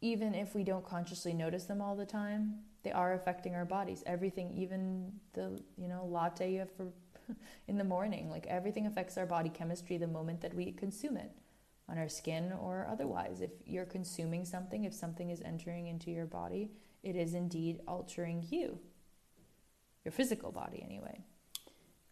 even 0.00 0.34
if 0.34 0.54
we 0.54 0.64
don't 0.64 0.84
consciously 0.84 1.34
notice 1.34 1.64
them 1.64 1.80
all 1.80 1.96
the 1.96 2.06
time, 2.06 2.60
they 2.82 2.92
are 2.92 3.14
affecting 3.14 3.54
our 3.54 3.64
bodies. 3.64 4.02
Everything, 4.06 4.52
even 4.54 5.12
the 5.32 5.60
you 5.76 5.88
know 5.88 6.06
latte 6.06 6.52
you 6.52 6.60
have 6.60 6.70
for 6.70 6.88
in 7.68 7.78
the 7.78 7.84
morning, 7.84 8.30
like 8.30 8.46
everything 8.46 8.86
affects 8.86 9.16
our 9.16 9.26
body 9.26 9.48
chemistry 9.48 9.96
the 9.96 10.06
moment 10.06 10.40
that 10.40 10.54
we 10.54 10.72
consume 10.72 11.16
it 11.16 11.32
on 11.88 11.98
our 11.98 12.08
skin 12.08 12.52
or 12.60 12.86
otherwise. 12.90 13.40
If 13.40 13.50
you're 13.66 13.84
consuming 13.84 14.44
something, 14.44 14.84
if 14.84 14.94
something 14.94 15.30
is 15.30 15.42
entering 15.42 15.86
into 15.86 16.10
your 16.10 16.26
body, 16.26 16.70
it 17.02 17.16
is 17.16 17.34
indeed 17.34 17.80
altering 17.86 18.44
you, 18.50 18.78
your 20.04 20.12
physical 20.12 20.50
body, 20.50 20.82
anyway. 20.84 21.24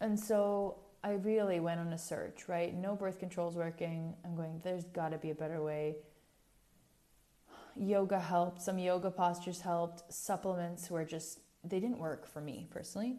And 0.02 0.18
so 0.18 0.80
I 1.04 1.12
really 1.12 1.60
went 1.60 1.78
on 1.78 1.92
a 1.92 1.98
search, 1.98 2.48
right? 2.48 2.74
No 2.74 2.96
birth 2.96 3.20
control's 3.20 3.54
working. 3.54 4.14
I'm 4.24 4.34
going, 4.34 4.60
there's 4.64 4.84
got 4.84 5.12
to 5.12 5.18
be 5.18 5.30
a 5.30 5.34
better 5.34 5.62
way. 5.62 5.96
Yoga 7.76 8.18
helped, 8.18 8.60
some 8.60 8.78
yoga 8.78 9.10
postures 9.10 9.60
helped, 9.60 10.12
supplements 10.12 10.90
were 10.90 11.04
just, 11.04 11.38
they 11.64 11.80
didn't 11.80 11.98
work 11.98 12.26
for 12.26 12.40
me 12.40 12.66
personally. 12.70 13.16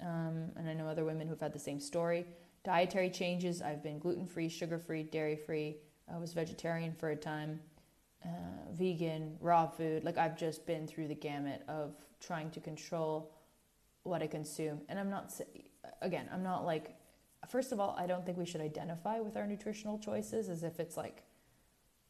Um, 0.00 0.50
and 0.56 0.68
I 0.68 0.74
know 0.74 0.86
other 0.86 1.04
women 1.04 1.26
who've 1.26 1.40
had 1.40 1.52
the 1.52 1.58
same 1.58 1.80
story 1.80 2.24
dietary 2.64 3.10
changes. 3.10 3.60
I've 3.60 3.82
been 3.82 3.98
gluten 3.98 4.24
free, 4.24 4.48
sugar 4.48 4.78
free, 4.78 5.02
dairy 5.02 5.34
free. 5.34 5.78
I 6.12 6.18
was 6.18 6.32
vegetarian 6.32 6.94
for 6.94 7.10
a 7.10 7.16
time, 7.16 7.58
uh, 8.24 8.28
vegan, 8.72 9.36
raw 9.40 9.66
food. 9.66 10.04
Like 10.04 10.16
I've 10.16 10.38
just 10.38 10.64
been 10.64 10.86
through 10.86 11.08
the 11.08 11.14
gamut 11.16 11.62
of 11.66 11.96
trying 12.20 12.50
to 12.50 12.60
control 12.60 13.34
what 14.04 14.22
I 14.22 14.28
consume. 14.28 14.82
And 14.88 14.98
I'm 14.98 15.10
not, 15.10 15.32
again, 16.00 16.28
I'm 16.32 16.42
not 16.42 16.64
like, 16.64 16.94
first 17.48 17.72
of 17.72 17.80
all, 17.80 17.96
I 17.98 18.06
don't 18.06 18.24
think 18.24 18.38
we 18.38 18.46
should 18.46 18.60
identify 18.60 19.20
with 19.20 19.36
our 19.36 19.46
nutritional 19.46 19.98
choices 19.98 20.48
as 20.48 20.62
if 20.62 20.80
it's 20.80 20.96
like 20.96 21.22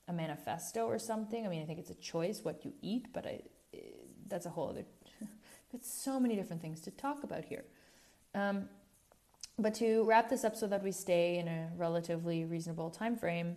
a 0.09 0.13
manifesto 0.13 0.87
or 0.87 0.99
something. 0.99 1.47
I 1.47 1.49
mean, 1.49 1.63
I 1.63 1.65
think 1.65 1.79
it's 1.79 1.91
a 1.91 1.95
choice 1.95 2.41
what 2.43 2.65
you 2.65 2.73
eat, 2.83 3.07
but 3.13 3.27
I, 3.27 3.41
that's 4.29 4.47
a 4.47 4.51
whole 4.51 4.71
other, 4.71 4.85
it's 5.73 5.93
so 5.93 6.19
many 6.19 6.37
different 6.37 6.63
things 6.63 6.81
to 6.83 6.91
talk 6.91 7.25
about 7.25 7.45
here. 7.45 7.65
Um, 8.35 8.69
but 9.59 9.75
to 9.77 10.05
wrap 10.05 10.29
this 10.29 10.45
up 10.45 10.57
so 10.57 10.67
that 10.67 10.83
we 10.83 10.93
stay 10.93 11.39
in 11.39 11.47
a 11.47 11.69
relatively 11.77 12.45
reasonable 12.45 12.91
time 12.91 13.17
frame, 13.17 13.57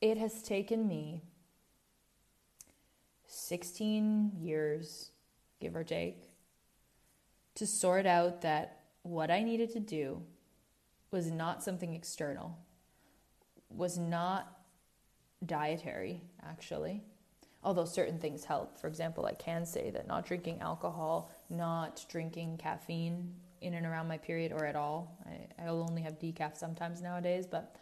it 0.00 0.18
has 0.18 0.42
taken 0.42 0.86
me 0.86 1.22
16 3.26 4.32
years, 4.40 5.10
give 5.60 5.74
or 5.74 5.84
take, 5.84 6.31
to 7.54 7.66
sort 7.66 8.06
out 8.06 8.42
that 8.42 8.80
what 9.02 9.30
I 9.30 9.42
needed 9.42 9.72
to 9.72 9.80
do 9.80 10.22
was 11.10 11.30
not 11.30 11.62
something 11.62 11.94
external, 11.94 12.56
was 13.68 13.98
not 13.98 14.58
dietary, 15.44 16.22
actually. 16.42 17.02
Although 17.64 17.84
certain 17.84 18.18
things 18.18 18.44
help. 18.44 18.78
For 18.78 18.88
example, 18.88 19.24
I 19.26 19.34
can 19.34 19.64
say 19.66 19.90
that 19.90 20.08
not 20.08 20.26
drinking 20.26 20.60
alcohol, 20.60 21.30
not 21.48 22.04
drinking 22.08 22.58
caffeine 22.58 23.34
in 23.60 23.74
and 23.74 23.86
around 23.86 24.08
my 24.08 24.18
period 24.18 24.52
or 24.52 24.64
at 24.64 24.74
all. 24.74 25.16
I, 25.26 25.62
I'll 25.64 25.86
only 25.88 26.02
have 26.02 26.18
decaf 26.18 26.56
sometimes 26.56 27.00
nowadays, 27.00 27.46
but 27.46 27.76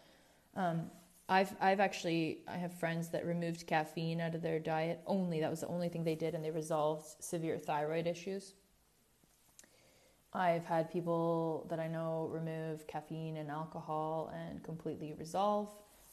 um, 0.55 0.91
I've 1.27 1.55
I've 1.59 1.79
actually 1.79 2.39
I 2.47 2.57
have 2.57 2.73
friends 2.73 3.09
that 3.09 3.25
removed 3.25 3.65
caffeine 3.65 4.21
out 4.21 4.35
of 4.35 4.41
their 4.41 4.59
diet 4.59 5.01
only. 5.07 5.39
That 5.39 5.49
was 5.49 5.61
the 5.61 5.67
only 5.67 5.89
thing 5.89 6.03
they 6.03 6.15
did, 6.15 6.35
and 6.35 6.43
they 6.43 6.51
resolved 6.51 7.05
severe 7.19 7.57
thyroid 7.57 8.05
issues. 8.05 8.53
I've 10.33 10.65
had 10.65 10.91
people 10.91 11.67
that 11.69 11.79
I 11.79 11.87
know 11.87 12.29
remove 12.31 12.87
caffeine 12.87 13.37
and 13.37 13.49
alcohol 13.49 14.31
and 14.33 14.63
completely 14.63 15.13
resolve. 15.13 15.69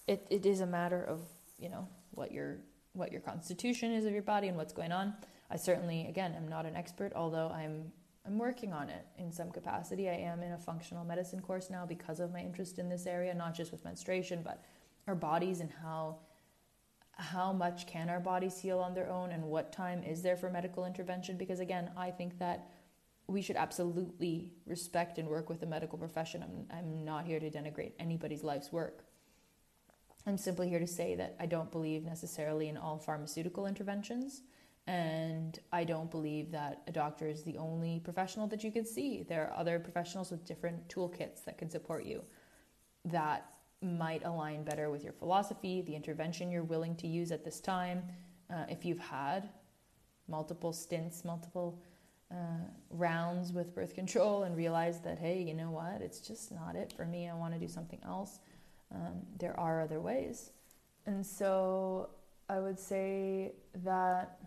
It 0.07 0.27
it 0.31 0.45
is 0.47 0.61
a 0.61 0.67
matter 0.67 1.03
of 1.05 1.21
you 1.59 1.69
know 1.69 1.89
what 2.11 2.33
your 2.33 2.59
what 2.95 3.13
your 3.13 3.21
constitution 3.21 3.93
is 3.93 4.05
of 4.05 4.13
your 4.13 4.23
body 4.23 4.49
and 4.49 4.57
what's 4.57 4.73
going 4.73 4.93
on. 4.93 5.15
I 5.51 5.57
certainly 5.57 6.07
again 6.07 6.35
am 6.35 6.49
not 6.49 6.67
an 6.67 6.75
expert, 6.75 7.13
although 7.15 7.49
I'm 7.49 7.93
I'm 8.27 8.39
working 8.39 8.73
on 8.73 8.91
it 8.91 9.07
in 9.17 9.33
some 9.33 9.51
capacity. 9.51 10.09
I 10.09 10.15
am 10.15 10.43
in 10.43 10.53
a 10.53 10.59
functional 10.59 11.05
medicine 11.05 11.41
course 11.41 11.71
now 11.71 11.87
because 11.87 12.21
of 12.21 12.33
my 12.33 12.41
interest 12.41 12.79
in 12.79 12.89
this 12.89 13.07
area, 13.07 13.33
not 13.35 13.55
just 13.55 13.73
with 13.73 13.85
menstruation, 13.85 14.43
but 14.43 14.65
our 15.07 15.15
bodies 15.15 15.61
and 15.61 15.71
how 15.83 16.19
how 17.13 17.53
much 17.53 17.87
can 17.87 18.09
our 18.09 18.21
bodies 18.21 18.59
heal 18.59 18.79
on 18.79 18.95
their 18.95 19.09
own 19.09 19.33
and 19.33 19.43
what 19.43 19.73
time 19.73 20.05
is 20.05 20.23
there 20.23 20.37
for 20.37 20.51
medical 20.51 20.85
intervention 20.85 21.37
because 21.37 21.59
again, 21.59 21.91
I 21.97 22.11
think 22.11 22.39
that 22.39 22.69
we 23.29 23.43
should 23.43 23.57
absolutely 23.57 24.53
respect 24.67 25.19
and 25.19 25.29
work 25.29 25.49
with 25.49 25.61
the 25.61 25.67
medical 25.67 25.99
profession. 25.99 26.43
I'm, 26.43 26.77
I'm 26.77 27.05
not 27.05 27.27
here 27.27 27.39
to 27.39 27.51
denigrate 27.51 27.93
anybody's 27.99 28.43
life's 28.43 28.73
work. 28.73 29.05
I'm 30.27 30.39
simply 30.39 30.69
here 30.69 30.79
to 30.79 30.87
say 30.87 31.15
that 31.15 31.37
I 31.39 31.47
don't 31.47 31.71
believe 31.71 32.05
necessarily 32.05 32.69
in 32.69 32.77
all 32.77 32.99
pharmaceutical 32.99 33.67
interventions. 33.67 34.43
And 34.87 35.59
I 35.71 35.85
don't 35.85 36.11
believe 36.11 36.51
that 36.53 36.81
a 36.87 36.93
doctor 36.93 37.29
is 37.29 37.43
the 37.43 37.59
only 37.59 38.01
professional 38.01 38.47
that 38.49 38.65
you 38.65 38.73
can 38.73 38.87
see. 38.87 39.23
There 39.23 39.47
are 39.47 39.59
other 39.59 39.79
professionals 39.79 40.31
with 40.31 40.47
different 40.47 40.89
toolkits 40.89 41.45
that 41.45 41.59
can 41.59 41.69
support 41.69 42.05
you 42.05 42.25
that 43.05 43.51
might 43.83 44.25
align 44.25 44.65
better 44.65 44.91
with 44.91 45.05
your 45.05 45.13
philosophy, 45.13 45.83
the 45.83 45.95
intervention 45.95 46.51
you're 46.51 46.65
willing 46.65 46.97
to 46.97 47.07
use 47.07 47.31
at 47.31 47.45
this 47.45 47.61
time. 47.61 48.03
Uh, 48.51 48.65
if 48.71 48.87
you've 48.87 48.99
had 48.99 49.51
multiple 50.27 50.73
stints, 50.73 51.25
multiple 51.25 51.83
uh, 52.31 52.35
rounds 52.91 53.53
with 53.53 53.75
birth 53.75 53.95
control 53.95 54.43
and 54.43 54.57
realize 54.57 55.01
that, 55.01 55.19
hey, 55.19 55.41
you 55.41 55.55
know 55.55 55.71
what, 55.71 56.01
it's 56.01 56.21
just 56.21 56.53
not 56.53 56.77
it 56.77 56.93
for 56.97 57.07
me. 57.07 57.29
I 57.29 57.35
want 57.35 57.55
to 57.55 57.61
do 57.61 57.69
something 57.69 58.01
else. 58.05 58.41
Um, 58.95 59.23
there 59.39 59.59
are 59.59 59.81
other 59.81 60.01
ways. 60.01 60.51
And 61.07 61.25
so 61.25 62.11
I 62.49 62.61
would 62.61 62.79
say 62.79 63.53
that, 63.85 64.39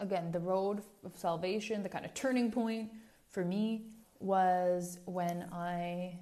again, 0.00 0.30
the 0.30 0.40
road 0.40 0.82
of 1.04 1.16
salvation, 1.16 1.82
the 1.82 1.88
kind 1.88 2.04
of 2.04 2.12
turning 2.14 2.50
point 2.50 2.90
for 3.30 3.44
me 3.44 3.86
was 4.20 4.98
when 5.06 5.48
I, 5.52 6.18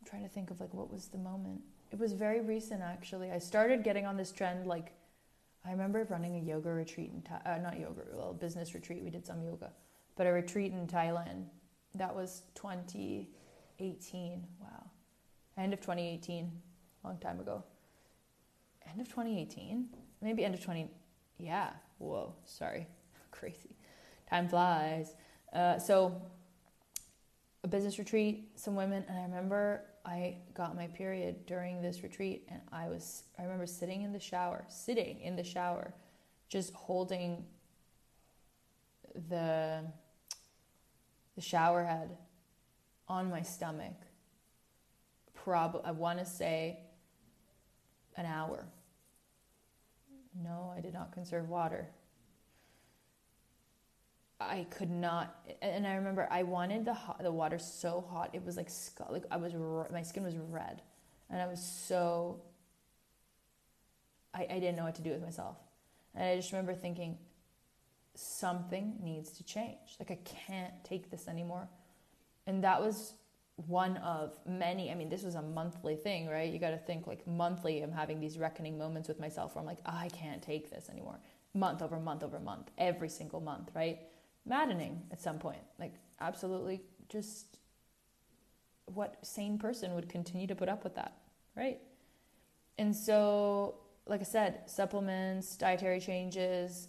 I'm 0.00 0.06
trying 0.08 0.22
to 0.22 0.28
think 0.28 0.50
of 0.50 0.60
like 0.60 0.72
what 0.72 0.92
was 0.92 1.08
the 1.08 1.18
moment. 1.18 1.60
It 1.90 1.98
was 1.98 2.12
very 2.12 2.40
recent 2.40 2.82
actually. 2.82 3.30
I 3.30 3.38
started 3.38 3.82
getting 3.82 4.06
on 4.06 4.16
this 4.16 4.32
trend 4.32 4.66
like 4.66 4.92
I 5.64 5.70
remember 5.70 6.06
running 6.08 6.36
a 6.36 6.40
yoga 6.40 6.70
retreat 6.70 7.10
in 7.12 7.22
Tha- 7.22 7.42
uh, 7.44 7.58
not 7.58 7.78
yoga, 7.78 8.02
well, 8.12 8.32
business 8.32 8.74
retreat. 8.74 9.02
We 9.02 9.10
did 9.10 9.26
some 9.26 9.42
yoga, 9.42 9.72
but 10.16 10.26
a 10.26 10.32
retreat 10.32 10.72
in 10.72 10.86
Thailand. 10.86 11.46
That 11.94 12.14
was 12.14 12.42
2018. 12.54 14.46
Wow, 14.60 14.90
end 15.56 15.72
of 15.72 15.80
2018, 15.80 16.50
long 17.04 17.18
time 17.18 17.40
ago. 17.40 17.64
End 18.88 19.00
of 19.00 19.08
2018, 19.08 19.88
maybe 20.22 20.44
end 20.44 20.54
of 20.54 20.62
20. 20.62 20.90
Yeah. 21.38 21.70
Whoa. 21.98 22.34
Sorry. 22.44 22.86
Crazy. 23.30 23.76
Time 24.28 24.48
flies. 24.48 25.14
Uh, 25.52 25.78
so 25.78 26.20
a 27.64 27.68
business 27.68 27.98
retreat, 27.98 28.50
some 28.56 28.74
women, 28.76 29.04
and 29.08 29.18
I 29.18 29.22
remember 29.22 29.84
I 30.08 30.38
got 30.54 30.74
my 30.74 30.86
period 30.86 31.44
during 31.44 31.82
this 31.82 32.02
retreat 32.02 32.48
and 32.50 32.62
I 32.72 32.88
was 32.88 33.24
I 33.38 33.42
remember 33.42 33.66
sitting 33.66 34.02
in 34.02 34.12
the 34.12 34.18
shower, 34.18 34.64
sitting 34.68 35.20
in 35.20 35.36
the 35.36 35.44
shower, 35.44 35.92
just 36.48 36.72
holding 36.72 37.44
the 39.28 39.84
the 41.36 41.42
shower 41.42 41.84
head 41.84 42.16
on 43.06 43.28
my 43.28 43.42
stomach. 43.42 43.96
Prob 45.34 45.82
I 45.84 45.90
want 45.90 46.18
to 46.20 46.24
say 46.24 46.78
an 48.16 48.24
hour. 48.24 48.66
No, 50.42 50.72
I 50.74 50.80
did 50.80 50.94
not 50.94 51.12
conserve 51.12 51.50
water. 51.50 51.86
I 54.40 54.66
could 54.70 54.90
not, 54.90 55.34
and 55.62 55.84
I 55.86 55.94
remember 55.96 56.28
I 56.30 56.44
wanted 56.44 56.84
the 56.84 56.94
hot, 56.94 57.20
the 57.20 57.32
water 57.32 57.58
so 57.58 58.04
hot 58.08 58.30
it 58.32 58.44
was 58.44 58.56
like 58.56 58.70
like 59.10 59.24
I 59.32 59.36
was 59.36 59.52
my 59.92 60.02
skin 60.02 60.22
was 60.22 60.36
red, 60.36 60.80
and 61.28 61.42
I 61.42 61.46
was 61.46 61.60
so. 61.60 62.40
I, 64.32 64.42
I 64.42 64.60
didn't 64.60 64.76
know 64.76 64.84
what 64.84 64.94
to 64.96 65.02
do 65.02 65.10
with 65.10 65.22
myself, 65.22 65.56
and 66.14 66.24
I 66.24 66.36
just 66.36 66.52
remember 66.52 66.74
thinking, 66.74 67.18
something 68.14 68.94
needs 69.02 69.30
to 69.38 69.42
change. 69.42 69.96
Like 69.98 70.12
I 70.12 70.18
can't 70.24 70.84
take 70.84 71.10
this 71.10 71.26
anymore, 71.26 71.68
and 72.46 72.62
that 72.62 72.80
was 72.80 73.14
one 73.66 73.96
of 73.96 74.38
many. 74.46 74.92
I 74.92 74.94
mean, 74.94 75.08
this 75.08 75.24
was 75.24 75.34
a 75.34 75.42
monthly 75.42 75.96
thing, 75.96 76.28
right? 76.28 76.52
You 76.52 76.60
got 76.60 76.70
to 76.70 76.78
think 76.78 77.08
like 77.08 77.26
monthly. 77.26 77.82
I'm 77.82 77.90
having 77.90 78.20
these 78.20 78.38
reckoning 78.38 78.78
moments 78.78 79.08
with 79.08 79.18
myself 79.18 79.56
where 79.56 79.62
I'm 79.62 79.66
like, 79.66 79.80
ah, 79.84 80.00
I 80.00 80.08
can't 80.10 80.40
take 80.40 80.70
this 80.70 80.88
anymore. 80.88 81.18
Month 81.54 81.82
over 81.82 81.98
month 81.98 82.22
over 82.22 82.38
month, 82.38 82.70
every 82.78 83.08
single 83.08 83.40
month, 83.40 83.70
right? 83.74 83.98
Maddening 84.48 85.02
at 85.12 85.20
some 85.20 85.38
point. 85.38 85.62
Like, 85.78 85.94
absolutely 86.20 86.82
just 87.08 87.58
what 88.86 89.16
sane 89.22 89.58
person 89.58 89.94
would 89.94 90.08
continue 90.08 90.46
to 90.46 90.54
put 90.54 90.68
up 90.68 90.84
with 90.84 90.94
that, 90.94 91.12
right? 91.56 91.78
And 92.78 92.94
so, 92.94 93.74
like 94.06 94.20
I 94.20 94.24
said, 94.24 94.62
supplements, 94.66 95.56
dietary 95.56 96.00
changes. 96.00 96.88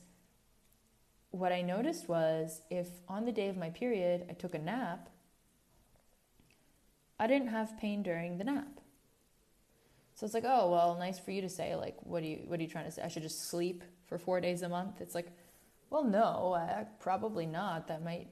What 1.31 1.51
I 1.51 1.61
noticed 1.61 2.07
was 2.07 2.61
if 2.69 2.87
on 3.07 3.25
the 3.25 3.31
day 3.31 3.49
of 3.49 3.57
my 3.57 3.69
period 3.69 4.25
I 4.29 4.33
took 4.33 4.53
a 4.55 4.59
nap, 4.59 5.09
I 7.19 7.27
didn't 7.27 7.49
have 7.49 7.77
pain 7.77 8.01
during 8.01 8.37
the 8.37 8.45
nap. 8.45 8.79
So 10.15 10.25
it's 10.25 10.33
like, 10.33 10.45
oh 10.45 10.69
well, 10.69 10.97
nice 10.97 11.19
for 11.19 11.31
you 11.31 11.41
to 11.41 11.49
say. 11.49 11.75
Like, 11.75 11.95
what 12.01 12.21
do 12.21 12.27
you 12.27 12.41
what 12.45 12.59
are 12.59 12.63
you 12.63 12.69
trying 12.69 12.85
to 12.85 12.91
say? 12.91 13.01
I 13.01 13.07
should 13.07 13.23
just 13.23 13.49
sleep 13.49 13.83
for 14.05 14.17
four 14.17 14.41
days 14.41 14.61
a 14.61 14.69
month. 14.69 15.01
It's 15.01 15.15
like, 15.15 15.31
well, 15.89 16.03
no, 16.03 16.53
uh, 16.53 16.83
probably 16.99 17.45
not. 17.45 17.87
That 17.87 18.03
might 18.03 18.27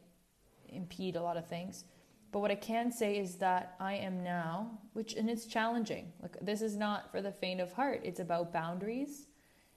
impede 0.70 1.16
a 1.16 1.22
lot 1.22 1.38
of 1.38 1.48
things. 1.48 1.86
But 2.32 2.40
what 2.40 2.52
I 2.52 2.56
can 2.56 2.92
say 2.92 3.18
is 3.18 3.36
that 3.36 3.76
I 3.80 3.94
am 3.94 4.24
now, 4.24 4.80
which 4.94 5.14
and 5.16 5.30
it's 5.30 5.46
challenging. 5.46 6.12
Like 6.22 6.38
this 6.42 6.62
is 6.62 6.76
not 6.76 7.12
for 7.12 7.22
the 7.22 7.32
faint 7.32 7.62
of 7.62 7.72
heart. 7.72 8.02
It's 8.04 8.20
about 8.20 8.52
boundaries. 8.52 9.28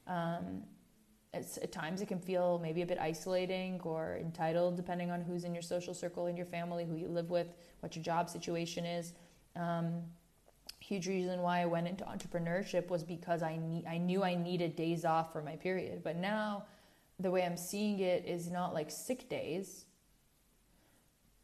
Um, 0.07 0.65
it's, 1.33 1.59
at 1.59 1.71
times 1.71 2.03
it 2.03 2.07
can 2.07 2.19
feel 2.19 2.59
maybe 2.61 2.83
a 2.83 2.87
bit 2.87 2.99
isolating 2.99 3.81
or 3.85 4.19
entitled, 4.21 4.77
depending 4.77 5.13
on 5.13 5.21
who's 5.21 5.45
in 5.45 5.55
your 5.55 5.63
social 5.63 5.95
circle, 5.95 6.27
in 6.27 6.37
your 6.37 6.47
family, 6.47 6.85
who 6.85 6.97
you 6.97 7.07
live 7.07 7.31
with, 7.31 7.47
what 7.81 7.95
your 7.95 8.03
job 8.03 8.29
situation 8.29 8.85
is. 8.85 9.13
Um, 9.55 10.03
huge 10.81 11.07
reason 11.07 11.41
why 11.41 11.61
I 11.61 11.67
went 11.67 11.87
into 11.87 12.05
entrepreneurship 12.05 12.89
was 12.89 13.05
because 13.05 13.45
I 13.45 13.57
need, 13.59 13.87
I 13.87 13.99
knew 13.99 14.25
I 14.25 14.35
needed 14.35 14.75
days 14.75 15.05
off 15.05 15.33
for 15.33 15.41
my 15.41 15.55
period. 15.55 16.03
But 16.03 16.17
now 16.17 16.65
the 17.21 17.31
way 17.31 17.45
I'm 17.45 17.57
seeing 17.57 18.01
it 18.01 18.25
is 18.27 18.51
not 18.51 18.75
like 18.75 18.91
sick 18.91 19.29
days, 19.29 19.85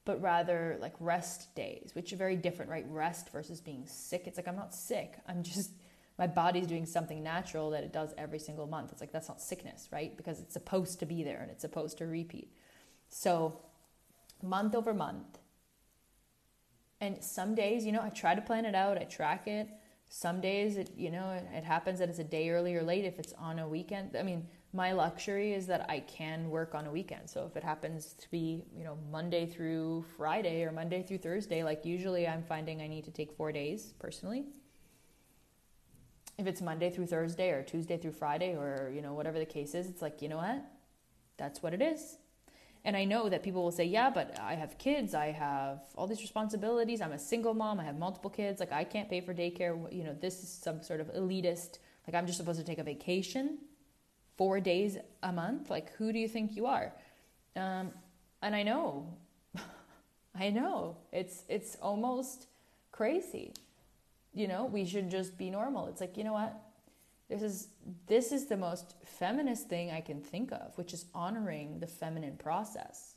but 0.04 0.20
rather 0.22 0.78
like 0.80 0.94
rest 0.98 1.54
days, 1.54 1.90
which 1.92 2.12
are 2.12 2.16
very 2.16 2.36
different, 2.36 2.70
right? 2.70 2.86
Rest 2.88 3.30
versus 3.30 3.60
being 3.60 3.84
sick. 3.86 4.22
It's 4.26 4.38
like 4.38 4.48
I'm 4.48 4.56
not 4.56 4.74
sick. 4.74 5.18
I'm 5.28 5.42
just 5.42 5.70
my 6.18 6.26
body's 6.26 6.66
doing 6.66 6.86
something 6.86 7.22
natural 7.22 7.70
that 7.70 7.84
it 7.84 7.92
does 7.92 8.14
every 8.16 8.38
single 8.38 8.66
month. 8.66 8.90
It's 8.92 9.00
like 9.00 9.12
that's 9.12 9.28
not 9.28 9.40
sickness, 9.40 9.88
right? 9.92 10.16
Because 10.16 10.40
it's 10.40 10.54
supposed 10.54 10.98
to 11.00 11.06
be 11.06 11.22
there 11.22 11.40
and 11.40 11.50
it's 11.50 11.60
supposed 11.60 11.98
to 11.98 12.06
repeat. 12.06 12.50
So, 13.08 13.60
month 14.42 14.74
over 14.74 14.94
month. 14.94 15.38
And 17.00 17.22
some 17.22 17.54
days, 17.54 17.84
you 17.84 17.92
know, 17.92 18.00
I 18.00 18.08
try 18.08 18.34
to 18.34 18.40
plan 18.40 18.64
it 18.64 18.74
out, 18.74 18.96
I 18.96 19.04
track 19.04 19.46
it. 19.46 19.68
Some 20.08 20.40
days, 20.40 20.76
it, 20.76 20.92
you 20.96 21.10
know, 21.10 21.38
it, 21.52 21.64
happens 21.64 21.98
that 21.98 22.08
it's 22.08 22.20
a 22.20 22.24
day 22.24 22.48
early 22.50 22.74
or 22.74 22.82
late 22.82 23.04
if 23.04 23.18
it's 23.18 23.32
on 23.34 23.58
a 23.58 23.68
weekend. 23.68 24.16
I 24.16 24.22
mean, 24.22 24.46
my 24.72 24.92
luxury 24.92 25.54
is 25.54 25.66
that 25.68 25.88
I 25.88 26.00
can 26.00 26.50
work 26.50 26.74
on 26.74 26.86
a 26.86 26.90
weekend. 26.90 27.30
So 27.30 27.46
if 27.46 27.56
it 27.56 27.62
happens 27.62 28.14
to 28.14 28.30
be, 28.30 28.64
you 28.76 28.84
know, 28.84 28.98
Monday 29.10 29.46
through 29.46 30.04
Friday 30.16 30.64
or 30.64 30.72
Monday 30.72 31.02
through 31.02 31.18
Thursday, 31.18 31.62
like 31.64 31.84
usually 31.84 32.28
I'm 32.28 32.42
finding 32.42 32.82
I 32.82 32.86
need 32.86 33.04
to 33.04 33.10
take 33.10 33.32
4 33.32 33.52
days 33.52 33.94
personally. 33.98 34.44
If 36.36 36.46
it's 36.46 36.60
Monday 36.60 36.90
through 36.90 37.06
Thursday 37.06 37.50
or 37.50 37.62
Tuesday 37.62 37.96
through 37.96 38.12
Friday 38.12 38.54
or, 38.54 38.92
you 38.94 39.00
know, 39.00 39.14
whatever 39.14 39.38
the 39.38 39.46
case 39.46 39.74
is, 39.74 39.88
it's 39.88 40.02
like, 40.02 40.20
you 40.20 40.28
know 40.28 40.36
what? 40.36 40.62
That's 41.38 41.62
what 41.62 41.72
it 41.72 41.80
is. 41.80 42.18
And 42.84 42.96
I 42.96 43.04
know 43.04 43.28
that 43.30 43.42
people 43.42 43.64
will 43.64 43.72
say, 43.72 43.84
yeah, 43.84 44.10
but 44.10 44.38
I 44.38 44.54
have 44.54 44.78
kids, 44.78 45.14
I 45.14 45.32
have 45.32 45.80
all 45.96 46.06
these 46.06 46.20
responsibilities, 46.20 47.00
I'm 47.00 47.12
a 47.12 47.18
single 47.18 47.54
mom, 47.54 47.80
I 47.80 47.84
have 47.84 47.98
multiple 47.98 48.30
kids, 48.30 48.60
like 48.60 48.70
I 48.70 48.84
can't 48.84 49.08
pay 49.08 49.20
for 49.20 49.34
daycare. 49.34 49.92
You 49.92 50.04
know, 50.04 50.14
this 50.20 50.42
is 50.42 50.48
some 50.50 50.82
sort 50.82 51.00
of 51.00 51.08
elitist, 51.14 51.78
like 52.06 52.14
I'm 52.14 52.26
just 52.26 52.38
supposed 52.38 52.60
to 52.60 52.64
take 52.64 52.78
a 52.78 52.84
vacation 52.84 53.58
four 54.36 54.60
days 54.60 54.98
a 55.22 55.32
month. 55.32 55.70
Like, 55.70 55.92
who 55.96 56.12
do 56.12 56.18
you 56.18 56.28
think 56.28 56.56
you 56.56 56.66
are? 56.66 56.92
Um, 57.56 57.90
and 58.42 58.54
I 58.54 58.62
know, 58.62 59.14
I 60.38 60.50
know, 60.50 60.96
it's 61.12 61.44
it's 61.48 61.76
almost 61.76 62.46
crazy. 62.92 63.52
You 64.34 64.48
know, 64.48 64.66
we 64.66 64.84
should 64.84 65.10
just 65.10 65.38
be 65.38 65.50
normal. 65.50 65.86
It's 65.88 66.00
like, 66.00 66.16
you 66.16 66.24
know 66.24 66.34
what? 66.34 66.54
This 67.28 67.42
is 67.42 67.68
this 68.06 68.32
is 68.32 68.46
the 68.46 68.56
most 68.56 68.94
feminist 69.04 69.68
thing 69.68 69.90
I 69.90 70.00
can 70.00 70.20
think 70.20 70.52
of, 70.52 70.76
which 70.76 70.92
is 70.92 71.06
honoring 71.14 71.80
the 71.80 71.86
feminine 71.86 72.36
process. 72.36 73.14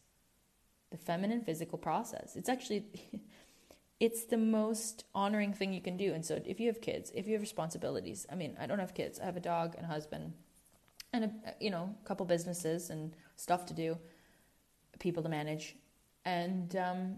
The 0.91 0.97
feminine 0.97 1.41
physical 1.41 1.77
process. 1.77 2.35
It's 2.35 2.49
actually 2.49 2.85
it's 3.99 4.23
the 4.23 4.37
most 4.37 5.03
honoring 5.13 5.53
thing 5.53 5.73
you 5.73 5.81
can 5.81 5.97
do. 5.97 6.13
And 6.13 6.25
so 6.25 6.41
if 6.45 6.59
you 6.59 6.67
have 6.67 6.81
kids, 6.81 7.11
if 7.13 7.27
you 7.27 7.33
have 7.33 7.41
responsibilities, 7.41 8.25
I 8.31 8.35
mean, 8.35 8.55
I 8.59 8.65
don't 8.65 8.79
have 8.79 8.93
kids. 8.93 9.19
I 9.19 9.25
have 9.25 9.35
a 9.35 9.41
dog 9.41 9.75
and 9.75 9.85
a 9.85 9.89
husband 9.89 10.33
and 11.13 11.25
a, 11.25 11.31
you 11.59 11.71
know, 11.71 11.95
a 12.03 12.07
couple 12.07 12.25
businesses 12.25 12.89
and 12.89 13.15
stuff 13.35 13.65
to 13.67 13.73
do, 13.73 13.97
people 14.99 15.23
to 15.23 15.29
manage. 15.29 15.75
And 16.25 16.75
um, 16.75 17.15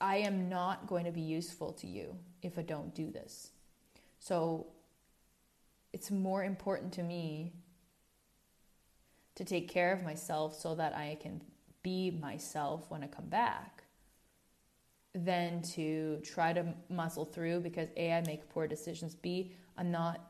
I 0.00 0.16
am 0.16 0.48
not 0.48 0.86
going 0.86 1.04
to 1.04 1.12
be 1.12 1.20
useful 1.20 1.72
to 1.74 1.86
you 1.86 2.16
if 2.42 2.58
I 2.58 2.62
don't 2.62 2.94
do 2.94 3.10
this. 3.10 3.50
So 4.18 4.66
it's 5.92 6.10
more 6.10 6.44
important 6.44 6.92
to 6.94 7.02
me 7.02 7.52
to 9.34 9.44
take 9.44 9.68
care 9.68 9.92
of 9.92 10.02
myself 10.02 10.58
so 10.58 10.74
that 10.74 10.94
I 10.94 11.18
can 11.20 11.40
be 11.82 12.10
myself 12.10 12.90
when 12.90 13.02
I 13.02 13.06
come 13.06 13.26
back 13.26 13.84
than 15.14 15.62
to 15.62 16.20
try 16.22 16.52
to 16.52 16.74
muscle 16.88 17.24
through 17.24 17.60
because 17.60 17.88
A, 17.96 18.12
I 18.12 18.20
make 18.22 18.48
poor 18.50 18.66
decisions, 18.68 19.14
B, 19.14 19.52
I'm 19.76 19.90
not 19.90 20.29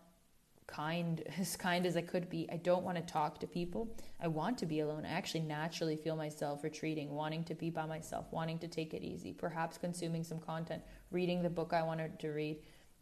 kind 0.70 1.22
as 1.38 1.56
kind 1.56 1.86
as 1.86 1.96
I 1.96 2.02
could 2.02 2.30
be. 2.30 2.48
I 2.52 2.56
don't 2.56 2.84
want 2.84 2.96
to 2.96 3.12
talk 3.12 3.38
to 3.40 3.46
people. 3.46 3.96
I 4.20 4.28
want 4.28 4.56
to 4.58 4.66
be 4.66 4.80
alone. 4.80 5.04
I 5.04 5.10
actually 5.10 5.40
naturally 5.40 5.96
feel 5.96 6.16
myself 6.16 6.64
retreating, 6.64 7.10
wanting 7.10 7.44
to 7.44 7.54
be 7.54 7.70
by 7.70 7.86
myself, 7.86 8.26
wanting 8.30 8.58
to 8.60 8.68
take 8.68 8.94
it 8.94 9.02
easy, 9.02 9.32
perhaps 9.32 9.78
consuming 9.78 10.24
some 10.24 10.38
content, 10.38 10.82
reading 11.10 11.42
the 11.42 11.50
book 11.50 11.72
I 11.72 11.82
wanted 11.82 12.18
to 12.20 12.28
read. 12.28 12.58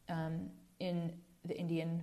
Um, 0.08 0.48
in 0.80 1.12
the 1.44 1.56
Indian 1.56 2.02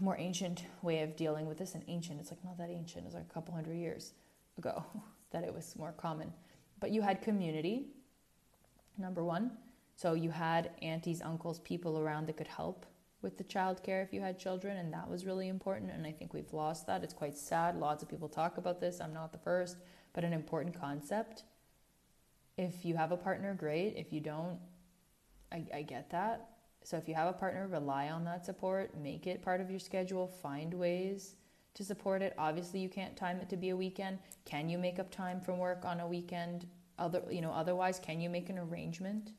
more 0.00 0.16
ancient 0.18 0.64
way 0.82 1.02
of 1.02 1.16
dealing 1.16 1.46
with 1.46 1.58
this 1.58 1.74
and 1.74 1.84
ancient 1.86 2.20
it's 2.20 2.30
like 2.30 2.42
not 2.44 2.58
that 2.58 2.70
ancient 2.70 3.06
it's 3.06 3.14
like 3.14 3.24
a 3.28 3.32
couple 3.32 3.54
hundred 3.54 3.76
years 3.76 4.12
ago 4.58 4.84
that 5.30 5.44
it 5.44 5.54
was 5.54 5.74
more 5.76 5.92
common 5.92 6.32
but 6.80 6.90
you 6.90 7.00
had 7.00 7.22
community 7.22 7.86
number 8.98 9.22
one 9.24 9.52
so 9.96 10.14
you 10.14 10.30
had 10.30 10.70
aunties 10.82 11.22
uncles 11.22 11.60
people 11.60 11.98
around 11.98 12.26
that 12.26 12.36
could 12.36 12.48
help 12.48 12.86
with 13.24 13.36
the 13.36 13.44
child 13.44 13.82
care 13.82 14.02
if 14.02 14.12
you 14.12 14.20
had 14.20 14.38
children 14.38 14.76
and 14.76 14.92
that 14.92 15.10
was 15.10 15.26
really 15.26 15.48
important 15.48 15.90
and 15.90 16.06
i 16.06 16.12
think 16.12 16.32
we've 16.32 16.52
lost 16.52 16.86
that 16.86 17.02
it's 17.02 17.14
quite 17.14 17.36
sad 17.36 17.76
lots 17.76 18.02
of 18.02 18.08
people 18.08 18.28
talk 18.28 18.58
about 18.58 18.80
this 18.80 19.00
i'm 19.00 19.12
not 19.12 19.32
the 19.32 19.38
first 19.38 19.78
but 20.12 20.22
an 20.22 20.32
important 20.32 20.78
concept 20.78 21.42
if 22.56 22.84
you 22.84 22.94
have 22.94 23.10
a 23.10 23.16
partner 23.16 23.54
great 23.54 23.94
if 23.96 24.12
you 24.12 24.20
don't 24.20 24.58
i, 25.50 25.64
I 25.74 25.82
get 25.82 26.10
that 26.10 26.50
so 26.84 26.98
if 26.98 27.08
you 27.08 27.14
have 27.14 27.28
a 27.28 27.32
partner, 27.32 27.66
rely 27.66 28.10
on 28.10 28.24
that 28.24 28.44
support, 28.44 28.94
make 28.94 29.26
it 29.26 29.40
part 29.40 29.62
of 29.62 29.70
your 29.70 29.80
schedule, 29.80 30.28
find 30.28 30.72
ways 30.74 31.34
to 31.72 31.82
support 31.82 32.20
it. 32.20 32.34
Obviously, 32.36 32.78
you 32.78 32.90
can't 32.90 33.16
time 33.16 33.38
it 33.40 33.48
to 33.48 33.56
be 33.56 33.70
a 33.70 33.76
weekend. 33.76 34.18
Can 34.44 34.68
you 34.68 34.76
make 34.76 34.98
up 34.98 35.10
time 35.10 35.40
from 35.40 35.58
work 35.58 35.86
on 35.86 36.00
a 36.00 36.06
weekend? 36.06 36.66
Other, 36.98 37.22
you 37.30 37.40
know, 37.40 37.52
otherwise, 37.52 37.98
can 37.98 38.20
you 38.20 38.28
make 38.28 38.50
an 38.50 38.58
arrangement? 38.58 39.32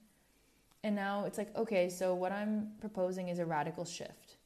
And 0.86 0.96
now 0.96 1.26
it's 1.26 1.40
like, 1.40 1.54
okay, 1.58 1.90
so 1.90 2.14
what 2.14 2.32
I'm 2.32 2.68
proposing 2.80 3.30
is 3.30 3.40
a 3.40 3.46
radical 3.46 3.86
shift. 3.86 4.38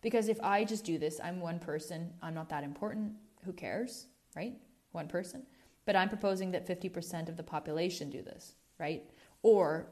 Because 0.00 0.30
if 0.30 0.40
I 0.40 0.64
just 0.64 0.82
do 0.82 0.96
this, 0.96 1.20
I'm 1.22 1.40
one 1.40 1.58
person, 1.58 2.14
I'm 2.22 2.32
not 2.32 2.48
that 2.48 2.64
important. 2.64 3.12
Who 3.44 3.52
cares, 3.52 4.06
right? 4.34 4.54
One 4.92 5.08
person. 5.08 5.42
But 5.84 5.94
I'm 5.94 6.08
proposing 6.08 6.52
that 6.52 6.66
50% 6.66 7.28
of 7.28 7.36
the 7.36 7.42
population 7.42 8.08
do 8.08 8.22
this, 8.22 8.54
right? 8.80 9.04
Or 9.42 9.88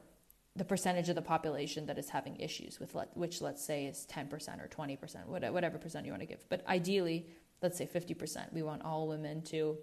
the 0.55 0.65
percentage 0.65 1.09
of 1.09 1.15
the 1.15 1.21
population 1.21 1.85
that 1.85 1.99
is 1.99 2.09
having 2.09 2.37
issues 2.37 2.79
with 2.79 2.95
let, 2.95 3.15
which 3.15 3.39
let's 3.39 3.63
say 3.63 3.85
is 3.85 4.07
10% 4.11 4.33
or 4.63 4.67
20% 4.67 5.27
whatever 5.27 5.77
percent 5.77 6.07
you 6.07 6.11
want 6.11 6.21
to 6.21 6.27
give 6.27 6.43
but 6.49 6.67
ideally 6.67 7.25
let's 7.61 7.77
say 7.77 7.87
50% 7.87 8.51
we 8.51 8.61
want 8.61 8.83
all 8.83 9.07
women 9.07 9.41
to 9.43 9.77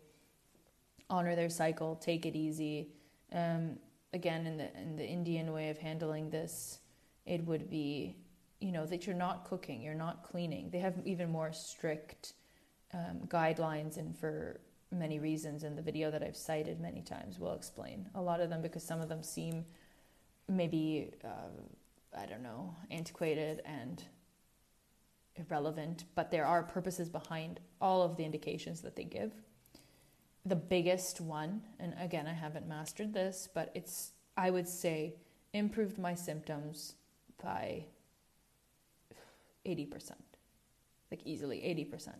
honor 1.08 1.34
their 1.34 1.48
cycle 1.48 1.96
take 1.96 2.26
it 2.26 2.36
easy 2.36 2.90
um, 3.32 3.78
again 4.12 4.46
in 4.46 4.56
the 4.56 4.76
in 4.78 4.96
the 4.96 5.04
indian 5.04 5.52
way 5.52 5.70
of 5.70 5.78
handling 5.78 6.30
this 6.30 6.78
it 7.26 7.44
would 7.44 7.68
be 7.68 8.16
you 8.60 8.72
know 8.72 8.86
that 8.86 9.06
you're 9.06 9.16
not 9.16 9.44
cooking 9.44 9.82
you're 9.82 9.94
not 9.94 10.22
cleaning 10.22 10.70
they 10.70 10.78
have 10.78 10.94
even 11.04 11.30
more 11.30 11.52
strict 11.52 12.34
um, 12.94 13.20
guidelines 13.28 13.98
and 13.98 14.16
for 14.16 14.60
many 14.90 15.18
reasons 15.18 15.64
in 15.64 15.76
the 15.76 15.82
video 15.82 16.10
that 16.10 16.22
i've 16.22 16.36
cited 16.36 16.80
many 16.80 17.02
times 17.02 17.38
will 17.38 17.54
explain 17.54 18.08
a 18.14 18.20
lot 18.20 18.40
of 18.40 18.48
them 18.48 18.62
because 18.62 18.82
some 18.82 19.00
of 19.00 19.08
them 19.08 19.22
seem 19.22 19.64
maybe 20.48 21.12
uh, 21.24 21.50
I 22.16 22.26
don't 22.26 22.42
know 22.42 22.74
antiquated 22.90 23.62
and 23.64 24.02
irrelevant, 25.36 26.04
but 26.14 26.30
there 26.30 26.46
are 26.46 26.62
purposes 26.62 27.08
behind 27.08 27.60
all 27.80 28.02
of 28.02 28.16
the 28.16 28.24
indications 28.24 28.80
that 28.82 28.96
they 28.96 29.04
give. 29.04 29.32
The 30.48 30.56
biggest 30.56 31.20
one, 31.20 31.62
and 31.78 31.94
again, 32.00 32.26
I 32.26 32.32
haven't 32.32 32.68
mastered 32.68 33.12
this, 33.12 33.48
but 33.52 33.70
it's 33.74 34.12
I 34.36 34.50
would 34.50 34.68
say 34.68 35.14
improved 35.52 35.98
my 35.98 36.14
symptoms 36.14 36.94
by 37.42 37.84
80%, 39.66 40.12
like 41.10 41.20
easily 41.24 41.58
80%. 41.58 42.14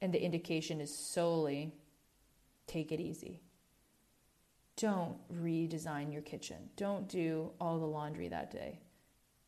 And 0.00 0.12
the 0.12 0.22
indication 0.22 0.80
is 0.80 0.94
solely 0.94 1.72
take 2.66 2.90
it 2.90 3.00
easy 3.00 3.40
don't 4.76 5.16
redesign 5.42 6.12
your 6.12 6.22
kitchen. 6.22 6.56
Don't 6.76 7.08
do 7.08 7.50
all 7.60 7.78
the 7.78 7.86
laundry 7.86 8.28
that 8.28 8.50
day. 8.50 8.80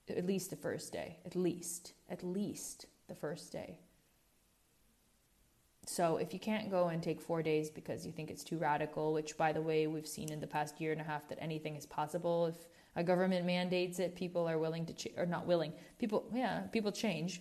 At 0.08 0.26
least 0.26 0.48
the 0.48 0.56
first 0.56 0.92
day. 0.92 1.18
At 1.26 1.36
least. 1.36 1.92
At 2.08 2.24
least 2.24 2.86
the 3.08 3.14
first 3.14 3.52
day. 3.52 3.78
So 5.88 6.18
if 6.18 6.34
you 6.34 6.38
can't 6.38 6.70
go 6.70 6.88
and 6.88 7.02
take 7.02 7.20
four 7.20 7.42
days 7.42 7.70
because 7.70 8.04
you 8.04 8.12
think 8.12 8.30
it's 8.30 8.44
too 8.44 8.58
radical, 8.58 9.12
which 9.12 9.36
by 9.36 9.52
the 9.52 9.62
way, 9.62 9.86
we've 9.86 10.06
seen 10.06 10.30
in 10.30 10.40
the 10.40 10.46
past 10.46 10.80
year 10.80 10.92
and 10.92 11.00
a 11.00 11.04
half 11.04 11.28
that 11.28 11.38
anything 11.40 11.76
is 11.76 11.86
possible. 11.86 12.46
If 12.46 12.56
a 12.94 13.02
government 13.02 13.46
mandates 13.46 13.98
it, 13.98 14.14
people 14.14 14.48
are 14.48 14.58
willing 14.58 14.84
to, 14.86 14.92
ch- 14.92 15.14
or 15.16 15.24
not 15.24 15.46
willing, 15.46 15.72
people, 15.98 16.26
yeah, 16.34 16.60
people 16.72 16.92
change. 16.92 17.40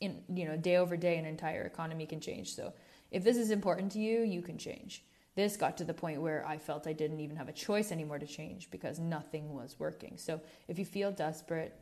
In, 0.00 0.22
you 0.32 0.44
know, 0.44 0.56
day 0.56 0.76
over 0.76 0.96
day, 0.96 1.16
an 1.16 1.24
entire 1.24 1.62
economy 1.62 2.06
can 2.06 2.20
change. 2.20 2.54
So 2.54 2.72
if 3.10 3.24
this 3.24 3.36
is 3.36 3.50
important 3.50 3.92
to 3.92 3.98
you, 3.98 4.22
you 4.22 4.42
can 4.42 4.58
change 4.58 5.02
this 5.38 5.56
got 5.56 5.76
to 5.76 5.84
the 5.84 5.94
point 5.94 6.20
where 6.20 6.44
I 6.44 6.58
felt 6.58 6.88
I 6.88 6.92
didn't 6.92 7.20
even 7.20 7.36
have 7.36 7.48
a 7.48 7.52
choice 7.52 7.92
anymore 7.92 8.18
to 8.18 8.26
change 8.26 8.72
because 8.72 8.98
nothing 8.98 9.54
was 9.54 9.76
working. 9.78 10.14
So 10.16 10.40
if 10.66 10.80
you 10.80 10.84
feel 10.84 11.12
desperate, 11.12 11.78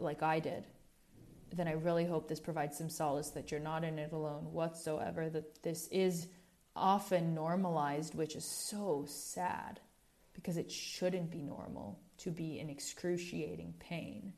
like 0.00 0.20
I 0.20 0.40
did, 0.40 0.66
then 1.56 1.68
I 1.68 1.72
really 1.72 2.04
hope 2.04 2.28
this 2.28 2.40
provides 2.40 2.76
some 2.76 2.90
solace 2.90 3.30
that 3.30 3.50
you're 3.50 3.60
not 3.60 3.84
in 3.84 3.98
it 3.98 4.12
alone 4.12 4.52
whatsoever, 4.52 5.28
that 5.30 5.62
this 5.62 5.88
is 5.88 6.28
often 6.76 7.34
normalized, 7.34 8.14
which 8.14 8.36
is 8.36 8.44
so 8.44 9.04
sad 9.08 9.80
because 10.34 10.56
it 10.56 10.70
shouldn't 10.70 11.30
be 11.30 11.42
normal 11.42 11.98
to 12.18 12.30
be 12.30 12.60
in 12.60 12.70
excruciating 12.70 13.74
pain. 13.78 14.32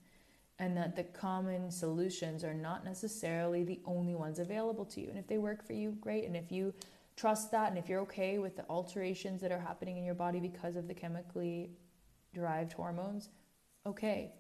And 0.58 0.76
that 0.76 0.94
the 0.94 1.04
common 1.04 1.70
solutions 1.70 2.44
are 2.44 2.54
not 2.54 2.84
necessarily 2.84 3.64
the 3.64 3.80
only 3.86 4.14
ones 4.14 4.38
available 4.38 4.84
to 4.86 5.00
you. 5.00 5.08
And 5.08 5.18
if 5.18 5.26
they 5.26 5.38
work 5.38 5.66
for 5.66 5.72
you, 5.72 5.92
great. 6.00 6.26
And 6.26 6.36
if 6.36 6.52
you 6.52 6.74
trust 7.16 7.50
that. 7.50 7.68
And 7.68 7.78
if 7.78 7.88
you're 7.88 8.00
okay 8.00 8.38
with 8.38 8.56
the 8.56 8.64
alterations 8.68 9.40
that 9.42 9.52
are 9.52 9.58
happening 9.58 9.96
in 9.96 10.04
your 10.04 10.14
body 10.14 10.40
because 10.40 10.76
of 10.76 10.88
the 10.88 10.94
chemically 10.94 11.70
derived 12.34 12.72
hormones, 12.72 13.28
okay. 13.86 14.32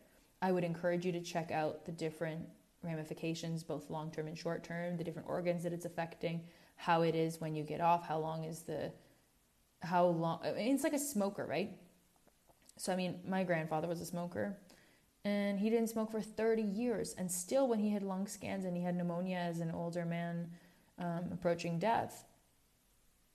I 0.42 0.52
would 0.52 0.64
encourage 0.64 1.04
you 1.04 1.12
to 1.12 1.20
check 1.20 1.50
out 1.50 1.84
the 1.84 1.92
different 1.92 2.48
ramifications, 2.82 3.62
both 3.62 3.90
long 3.90 4.10
term 4.10 4.26
and 4.26 4.36
short 4.36 4.64
term, 4.64 4.96
the 4.96 5.04
different 5.04 5.28
organs 5.28 5.62
that 5.64 5.72
it's 5.72 5.84
affecting, 5.84 6.42
how 6.76 7.02
it 7.02 7.14
is 7.14 7.40
when 7.40 7.54
you 7.54 7.62
get 7.62 7.80
off, 7.80 8.06
how 8.06 8.18
long 8.18 8.44
is 8.44 8.62
the, 8.62 8.92
how 9.82 10.06
long, 10.06 10.40
I 10.44 10.52
mean, 10.52 10.74
it's 10.74 10.84
like 10.84 10.92
a 10.92 10.98
smoker, 10.98 11.46
right? 11.46 11.76
So, 12.76 12.92
I 12.92 12.96
mean, 12.96 13.20
my 13.26 13.44
grandfather 13.44 13.88
was 13.88 14.00
a 14.00 14.06
smoker 14.06 14.56
And 15.24 15.60
he 15.60 15.68
didn't 15.68 15.88
smoke 15.88 16.10
for 16.10 16.22
30 16.22 16.62
years. 16.62 17.14
And 17.18 17.30
still, 17.30 17.68
when 17.68 17.78
he 17.80 17.90
had 17.90 18.02
lung 18.02 18.26
scans 18.26 18.64
and 18.64 18.74
he 18.76 18.82
had 18.82 18.96
pneumonia 18.96 19.36
as 19.36 19.60
an 19.60 19.70
older 19.70 20.06
man 20.06 20.50
um, 20.98 21.30
approaching 21.32 21.78
death, 21.78 22.24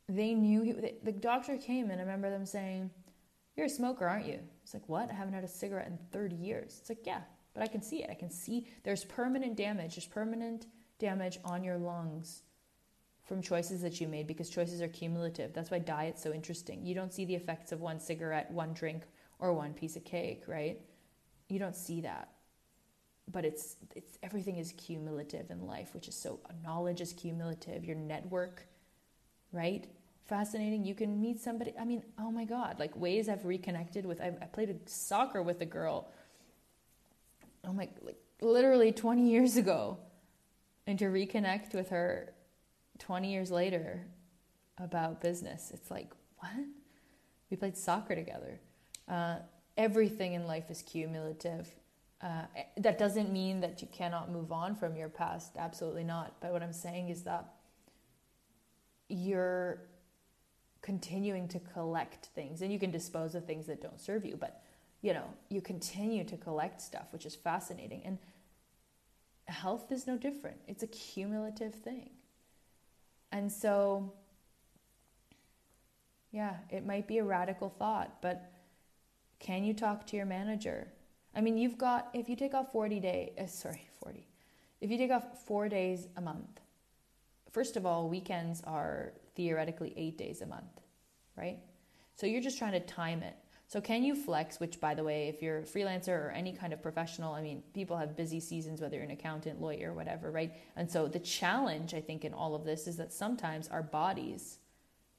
they 0.10 0.34
knew 0.34 0.64
he, 0.64 0.74
the 1.04 1.12
doctor 1.12 1.58
came 1.58 1.92
and 1.92 2.00
I 2.00 2.04
remember 2.04 2.30
them 2.32 2.46
saying, 2.46 2.90
You're 3.56 3.68
a 3.68 3.70
smoker, 3.70 4.08
aren't 4.08 4.26
you? 4.28 4.40
It's 4.64 4.74
like, 4.74 4.88
What? 4.90 5.12
I 5.12 5.14
haven't 5.14 5.34
had 5.36 5.44
a 5.44 5.48
cigarette 5.48 5.88
in 5.88 6.00
30 6.12 6.36
years. 6.36 6.78
It's 6.80 6.90
like, 6.90 7.06
Yeah, 7.06 7.22
but 7.56 7.64
I 7.64 7.68
can 7.68 7.82
see 7.82 8.04
it. 8.04 8.10
I 8.12 8.14
can 8.14 8.30
see 8.30 8.68
there's 8.84 9.06
permanent 9.06 9.56
damage. 9.56 9.96
There's 9.96 10.06
permanent 10.06 10.68
damage 11.00 11.40
on 11.44 11.64
your 11.64 11.78
lungs 11.78 12.44
from 13.24 13.42
choices 13.42 13.82
that 13.82 14.00
you 14.00 14.08
made 14.08 14.28
because 14.28 14.50
choices 14.50 14.82
are 14.82 14.88
cumulative. 14.88 15.54
That's 15.54 15.72
why 15.72 15.80
diet's 15.80 16.22
so 16.22 16.32
interesting. 16.32 16.86
You 16.86 16.94
don't 16.94 17.14
see 17.14 17.26
the 17.26 17.34
effects 17.34 17.72
of 17.72 17.82
one 17.82 18.00
cigarette, 18.00 18.52
one 18.52 18.74
drink, 18.74 19.04
or 19.40 19.54
one 19.54 19.74
piece 19.74 19.96
of 19.96 20.04
cake, 20.04 20.44
right? 20.48 20.80
You 21.50 21.58
don't 21.58 21.76
see 21.76 22.02
that. 22.02 22.30
But 23.32 23.46
it's 23.46 23.78
it's 23.96 24.20
everything 24.22 24.58
is 24.58 24.74
cumulative 24.74 25.50
in 25.50 25.66
life, 25.66 25.96
which 25.96 26.08
is 26.08 26.16
so 26.16 26.40
knowledge 26.64 27.02
is 27.02 27.14
cumulative. 27.14 27.84
Your 27.84 27.96
network, 27.96 28.68
right? 29.52 29.88
Fascinating. 30.26 30.86
You 30.86 30.94
can 30.94 31.20
meet 31.20 31.40
somebody. 31.40 31.74
I 31.80 31.86
mean, 31.86 32.04
oh 32.20 32.30
my 32.30 32.46
God! 32.46 32.80
Like 32.80 32.96
ways 32.96 33.28
I've 33.28 33.46
reconnected 33.46 34.06
with. 34.06 34.22
I, 34.22 34.34
I 34.42 34.46
played 34.46 34.88
soccer 34.88 35.42
with 35.42 35.62
a 35.62 35.66
girl. 35.66 36.12
Oh 37.68 37.74
my! 37.74 37.90
Like 38.02 38.18
literally 38.42 38.92
twenty 38.92 39.30
years 39.30 39.58
ago, 39.58 39.98
and 40.88 41.00
to 41.00 41.06
reconnect 41.06 41.74
with 41.74 41.90
her 41.90 42.36
20 43.00 43.32
years 43.32 43.52
later 43.52 44.06
about 44.78 45.22
business. 45.22 45.72
It's 45.74 45.92
like, 45.92 46.12
what? 46.38 46.52
We 47.50 47.58
played 47.58 47.78
soccer 47.78 48.16
together. 48.16 48.60
Uh, 49.08 49.38
everything 49.78 50.34
in 50.34 50.48
life 50.48 50.70
is 50.70 50.82
cumulative. 50.82 51.70
Uh, 52.22 52.44
that 52.78 52.98
doesn't 52.98 53.32
mean 53.32 53.62
that 53.62 53.82
you 53.82 53.88
cannot 53.92 54.32
move 54.32 54.52
on 54.52 54.76
from 54.76 54.96
your 54.96 55.10
past. 55.10 55.52
Absolutely 55.58 56.04
not. 56.04 56.34
But 56.42 56.52
what 56.52 56.64
I'm 56.64 56.74
saying 56.74 57.10
is 57.10 57.24
that 57.24 57.46
you're 59.10 59.82
continuing 60.82 61.48
to 61.50 61.60
collect 61.60 62.28
things 62.28 62.62
and 62.62 62.72
you 62.72 62.80
can 62.80 62.92
dispose 62.92 63.36
of 63.36 63.46
things 63.46 63.68
that 63.68 63.82
don't 63.82 64.00
serve 64.00 64.26
you. 64.26 64.38
But, 64.38 64.62
you 65.02 65.14
know, 65.14 65.26
you 65.50 65.62
continue 65.62 66.24
to 66.24 66.38
collect 66.38 66.82
stuff, 66.82 67.08
which 67.12 67.26
is 67.26 67.36
fascinating. 67.36 68.02
And 68.06 68.18
health 69.48 69.92
is 69.92 70.08
no 70.08 70.18
different, 70.18 70.58
it's 70.68 70.84
a 70.84 70.88
cumulative 70.88 71.76
thing. 71.76 72.10
And 73.32 73.52
so, 73.52 74.14
yeah, 76.32 76.56
it 76.70 76.86
might 76.86 77.08
be 77.08 77.18
a 77.18 77.24
radical 77.24 77.70
thought, 77.70 78.22
but 78.22 78.52
can 79.40 79.64
you 79.64 79.74
talk 79.74 80.08
to 80.08 80.18
your 80.18 80.26
manager? 80.26 80.88
I 81.36 81.42
mean, 81.42 81.58
you've 81.58 81.78
got, 81.78 82.10
if 82.14 82.30
you 82.30 82.36
take 82.36 82.54
off 82.54 82.72
40 82.72 83.00
days, 83.00 83.32
uh, 83.38 83.48
sorry, 83.48 83.88
40, 84.02 84.26
if 84.82 84.90
you 84.90 84.98
take 84.98 85.12
off 85.12 85.44
four 85.46 85.68
days 85.68 86.08
a 86.16 86.22
month, 86.22 86.62
first 87.52 87.76
of 87.78 87.86
all, 87.86 88.10
weekends 88.10 88.62
are 88.66 89.14
theoretically 89.36 89.94
eight 89.98 90.18
days 90.18 90.42
a 90.42 90.46
month, 90.46 90.82
right? 91.38 91.60
So 92.16 92.26
you're 92.26 92.42
just 92.42 92.58
trying 92.58 92.74
to 92.74 92.80
time 92.80 93.22
it. 93.22 93.36
So, 93.76 93.82
can 93.82 94.06
you 94.06 94.16
flex? 94.16 94.58
Which, 94.58 94.80
by 94.80 94.94
the 94.94 95.04
way, 95.04 95.28
if 95.28 95.42
you're 95.42 95.58
a 95.58 95.64
freelancer 95.64 96.08
or 96.08 96.32
any 96.34 96.54
kind 96.54 96.72
of 96.72 96.82
professional, 96.82 97.34
I 97.34 97.42
mean, 97.42 97.62
people 97.74 97.98
have 97.98 98.16
busy 98.16 98.40
seasons, 98.40 98.80
whether 98.80 98.96
you're 98.96 99.04
an 99.04 99.12
accountant, 99.12 99.60
lawyer, 99.60 99.92
whatever, 99.92 100.32
right? 100.32 100.54
And 100.78 100.90
so, 100.90 101.10
the 101.10 101.20
challenge, 101.20 101.94
I 101.94 102.00
think, 102.00 102.24
in 102.24 102.34
all 102.34 102.56
of 102.56 102.64
this 102.64 102.88
is 102.88 102.96
that 102.96 103.12
sometimes 103.12 103.68
our 103.68 103.84
bodies 103.84 104.60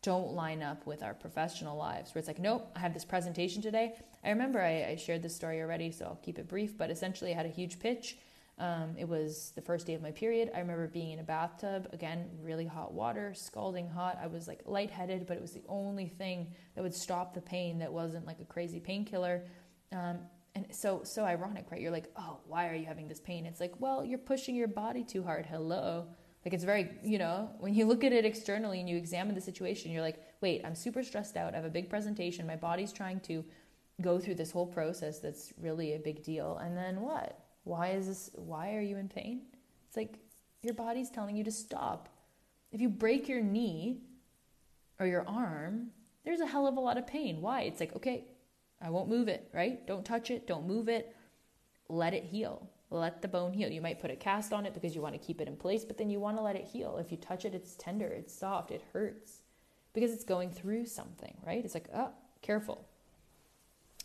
don't 0.01 0.33
line 0.33 0.63
up 0.63 0.87
with 0.87 1.03
our 1.03 1.13
professional 1.13 1.77
lives, 1.77 2.15
where 2.15 2.19
it's 2.19 2.29
like, 2.29 2.39
nope, 2.39 2.73
I 2.75 2.79
have 2.79 2.95
this 2.95 3.05
presentation 3.05 3.61
today. 3.61 3.93
I 4.25 4.31
remember 4.31 4.63
I, 4.63 4.93
I 4.93 4.97
shared 4.97 5.23
this 5.23 5.37
story 5.37 5.61
already, 5.61 5.91
so 5.93 6.07
I'll 6.07 6.21
keep 6.23 6.39
it 6.39 6.49
brief, 6.49 6.79
but 6.79 6.91
essentially, 6.91 7.33
I 7.33 7.37
had 7.37 7.45
a 7.45 7.51
huge 7.51 7.79
pitch 7.79 8.17
um, 8.59 8.95
it 8.99 9.07
was 9.07 9.53
the 9.55 9.61
first 9.61 9.87
day 9.87 9.95
of 9.95 10.01
my 10.01 10.11
period. 10.11 10.51
I 10.55 10.61
remember 10.61 10.87
being 10.89 11.11
in 11.11 11.19
a 11.19 11.23
bathtub, 11.23 11.89
again, 11.93 12.31
really 12.41 12.65
hot 12.65 12.95
water, 12.95 13.35
scalding 13.35 13.89
hot. 13.89 14.19
I 14.23 14.29
was 14.29 14.49
like 14.49 14.61
lightheaded, 14.65 15.27
but 15.27 15.37
it 15.37 15.43
was 15.43 15.53
the 15.53 15.65
only 15.69 16.09
thing 16.09 16.49
that 16.75 16.83
would 16.83 16.95
stop 16.95 17.35
the 17.35 17.43
pain 17.43 17.79
that 17.81 17.93
wasn't 17.93 18.27
like 18.27 18.41
a 18.41 18.45
crazy 18.45 18.81
painkiller. 18.81 19.45
Um, 19.93 20.21
and 20.55 20.67
so, 20.71 21.03
so 21.05 21.25
ironic, 21.25 21.67
right? 21.71 21.83
You're 21.83 21.91
like, 21.91 22.11
oh, 22.17 22.39
why 22.47 22.69
are 22.69 22.75
you 22.75 22.87
having 22.87 23.09
this 23.09 23.21
pain? 23.21 23.45
It's 23.45 23.61
like, 23.61 23.75
well, 23.79 24.03
you're 24.03 24.19
pushing 24.19 24.55
your 24.55 24.69
body 24.69 25.05
too 25.05 25.23
hard. 25.23 25.45
Hello. 25.45 26.07
Like 26.43 26.55
it's 26.55 26.65
very, 26.65 26.89
you 27.03 27.19
know, 27.19 27.51
when 27.59 27.75
you 27.75 27.85
look 27.85 28.05
at 28.05 28.13
it 28.13 28.25
externally 28.25 28.81
and 28.81 28.89
you 28.89 28.97
examine 28.97 29.35
the 29.35 29.41
situation, 29.41 29.91
you're 29.91 30.01
like, 30.01 30.19
wait, 30.41 30.63
I'm 30.65 30.75
super 30.75 31.03
stressed 31.03 31.37
out. 31.37 31.53
I 31.53 31.57
have 31.57 31.67
a 31.67 31.71
big 31.71 31.91
presentation. 31.91 32.47
My 32.47 32.57
body's 32.57 32.93
trying 32.93 33.21
to 33.21 33.45
go 34.01 34.19
through 34.19 34.37
this 34.37 34.51
whole 34.51 34.67
process 34.67 35.19
that's 35.19 35.53
really 35.61 35.95
a 35.95 35.99
big 35.99 36.23
deal. 36.23 36.57
And 36.57 36.75
then 36.75 37.03
what? 37.03 37.46
Why 37.67 37.89
is 37.89 38.07
this? 38.07 38.31
Why 38.37 38.77
are 38.77 38.81
you 38.81 38.97
in 38.97 39.09
pain? 39.09 39.43
It's 39.89 39.97
like 39.97 40.21
your 40.63 40.75
body's 40.75 41.11
telling 41.11 41.35
you 41.35 41.43
to 41.43 41.51
stop. 41.51 42.09
If 42.71 42.81
you 42.81 42.89
break 42.89 43.29
your 43.29 43.41
knee 43.41 44.03
or 45.01 45.07
your 45.09 45.29
arm, 45.29 45.89
there's 46.25 46.39
a 46.39 46.47
hell 46.47 46.69
of 46.69 46.77
a 46.77 46.81
lot 46.81 46.97
of 46.97 47.09
pain. 47.09 47.41
Why? 47.41 47.63
It's 47.63 47.81
like, 47.81 47.97
okay, 47.97 48.25
I 48.81 48.91
won't 48.91 49.09
move 49.09 49.27
it, 49.27 49.51
right? 49.53 49.85
Don't 49.85 50.05
touch 50.05 50.31
it, 50.31 50.47
don't 50.47 50.69
move 50.69 50.89
it. 50.89 51.17
Let 51.89 52.15
it 52.15 52.23
heal. 52.23 52.71
Let 52.91 53.21
the 53.21 53.27
bone 53.27 53.53
heal. 53.53 53.69
You 53.69 53.81
might 53.81 53.99
put 53.99 54.13
a 54.13 54.17
cast 54.17 54.53
on 54.53 54.65
it 54.65 54.73
because 54.73 54.95
you 54.95 55.03
want 55.03 55.15
to 55.15 55.27
keep 55.27 55.41
it 55.41 55.49
in 55.49 55.57
place, 55.57 55.85
but 55.85 55.99
then 55.99 56.09
you 56.09 56.21
want 56.21 56.37
to 56.37 56.43
let 56.43 56.55
it 56.55 56.65
heal. 56.65 56.99
If 56.99 57.11
you 57.11 57.17
touch 57.17 57.45
it, 57.45 57.53
it's 57.53 57.75
tender, 57.75 58.07
it's 58.07 58.33
soft, 58.33 58.71
it 58.71 58.85
hurts 58.93 59.41
because 59.93 60.13
it's 60.13 60.23
going 60.23 60.51
through 60.51 60.87
something, 60.87 61.37
right? 61.45 61.65
It's 61.65 61.75
like, 61.75 61.89
oh, 61.93 62.11
careful. 62.43 62.87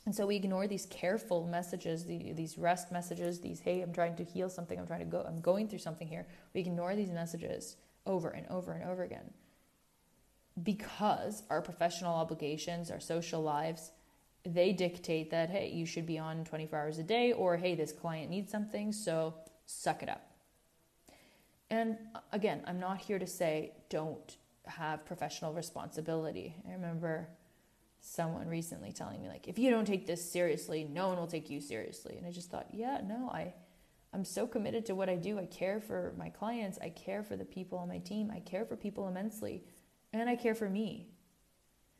And 0.05 0.15
so 0.15 0.25
we 0.25 0.35
ignore 0.35 0.67
these 0.67 0.87
careful 0.87 1.45
messages, 1.45 2.05
the, 2.05 2.33
these 2.33 2.57
rest 2.57 2.91
messages, 2.91 3.39
these, 3.39 3.59
hey, 3.59 3.81
I'm 3.81 3.93
trying 3.93 4.15
to 4.15 4.23
heal 4.23 4.49
something, 4.49 4.79
I'm 4.79 4.87
trying 4.87 5.01
to 5.01 5.05
go, 5.05 5.23
I'm 5.27 5.41
going 5.41 5.67
through 5.67 5.79
something 5.79 6.07
here. 6.07 6.25
We 6.53 6.61
ignore 6.61 6.95
these 6.95 7.11
messages 7.11 7.75
over 8.05 8.29
and 8.29 8.47
over 8.49 8.71
and 8.71 8.89
over 8.89 9.03
again 9.03 9.31
because 10.63 11.43
our 11.49 11.61
professional 11.61 12.13
obligations, 12.13 12.91
our 12.91 12.99
social 12.99 13.41
lives, 13.41 13.91
they 14.43 14.73
dictate 14.73 15.29
that, 15.31 15.49
hey, 15.49 15.69
you 15.69 15.85
should 15.85 16.05
be 16.05 16.17
on 16.17 16.43
24 16.45 16.79
hours 16.79 16.97
a 16.97 17.03
day, 17.03 17.31
or 17.31 17.57
hey, 17.57 17.75
this 17.75 17.91
client 17.91 18.29
needs 18.29 18.51
something, 18.51 18.91
so 18.91 19.35
suck 19.65 20.01
it 20.01 20.09
up. 20.09 20.31
And 21.69 21.97
again, 22.31 22.61
I'm 22.65 22.79
not 22.79 22.97
here 22.97 23.19
to 23.19 23.27
say 23.27 23.73
don't 23.89 24.37
have 24.65 25.05
professional 25.05 25.53
responsibility. 25.53 26.55
I 26.67 26.73
remember 26.73 27.29
someone 28.01 28.47
recently 28.47 28.91
telling 28.91 29.21
me 29.21 29.29
like 29.29 29.47
if 29.47 29.59
you 29.59 29.69
don't 29.69 29.85
take 29.85 30.07
this 30.07 30.31
seriously 30.31 30.83
no 30.83 31.07
one 31.07 31.17
will 31.17 31.27
take 31.27 31.49
you 31.49 31.61
seriously. 31.61 32.17
And 32.17 32.25
i 32.25 32.31
just 32.31 32.49
thought 32.49 32.67
yeah 32.73 32.99
no 33.07 33.29
i 33.29 33.53
i'm 34.11 34.25
so 34.25 34.47
committed 34.47 34.85
to 34.87 34.95
what 34.95 35.07
i 35.07 35.15
do. 35.15 35.39
I 35.39 35.45
care 35.45 35.79
for 35.79 36.13
my 36.17 36.29
clients. 36.29 36.79
I 36.81 36.89
care 36.89 37.23
for 37.23 37.37
the 37.37 37.45
people 37.45 37.77
on 37.77 37.87
my 37.87 37.99
team. 37.99 38.31
I 38.35 38.39
care 38.39 38.65
for 38.65 38.75
people 38.75 39.07
immensely. 39.07 39.63
And 40.11 40.27
i 40.29 40.35
care 40.35 40.55
for 40.55 40.67
me. 40.67 41.09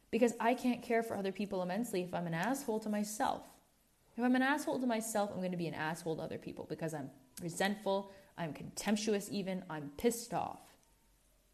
Because 0.10 0.34
i 0.40 0.56
can't 0.56 0.82
care 0.82 1.04
for 1.04 1.16
other 1.16 1.32
people 1.32 1.62
immensely 1.62 2.02
if 2.02 2.14
i'm 2.14 2.28
an 2.28 2.34
asshole 2.34 2.80
to 2.80 2.90
myself. 2.90 3.44
If 4.18 4.24
i'm 4.24 4.36
an 4.36 4.42
asshole 4.42 4.80
to 4.80 4.88
myself 4.88 5.30
i'm 5.32 5.38
going 5.38 5.52
to 5.52 5.58
be 5.58 5.68
an 5.68 5.76
asshole 5.76 6.16
to 6.16 6.24
other 6.24 6.40
people 6.40 6.66
because 6.68 6.96
i'm 6.96 7.12
resentful 7.44 8.12
i'm 8.40 8.54
contemptuous 8.54 9.30
even 9.32 9.64
i'm 9.70 9.92
pissed 9.98 10.34
off. 10.34 10.62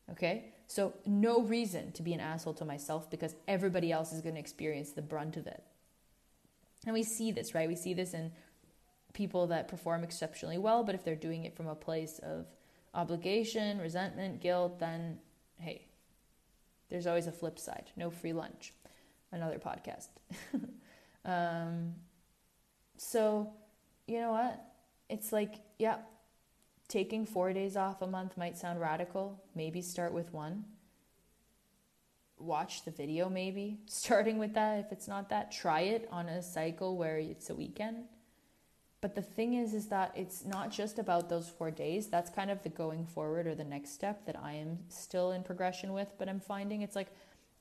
Okay 0.09 0.53
so, 0.67 0.93
no 1.05 1.41
reason 1.41 1.93
to 1.93 2.03
be 2.03 2.13
an 2.13 2.19
asshole 2.19 2.53
to 2.55 2.65
myself 2.65 3.09
because 3.09 3.35
everybody 3.47 3.91
else 3.91 4.11
is 4.11 4.21
going 4.21 4.35
to 4.35 4.39
experience 4.41 4.91
the 4.91 5.01
brunt 5.01 5.37
of 5.37 5.47
it. 5.47 5.63
And 6.85 6.93
we 6.93 7.03
see 7.03 7.31
this, 7.31 7.55
right? 7.55 7.69
We 7.69 7.75
see 7.75 7.93
this 7.93 8.13
in 8.13 8.33
people 9.13 9.47
that 9.47 9.69
perform 9.69 10.03
exceptionally 10.03 10.57
well, 10.57 10.83
but 10.83 10.93
if 10.93 11.05
they're 11.05 11.15
doing 11.15 11.45
it 11.45 11.55
from 11.55 11.67
a 11.67 11.75
place 11.75 12.19
of 12.19 12.45
obligation, 12.93 13.79
resentment, 13.79 14.41
guilt, 14.41 14.77
then 14.79 15.19
hey, 15.59 15.85
there's 16.89 17.07
always 17.07 17.27
a 17.27 17.31
flip 17.31 17.57
side. 17.57 17.89
No 17.95 18.09
free 18.09 18.33
lunch. 18.33 18.73
Another 19.31 19.59
podcast. 19.59 20.09
um, 21.25 21.93
so, 22.97 23.53
you 24.05 24.19
know 24.19 24.31
what? 24.31 24.63
It's 25.09 25.31
like, 25.31 25.55
yeah, 25.79 25.97
Taking 26.87 27.25
four 27.25 27.51
days 27.51 27.75
off 27.75 28.01
a 28.01 28.07
month 28.07 28.37
might 28.37 28.57
sound 28.57 28.79
radical. 28.79 29.41
Maybe 29.55 29.81
start 29.81 30.13
with 30.13 30.31
one. 30.33 30.63
Watch 32.39 32.85
the 32.85 32.91
video, 32.91 33.29
maybe. 33.29 33.79
Starting 33.87 34.37
with 34.37 34.53
that, 34.53 34.79
if 34.79 34.91
it's 34.91 35.07
not 35.07 35.29
that, 35.29 35.51
try 35.51 35.81
it 35.81 36.07
on 36.11 36.29
a 36.29 36.41
cycle 36.41 36.95
where 36.95 37.17
it's 37.17 37.49
a 37.49 37.55
weekend. 37.55 38.05
But 39.01 39.15
the 39.15 39.21
thing 39.21 39.53
is, 39.53 39.73
is 39.73 39.87
that 39.87 40.13
it's 40.15 40.45
not 40.45 40.71
just 40.71 40.97
about 40.97 41.29
those 41.29 41.49
four 41.49 41.71
days. 41.71 42.07
That's 42.07 42.29
kind 42.29 42.49
of 42.49 42.63
the 42.63 42.69
going 42.69 43.05
forward 43.05 43.47
or 43.47 43.53
the 43.53 43.63
next 43.63 43.91
step 43.91 44.25
that 44.25 44.39
I 44.41 44.53
am 44.53 44.79
still 44.89 45.31
in 45.31 45.43
progression 45.43 45.93
with. 45.93 46.13
But 46.17 46.29
I'm 46.29 46.39
finding 46.39 46.81
it's 46.81 46.95
like, 46.95 47.09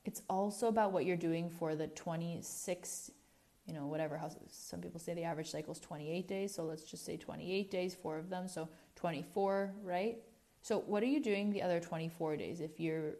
it's 0.05 0.21
also 0.29 0.67
about 0.67 0.93
what 0.93 1.05
you're 1.05 1.17
doing 1.17 1.49
for 1.49 1.75
the 1.75 1.87
26 1.87 3.11
you 3.67 3.73
know, 3.73 3.85
whatever. 3.85 4.17
How 4.17 4.31
some 4.49 4.79
people 4.79 4.99
say 4.99 5.13
the 5.13 5.23
average 5.23 5.51
cycle 5.51 5.73
is 5.73 5.79
28 5.79 6.27
days. 6.27 6.55
So 6.55 6.63
let's 6.63 6.83
just 6.83 7.05
say 7.05 7.17
28 7.17 7.69
days, 7.69 7.93
four 7.93 8.17
of 8.17 8.29
them. 8.29 8.47
So 8.47 8.69
24, 8.97 9.73
right? 9.83 10.17
So 10.61 10.79
what 10.79 11.01
are 11.03 11.07
you 11.07 11.21
doing 11.21 11.51
the 11.51 11.61
other 11.61 11.79
24 11.79 12.35
days? 12.37 12.59
If 12.61 12.79
you're 12.79 13.13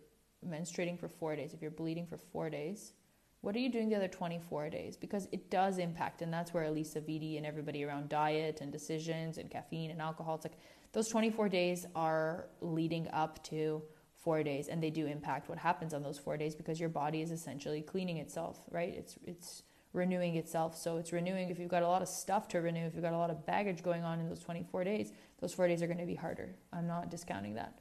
menstruating 0.45 0.99
for 0.99 1.07
four 1.07 1.35
days, 1.37 1.53
if 1.53 1.61
you're 1.61 1.71
bleeding 1.71 2.05
for 2.05 2.17
four 2.17 2.49
days, 2.49 2.93
What 3.41 3.55
are 3.55 3.59
you 3.59 3.69
doing 3.69 3.89
the 3.89 3.95
other 3.95 4.07
24 4.07 4.69
days? 4.69 4.97
Because 4.97 5.27
it 5.31 5.49
does 5.49 5.77
impact, 5.77 6.21
and 6.21 6.33
that's 6.33 6.53
where 6.53 6.63
Alisa 6.65 7.01
Vitti 7.01 7.37
and 7.37 7.45
everybody 7.45 7.83
around 7.85 8.09
diet 8.09 8.61
and 8.61 8.71
decisions 8.71 9.37
and 9.37 9.49
caffeine 9.49 9.91
and 9.91 10.01
alcohol, 10.01 10.35
it's 10.35 10.45
like 10.45 10.57
those 10.91 11.07
24 11.07 11.49
days 11.49 11.85
are 11.95 12.47
leading 12.61 13.07
up 13.13 13.43
to 13.45 13.83
four 14.15 14.41
days, 14.43 14.67
and 14.67 14.81
they 14.81 14.89
do 14.89 15.05
impact 15.05 15.47
what 15.49 15.57
happens 15.59 15.93
on 15.93 16.01
those 16.01 16.17
four 16.17 16.35
days 16.35 16.55
because 16.55 16.79
your 16.79 16.89
body 16.89 17.21
is 17.21 17.31
essentially 17.31 17.81
cleaning 17.81 18.17
itself, 18.17 18.59
right? 18.71 18.93
It's 18.97 19.17
it's 19.23 19.63
renewing 19.93 20.35
itself. 20.35 20.77
So 20.77 20.97
it's 20.97 21.11
renewing. 21.11 21.49
If 21.49 21.59
you've 21.59 21.69
got 21.69 21.83
a 21.83 21.87
lot 21.87 22.01
of 22.01 22.07
stuff 22.07 22.47
to 22.49 22.61
renew, 22.61 22.85
if 22.85 22.93
you've 22.93 23.03
got 23.03 23.13
a 23.13 23.17
lot 23.17 23.29
of 23.29 23.45
baggage 23.45 23.83
going 23.83 24.03
on 24.03 24.19
in 24.19 24.29
those 24.29 24.39
24 24.39 24.83
days, 24.83 25.11
those 25.39 25.53
four 25.53 25.67
days 25.67 25.81
are 25.81 25.87
going 25.87 25.99
to 25.99 26.05
be 26.05 26.15
harder. 26.15 26.55
I'm 26.71 26.87
not 26.87 27.09
discounting 27.09 27.55
that. 27.55 27.79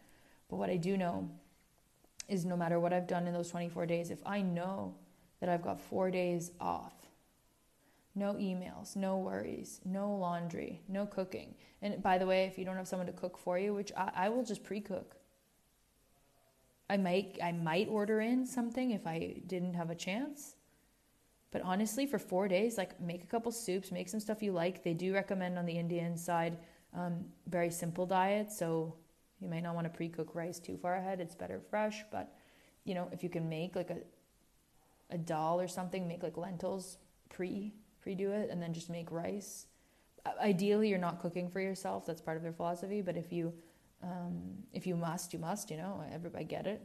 But 0.49 0.57
what 0.57 0.71
I 0.71 0.77
do 0.77 0.97
know 0.97 1.31
is 2.29 2.45
no 2.45 2.57
matter 2.57 2.81
what 2.81 2.93
I've 2.93 3.07
done 3.07 3.27
in 3.27 3.35
those 3.35 3.51
24 3.51 3.87
days, 3.87 4.11
if 4.11 4.21
I 4.27 4.43
know 4.43 4.95
that 5.41 5.49
I've 5.49 5.63
got 5.63 5.81
four 5.81 6.11
days 6.11 6.53
off, 6.61 6.95
no 8.15 8.35
emails, 8.35 8.97
no 8.97 9.19
worries, 9.19 9.81
no 9.85 10.15
laundry, 10.15 10.81
no 10.89 11.07
cooking. 11.07 11.55
And 11.83 12.03
by 12.03 12.19
the 12.19 12.27
way, 12.27 12.47
if 12.47 12.59
you 12.59 12.65
don't 12.65 12.77
have 12.77 12.89
someone 12.89 13.07
to 13.07 13.13
cook 13.13 13.37
for 13.37 13.59
you, 13.59 13.75
which 13.75 13.93
I, 13.97 14.11
I 14.15 14.29
will 14.31 14.45
just 14.45 14.65
pre 14.65 14.81
cook. 14.81 15.17
I 16.89 16.97
might 16.97 17.39
I 17.43 17.53
might 17.53 17.89
order 17.89 18.21
in 18.21 18.47
something 18.47 18.93
if 18.93 19.07
I 19.07 19.37
didn't 19.47 19.75
have 19.75 19.91
a 19.91 19.95
chance. 19.95 20.56
But 21.51 21.62
honestly, 21.62 22.07
for 22.07 22.18
four 22.18 22.49
days, 22.49 22.76
like 22.76 23.01
make 23.01 23.22
a 23.22 23.26
couple 23.26 23.53
soups, 23.53 23.92
make 23.92 24.09
some 24.09 24.20
stuff 24.20 24.42
you 24.42 24.53
like. 24.53 24.82
They 24.82 24.94
do 24.94 25.14
recommend 25.14 25.59
on 25.59 25.66
the 25.66 25.78
Indian 25.78 26.16
side 26.16 26.59
um, 26.94 27.24
very 27.49 27.70
simple 27.70 28.07
diet, 28.07 28.51
so 28.51 28.94
you 29.40 29.49
might 29.49 29.62
not 29.62 29.74
want 29.74 29.84
to 29.86 29.90
pre-cook 29.90 30.34
rice 30.34 30.59
too 30.59 30.76
far 30.76 30.97
ahead. 30.97 31.20
It's 31.20 31.34
better 31.34 31.61
fresh, 31.70 32.05
but 32.11 32.34
you 32.84 32.94
know 32.94 33.09
if 33.12 33.22
you 33.22 33.28
can 33.28 33.49
make 33.49 33.76
like 33.76 33.90
a 33.90 33.99
a 35.11 35.18
dal 35.18 35.61
or 35.61 35.68
something, 35.68 36.09
make 36.09 36.22
like 36.22 36.36
lentils 36.36 36.99
pre 37.28 37.72
pre 38.01 38.14
do 38.14 38.32
it, 38.32 38.51
and 38.51 38.61
then 38.61 38.72
just 38.72 38.90
make 38.90 39.11
rice. 39.11 39.66
Ideally, 40.40 40.88
you're 40.88 40.99
not 40.99 41.20
cooking 41.20 41.49
for 41.49 41.61
yourself. 41.61 42.05
That's 42.05 42.20
part 42.20 42.36
of 42.36 42.42
their 42.42 42.53
philosophy. 42.53 43.03
But 43.03 43.16
if 43.16 43.32
you 43.32 43.53
um, 44.03 44.40
if 44.72 44.86
you 44.86 44.97
must, 44.97 45.32
you 45.32 45.38
must. 45.38 45.70
You 45.70 45.76
know, 45.76 46.03
everybody 46.12 46.44
get 46.44 46.66
it. 46.66 46.82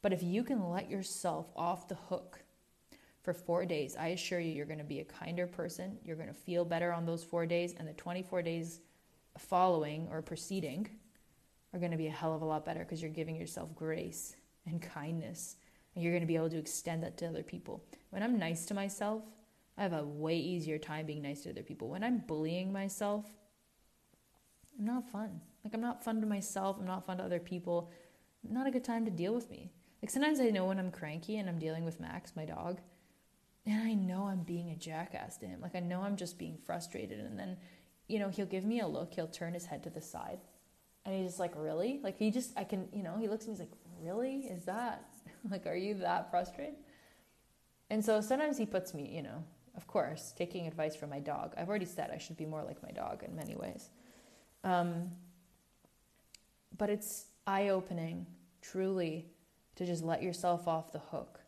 But 0.00 0.12
if 0.12 0.22
you 0.22 0.42
can 0.42 0.68
let 0.68 0.90
yourself 0.90 1.46
off 1.54 1.86
the 1.86 1.94
hook 1.94 2.40
for 3.22 3.32
four 3.32 3.64
days, 3.64 3.96
I 3.96 4.08
assure 4.08 4.40
you, 4.40 4.52
you're 4.52 4.66
going 4.66 4.78
to 4.78 4.84
be 4.84 5.00
a 5.00 5.04
kinder 5.04 5.46
person. 5.46 5.96
You're 6.04 6.16
going 6.16 6.28
to 6.28 6.34
feel 6.34 6.64
better 6.64 6.92
on 6.92 7.06
those 7.06 7.22
four 7.22 7.46
days, 7.46 7.74
and 7.78 7.86
the 7.86 7.92
24 7.92 8.42
days 8.42 8.80
following 9.38 10.08
or 10.10 10.22
preceding 10.22 10.88
are 11.72 11.78
going 11.78 11.92
to 11.92 11.96
be 11.96 12.08
a 12.08 12.12
hell 12.12 12.34
of 12.34 12.42
a 12.42 12.44
lot 12.44 12.64
better 12.64 12.80
because 12.80 13.00
you're 13.00 13.10
giving 13.10 13.36
yourself 13.36 13.74
grace 13.74 14.36
and 14.66 14.82
kindness, 14.82 15.56
and 15.94 16.02
you're 16.02 16.12
going 16.12 16.22
to 16.22 16.26
be 16.26 16.36
able 16.36 16.50
to 16.50 16.58
extend 16.58 17.02
that 17.04 17.16
to 17.18 17.26
other 17.26 17.44
people. 17.44 17.84
When 18.10 18.22
I'm 18.22 18.38
nice 18.38 18.66
to 18.66 18.74
myself, 18.74 19.22
I 19.78 19.82
have 19.82 19.92
a 19.92 20.04
way 20.04 20.36
easier 20.36 20.78
time 20.78 21.06
being 21.06 21.22
nice 21.22 21.42
to 21.42 21.50
other 21.50 21.62
people. 21.62 21.88
When 21.88 22.04
I'm 22.04 22.18
bullying 22.18 22.72
myself, 22.72 23.24
I'm 24.78 24.84
not 24.84 25.10
fun. 25.10 25.40
Like, 25.64 25.74
I'm 25.74 25.80
not 25.80 26.04
fun 26.04 26.20
to 26.20 26.26
myself, 26.26 26.76
I'm 26.78 26.86
not 26.86 27.06
fun 27.06 27.18
to 27.18 27.24
other 27.24 27.38
people. 27.38 27.90
Not 28.48 28.66
a 28.66 28.72
good 28.72 28.84
time 28.84 29.04
to 29.04 29.10
deal 29.12 29.32
with 29.32 29.48
me. 29.48 29.70
Like, 30.02 30.10
sometimes 30.10 30.40
I 30.40 30.50
know 30.50 30.66
when 30.66 30.80
I'm 30.80 30.90
cranky 30.90 31.38
and 31.38 31.48
I'm 31.48 31.60
dealing 31.60 31.84
with 31.84 32.00
Max, 32.00 32.34
my 32.34 32.44
dog, 32.44 32.80
and 33.66 33.80
I 33.80 33.94
know 33.94 34.26
I'm 34.26 34.42
being 34.42 34.70
a 34.70 34.76
jackass 34.76 35.36
to 35.38 35.46
him. 35.46 35.60
Like, 35.60 35.76
I 35.76 35.80
know 35.80 36.02
I'm 36.02 36.16
just 36.16 36.38
being 36.38 36.58
frustrated. 36.66 37.20
And 37.20 37.38
then, 37.38 37.56
you 38.08 38.18
know, 38.18 38.28
he'll 38.28 38.46
give 38.46 38.64
me 38.64 38.80
a 38.80 38.86
look, 38.86 39.14
he'll 39.14 39.28
turn 39.28 39.54
his 39.54 39.66
head 39.66 39.84
to 39.84 39.90
the 39.90 40.00
side. 40.00 40.40
And 41.04 41.14
he's 41.14 41.26
just 41.26 41.40
like, 41.40 41.52
really? 41.56 42.00
Like, 42.02 42.18
he 42.18 42.30
just, 42.30 42.52
I 42.56 42.64
can, 42.64 42.88
you 42.92 43.02
know, 43.02 43.16
he 43.18 43.28
looks 43.28 43.44
at 43.44 43.48
me, 43.48 43.54
he's 43.54 43.60
like, 43.60 43.72
really? 44.00 44.40
Is 44.40 44.64
that, 44.64 45.04
like, 45.50 45.66
are 45.66 45.76
you 45.76 45.94
that 45.94 46.30
frustrated? 46.30 46.74
And 47.90 48.04
so 48.04 48.20
sometimes 48.20 48.58
he 48.58 48.66
puts 48.66 48.94
me, 48.94 49.10
you 49.14 49.22
know, 49.22 49.44
of 49.76 49.86
course, 49.86 50.32
taking 50.36 50.66
advice 50.66 50.96
from 50.96 51.10
my 51.10 51.20
dog. 51.20 51.54
I've 51.56 51.68
already 51.68 51.86
said 51.86 52.10
I 52.12 52.18
should 52.18 52.36
be 52.36 52.46
more 52.46 52.62
like 52.62 52.82
my 52.82 52.90
dog 52.90 53.22
in 53.22 53.34
many 53.36 53.54
ways. 53.54 53.90
Um, 54.64 55.10
but 56.76 56.90
it's 56.90 57.26
eye 57.46 57.68
opening, 57.68 58.26
truly, 58.60 59.26
to 59.76 59.86
just 59.86 60.02
let 60.02 60.22
yourself 60.22 60.66
off 60.66 60.92
the 60.92 60.98
hook. 60.98 61.41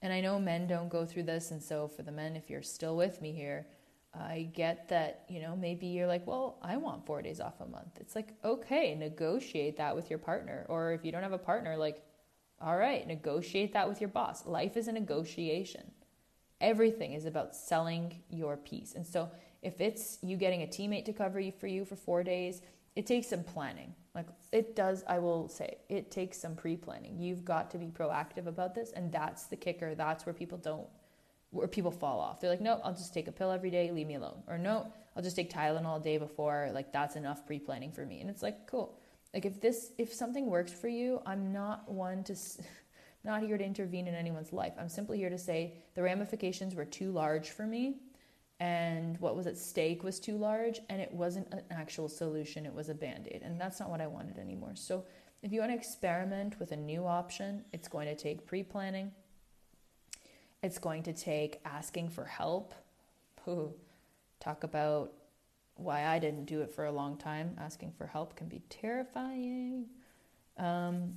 And 0.00 0.12
I 0.12 0.20
know 0.20 0.38
men 0.38 0.66
don't 0.66 0.88
go 0.88 1.04
through 1.04 1.24
this. 1.24 1.50
And 1.50 1.62
so, 1.62 1.88
for 1.88 2.02
the 2.02 2.12
men, 2.12 2.36
if 2.36 2.48
you're 2.48 2.62
still 2.62 2.96
with 2.96 3.20
me 3.20 3.32
here, 3.32 3.66
I 4.14 4.48
get 4.54 4.88
that, 4.88 5.24
you 5.28 5.40
know, 5.40 5.54
maybe 5.54 5.86
you're 5.86 6.06
like, 6.06 6.26
well, 6.26 6.58
I 6.62 6.76
want 6.76 7.04
four 7.04 7.20
days 7.20 7.40
off 7.40 7.60
a 7.60 7.66
month. 7.66 7.98
It's 8.00 8.14
like, 8.14 8.34
okay, 8.44 8.94
negotiate 8.94 9.76
that 9.76 9.94
with 9.94 10.08
your 10.08 10.18
partner. 10.18 10.66
Or 10.68 10.92
if 10.92 11.04
you 11.04 11.12
don't 11.12 11.22
have 11.22 11.32
a 11.32 11.38
partner, 11.38 11.76
like, 11.76 12.02
all 12.60 12.76
right, 12.76 13.06
negotiate 13.06 13.72
that 13.74 13.88
with 13.88 14.00
your 14.00 14.08
boss. 14.08 14.46
Life 14.46 14.76
is 14.76 14.88
a 14.88 14.92
negotiation. 14.92 15.90
Everything 16.60 17.12
is 17.12 17.24
about 17.24 17.54
selling 17.54 18.22
your 18.30 18.56
piece. 18.56 18.94
And 18.94 19.06
so, 19.06 19.30
if 19.62 19.80
it's 19.80 20.18
you 20.22 20.36
getting 20.36 20.62
a 20.62 20.66
teammate 20.66 21.04
to 21.06 21.12
cover 21.12 21.40
you 21.40 21.52
for 21.52 21.66
you 21.66 21.84
for 21.84 21.96
four 21.96 22.22
days, 22.22 22.62
it 22.98 23.06
takes 23.06 23.28
some 23.28 23.44
planning. 23.44 23.94
Like 24.12 24.26
it 24.50 24.74
does, 24.74 25.04
I 25.06 25.20
will 25.20 25.48
say, 25.48 25.76
it 25.88 26.10
takes 26.10 26.36
some 26.36 26.56
pre 26.56 26.76
planning. 26.76 27.16
You've 27.20 27.44
got 27.44 27.70
to 27.70 27.78
be 27.78 27.86
proactive 27.86 28.48
about 28.48 28.74
this. 28.74 28.90
And 28.90 29.12
that's 29.12 29.44
the 29.44 29.54
kicker. 29.54 29.94
That's 29.94 30.26
where 30.26 30.32
people 30.32 30.58
don't, 30.58 30.88
where 31.50 31.68
people 31.68 31.92
fall 31.92 32.18
off. 32.18 32.40
They're 32.40 32.50
like, 32.50 32.60
no, 32.60 32.80
I'll 32.82 32.94
just 32.94 33.14
take 33.14 33.28
a 33.28 33.32
pill 33.32 33.52
every 33.52 33.70
day, 33.70 33.92
leave 33.92 34.08
me 34.08 34.16
alone. 34.16 34.42
Or 34.48 34.58
no, 34.58 34.92
I'll 35.14 35.22
just 35.22 35.36
take 35.36 35.48
Tylenol 35.48 36.00
a 36.00 36.02
day 36.02 36.18
before. 36.18 36.70
Like 36.74 36.92
that's 36.92 37.14
enough 37.14 37.46
pre 37.46 37.60
planning 37.60 37.92
for 37.92 38.04
me. 38.04 38.20
And 38.20 38.28
it's 38.28 38.42
like, 38.42 38.66
cool. 38.66 38.98
Like 39.32 39.44
if 39.44 39.60
this, 39.60 39.92
if 39.96 40.12
something 40.12 40.46
works 40.46 40.72
for 40.72 40.88
you, 40.88 41.22
I'm 41.24 41.52
not 41.52 41.88
one 41.88 42.24
to. 42.24 42.34
not 43.24 43.42
here 43.42 43.58
to 43.58 43.64
intervene 43.64 44.06
in 44.06 44.14
anyone's 44.14 44.52
life. 44.52 44.72
I'm 44.78 44.88
simply 44.88 45.18
here 45.18 45.28
to 45.28 45.38
say 45.38 45.74
the 45.94 46.02
ramifications 46.02 46.74
were 46.74 46.84
too 46.84 47.10
large 47.10 47.50
for 47.50 47.66
me 47.66 47.96
and 48.60 49.18
what 49.20 49.36
was 49.36 49.46
at 49.46 49.56
stake 49.56 50.02
was 50.02 50.18
too 50.18 50.36
large 50.36 50.80
and 50.88 51.00
it 51.00 51.12
wasn't 51.12 51.46
an 51.52 51.62
actual 51.70 52.08
solution 52.08 52.66
it 52.66 52.74
was 52.74 52.88
a 52.88 52.94
band-aid 52.94 53.42
and 53.42 53.60
that's 53.60 53.78
not 53.78 53.90
what 53.90 54.00
i 54.00 54.06
wanted 54.06 54.38
anymore. 54.38 54.72
So 54.74 55.04
if 55.42 55.52
you 55.52 55.60
want 55.60 55.72
to 55.72 55.76
experiment 55.76 56.58
with 56.58 56.72
a 56.72 56.76
new 56.76 57.06
option 57.06 57.64
it's 57.72 57.88
going 57.88 58.06
to 58.06 58.16
take 58.16 58.46
pre-planning 58.46 59.12
it's 60.62 60.78
going 60.78 61.02
to 61.04 61.12
take 61.12 61.60
asking 61.64 62.08
for 62.08 62.24
help. 62.24 62.74
Ooh, 63.46 63.72
talk 64.40 64.64
about 64.64 65.12
why 65.76 66.04
i 66.06 66.18
didn't 66.18 66.46
do 66.46 66.60
it 66.60 66.74
for 66.74 66.86
a 66.86 66.92
long 66.92 67.16
time. 67.16 67.56
Asking 67.58 67.92
for 67.92 68.06
help 68.06 68.34
can 68.34 68.48
be 68.48 68.62
terrifying. 68.68 69.86
Um, 70.58 71.14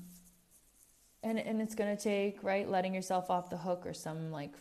and, 1.24 1.40
and 1.40 1.62
it's 1.62 1.76
going 1.76 1.96
to 1.96 2.02
take 2.02 2.44
right 2.44 2.70
letting 2.70 2.94
yourself 2.94 3.30
off 3.30 3.50
the 3.50 3.58
hook 3.58 3.86
or 3.86 3.94
some 3.94 4.32
like 4.32 4.54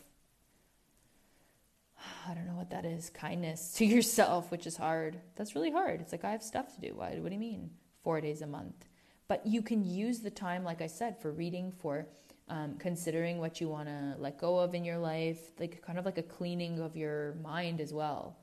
I 2.27 2.33
don't 2.33 2.47
know 2.47 2.55
what 2.55 2.69
that 2.71 2.85
is, 2.85 3.09
kindness 3.09 3.73
to 3.73 3.85
yourself, 3.85 4.51
which 4.51 4.67
is 4.67 4.77
hard. 4.77 5.19
That's 5.35 5.55
really 5.55 5.71
hard. 5.71 6.01
It's 6.01 6.11
like, 6.11 6.23
I 6.23 6.31
have 6.31 6.43
stuff 6.43 6.73
to 6.75 6.81
do. 6.81 6.95
Why? 6.95 7.17
What 7.19 7.29
do 7.29 7.33
you 7.33 7.39
mean? 7.39 7.69
Four 8.03 8.21
days 8.21 8.41
a 8.41 8.47
month. 8.47 8.85
But 9.27 9.45
you 9.45 9.61
can 9.61 9.83
use 9.83 10.19
the 10.19 10.29
time, 10.29 10.63
like 10.63 10.81
I 10.81 10.87
said, 10.87 11.21
for 11.21 11.31
reading, 11.31 11.71
for 11.71 12.07
um, 12.49 12.75
considering 12.77 13.39
what 13.39 13.61
you 13.61 13.69
want 13.69 13.87
to 13.87 14.15
let 14.19 14.37
go 14.37 14.59
of 14.59 14.75
in 14.75 14.83
your 14.83 14.97
life, 14.97 15.51
like 15.59 15.81
kind 15.81 15.97
of 15.97 16.05
like 16.05 16.17
a 16.17 16.23
cleaning 16.23 16.79
of 16.79 16.97
your 16.97 17.35
mind 17.41 17.79
as 17.79 17.93
well. 17.93 18.37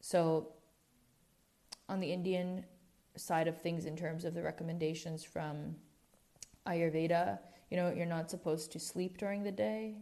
So, 0.00 0.52
on 1.88 1.98
the 1.98 2.12
Indian 2.12 2.64
side 3.16 3.48
of 3.48 3.60
things, 3.60 3.86
in 3.86 3.96
terms 3.96 4.24
of 4.24 4.34
the 4.34 4.42
recommendations 4.42 5.24
from 5.24 5.74
Ayurveda, 6.66 7.38
you 7.70 7.76
know, 7.76 7.92
you're 7.92 8.06
not 8.06 8.30
supposed 8.30 8.70
to 8.72 8.78
sleep 8.78 9.18
during 9.18 9.42
the 9.42 9.52
day, 9.52 9.96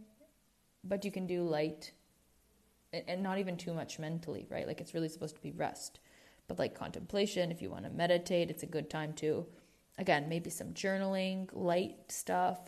but 0.83 1.03
you 1.03 1.11
can 1.11 1.25
do 1.25 1.43
light 1.43 1.91
and 3.07 3.23
not 3.23 3.37
even 3.37 3.57
too 3.57 3.73
much 3.73 3.99
mentally, 3.99 4.47
right? 4.49 4.67
Like 4.67 4.81
it's 4.81 4.93
really 4.93 5.09
supposed 5.09 5.35
to 5.35 5.41
be 5.41 5.51
rest. 5.51 5.99
But 6.47 6.59
like 6.59 6.75
contemplation, 6.75 7.51
if 7.51 7.61
you 7.61 7.69
want 7.69 7.85
to 7.85 7.91
meditate, 7.91 8.49
it's 8.49 8.63
a 8.63 8.67
good 8.67 8.89
time 8.89 9.13
to, 9.13 9.45
Again, 9.97 10.27
maybe 10.27 10.49
some 10.49 10.73
journaling, 10.73 11.47
light 11.53 11.95
stuff. 12.09 12.59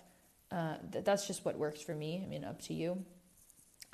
Uh, 0.52 0.76
th- 0.92 1.04
that's 1.04 1.28
just 1.28 1.44
what 1.44 1.58
works 1.58 1.82
for 1.82 1.94
me. 1.94 2.22
I 2.24 2.28
mean, 2.28 2.46
up 2.46 2.62
to 2.64 2.74
you. 2.74 3.04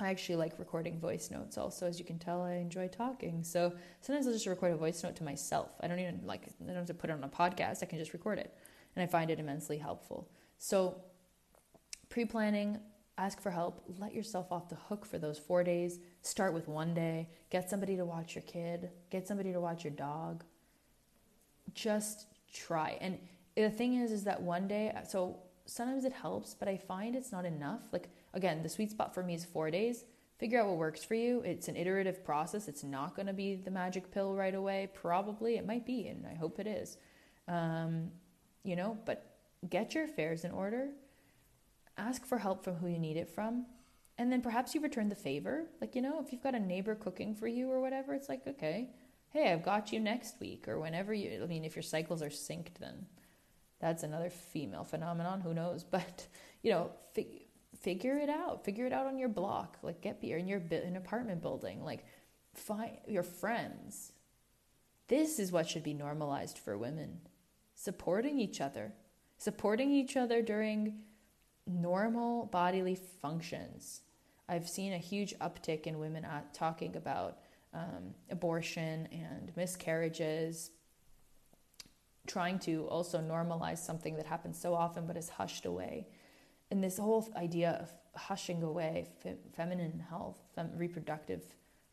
I 0.00 0.10
actually 0.10 0.36
like 0.36 0.58
recording 0.58 1.00
voice 1.00 1.30
notes 1.30 1.58
also. 1.58 1.86
As 1.86 1.98
you 1.98 2.04
can 2.04 2.18
tell, 2.18 2.42
I 2.42 2.54
enjoy 2.54 2.88
talking. 2.88 3.42
So 3.42 3.72
sometimes 4.00 4.26
I'll 4.26 4.32
just 4.32 4.46
record 4.46 4.72
a 4.72 4.76
voice 4.76 5.02
note 5.02 5.16
to 5.16 5.24
myself. 5.24 5.70
I 5.80 5.88
don't 5.88 5.98
even 5.98 6.20
like, 6.24 6.42
I 6.62 6.66
don't 6.66 6.76
have 6.76 6.86
to 6.86 6.94
put 6.94 7.10
it 7.10 7.12
on 7.12 7.24
a 7.24 7.28
podcast. 7.28 7.82
I 7.82 7.86
can 7.86 7.98
just 7.98 8.12
record 8.12 8.38
it. 8.38 8.56
And 8.94 9.02
I 9.02 9.06
find 9.06 9.30
it 9.30 9.40
immensely 9.40 9.78
helpful. 9.78 10.28
So 10.58 11.00
pre 12.08 12.24
planning, 12.24 12.78
ask 13.16 13.40
for 13.40 13.50
help, 13.50 13.84
let 13.98 14.14
yourself 14.14 14.50
off 14.50 14.68
the 14.68 14.74
hook 14.74 15.04
for 15.06 15.18
those 15.18 15.38
four 15.38 15.62
days. 15.62 16.00
Start 16.22 16.52
with 16.52 16.68
one 16.68 16.94
day, 16.94 17.28
get 17.50 17.70
somebody 17.70 17.96
to 17.96 18.04
watch 18.04 18.34
your 18.34 18.42
kid, 18.42 18.90
get 19.10 19.26
somebody 19.26 19.52
to 19.52 19.60
watch 19.60 19.84
your 19.84 19.92
dog. 19.92 20.44
Just 21.74 22.26
try. 22.52 22.98
And 23.00 23.18
the 23.56 23.70
thing 23.70 23.94
is, 23.94 24.10
is 24.10 24.24
that 24.24 24.42
one 24.42 24.66
day, 24.66 24.92
so 25.08 25.38
sometimes 25.66 26.04
it 26.04 26.12
helps, 26.12 26.54
but 26.54 26.68
I 26.68 26.76
find 26.76 27.14
it's 27.14 27.32
not 27.32 27.44
enough. 27.44 27.82
Like, 27.92 28.08
again, 28.32 28.62
the 28.62 28.68
sweet 28.68 28.90
spot 28.90 29.14
for 29.14 29.22
me 29.22 29.34
is 29.34 29.44
four 29.44 29.70
days. 29.70 30.04
Figure 30.38 30.60
out 30.60 30.66
what 30.66 30.76
works 30.76 31.04
for 31.04 31.14
you. 31.14 31.40
It's 31.42 31.68
an 31.68 31.76
iterative 31.76 32.24
process. 32.24 32.66
It's 32.66 32.82
not 32.82 33.14
going 33.14 33.26
to 33.26 33.32
be 33.32 33.54
the 33.54 33.70
magic 33.70 34.10
pill 34.10 34.34
right 34.34 34.54
away. 34.54 34.90
Probably 34.92 35.56
it 35.56 35.64
might 35.64 35.86
be, 35.86 36.08
and 36.08 36.26
I 36.26 36.34
hope 36.34 36.58
it 36.58 36.66
is. 36.66 36.96
Um, 37.46 38.10
you 38.64 38.74
know, 38.74 38.98
but 39.04 39.36
get 39.70 39.94
your 39.94 40.04
affairs 40.04 40.44
in 40.44 40.50
order 40.50 40.90
ask 41.96 42.24
for 42.24 42.38
help 42.38 42.64
from 42.64 42.76
who 42.76 42.88
you 42.88 42.98
need 42.98 43.16
it 43.16 43.28
from. 43.28 43.66
And 44.16 44.30
then 44.30 44.42
perhaps 44.42 44.74
you 44.74 44.80
return 44.80 45.08
the 45.08 45.14
favor. 45.14 45.64
Like, 45.80 45.94
you 45.94 46.02
know, 46.02 46.20
if 46.20 46.32
you've 46.32 46.42
got 46.42 46.54
a 46.54 46.60
neighbor 46.60 46.94
cooking 46.94 47.34
for 47.34 47.48
you 47.48 47.70
or 47.70 47.80
whatever, 47.80 48.14
it's 48.14 48.28
like, 48.28 48.46
okay, 48.46 48.90
hey, 49.30 49.52
I've 49.52 49.64
got 49.64 49.92
you 49.92 49.98
next 49.98 50.38
week 50.40 50.68
or 50.68 50.78
whenever 50.78 51.12
you, 51.12 51.42
I 51.42 51.46
mean, 51.46 51.64
if 51.64 51.74
your 51.74 51.82
cycles 51.82 52.22
are 52.22 52.28
synced, 52.28 52.78
then 52.78 53.06
that's 53.80 54.04
another 54.04 54.30
female 54.30 54.84
phenomenon, 54.84 55.40
who 55.40 55.54
knows? 55.54 55.84
But, 55.90 56.28
you 56.62 56.70
know, 56.70 56.90
fig- 57.12 57.46
figure 57.80 58.16
it 58.16 58.28
out. 58.28 58.64
Figure 58.64 58.86
it 58.86 58.92
out 58.92 59.06
on 59.06 59.18
your 59.18 59.28
block. 59.28 59.78
Like, 59.82 60.00
get 60.00 60.20
beer 60.20 60.38
in 60.38 60.46
your 60.46 60.62
an 60.70 60.96
apartment 60.96 61.42
building. 61.42 61.82
Like, 61.84 62.04
find 62.54 62.96
your 63.08 63.24
friends. 63.24 64.12
This 65.08 65.38
is 65.38 65.52
what 65.52 65.68
should 65.68 65.82
be 65.82 65.94
normalized 65.94 66.58
for 66.58 66.78
women 66.78 67.20
supporting 67.74 68.38
each 68.38 68.60
other, 68.60 68.92
supporting 69.36 69.90
each 69.90 70.16
other 70.16 70.40
during 70.40 71.00
normal 71.66 72.46
bodily 72.46 72.94
functions. 72.94 74.02
I've 74.48 74.68
seen 74.68 74.92
a 74.92 74.98
huge 74.98 75.34
uptick 75.38 75.86
in 75.86 75.98
women 75.98 76.26
talking 76.52 76.96
about 76.96 77.38
um, 77.72 78.14
abortion 78.30 79.08
and 79.10 79.52
miscarriages, 79.56 80.70
trying 82.26 82.58
to 82.60 82.86
also 82.88 83.18
normalize 83.20 83.78
something 83.78 84.16
that 84.16 84.26
happens 84.26 84.58
so 84.58 84.74
often 84.74 85.06
but 85.06 85.16
is 85.16 85.28
hushed 85.28 85.66
away. 85.66 86.06
And 86.70 86.82
this 86.82 86.98
whole 86.98 87.28
idea 87.36 87.78
of 87.80 87.92
hushing 88.14 88.62
away 88.62 89.08
fe- 89.22 89.36
feminine 89.54 90.02
health, 90.08 90.36
fem- 90.54 90.72
reproductive 90.76 91.42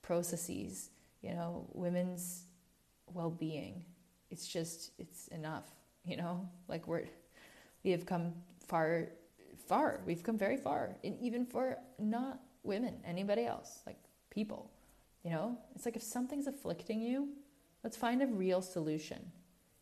processes, 0.01 0.89
you 1.21 1.31
know, 1.31 1.67
women's 1.73 2.45
well 3.13 3.29
being, 3.29 3.85
it's 4.29 4.47
just, 4.47 4.91
it's 4.97 5.27
enough, 5.29 5.65
you 6.05 6.15
know? 6.17 6.47
Like 6.67 6.87
we're, 6.87 7.05
we 7.83 7.91
have 7.91 8.05
come 8.05 8.33
far, 8.67 9.09
far. 9.67 10.01
We've 10.05 10.23
come 10.23 10.37
very 10.37 10.57
far, 10.57 10.95
and 11.03 11.17
even 11.19 11.45
for 11.45 11.77
not 11.99 12.39
women, 12.63 12.95
anybody 13.05 13.45
else, 13.45 13.79
like 13.85 13.97
people 14.29 14.71
you 15.23 15.29
know, 15.29 15.57
it's 15.75 15.85
like 15.85 15.95
if 15.95 16.03
something's 16.03 16.47
afflicting 16.47 17.01
you, 17.01 17.29
let's 17.83 17.97
find 17.97 18.21
a 18.21 18.27
real 18.27 18.61
solution 18.61 19.31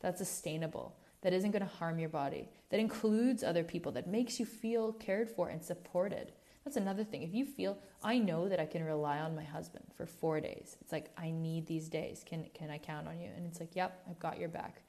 that's 0.02 0.20
sustainable, 0.20 0.98
that 1.22 1.34
isn't 1.34 1.52
going 1.52 1.62
to 1.62 1.76
harm 1.76 2.00
your 2.00 2.10
body, 2.10 2.50
that 2.70 2.80
includes 2.80 3.44
other 3.44 3.64
people, 3.64 3.92
that 3.94 4.08
makes 4.08 4.40
you 4.40 4.46
feel 4.46 4.94
cared 4.94 5.30
for 5.30 5.50
and 5.50 5.64
supported. 5.64 6.32
That's 6.64 6.78
another 6.78 7.04
thing. 7.04 7.24
If 7.24 7.34
you 7.34 7.46
feel, 7.46 7.78
I 8.04 8.18
know 8.18 8.50
that 8.50 8.60
I 8.60 8.66
can 8.66 8.84
rely 8.84 9.20
on 9.20 9.36
my 9.36 9.44
husband 9.44 9.86
for 9.96 10.06
four 10.06 10.40
days. 10.40 10.78
It's 10.82 10.92
like, 10.92 11.10
I 11.18 11.32
need 11.32 11.68
these 11.68 11.90
days. 11.90 12.24
Can, 12.26 12.46
can 12.54 12.70
I 12.70 12.78
count 12.78 13.08
on 13.08 13.20
you? 13.20 13.30
And 13.36 13.46
it's 13.46 13.60
like, 13.60 13.76
yep, 13.76 14.04
I've 14.10 14.20
got 14.20 14.40
your 14.40 14.50
back. 14.50 14.84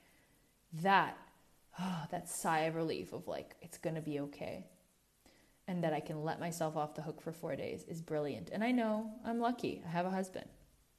That, 0.82 1.16
oh, 1.78 2.02
that 2.10 2.28
sigh 2.28 2.60
of 2.62 2.74
relief 2.74 3.12
of 3.12 3.28
like, 3.28 3.54
it's 3.62 3.78
going 3.78 3.94
to 3.94 4.02
be 4.02 4.20
okay 4.20 4.66
and 5.70 5.84
that 5.84 5.92
I 5.92 6.00
can 6.00 6.24
let 6.24 6.40
myself 6.40 6.76
off 6.76 6.96
the 6.96 7.02
hook 7.02 7.20
for 7.22 7.30
four 7.30 7.54
days 7.54 7.84
is 7.84 8.02
brilliant. 8.02 8.50
And 8.52 8.64
I 8.64 8.72
know 8.72 9.08
I'm 9.24 9.38
lucky. 9.38 9.84
I 9.86 9.90
have 9.90 10.04
a 10.04 10.10
husband. 10.10 10.46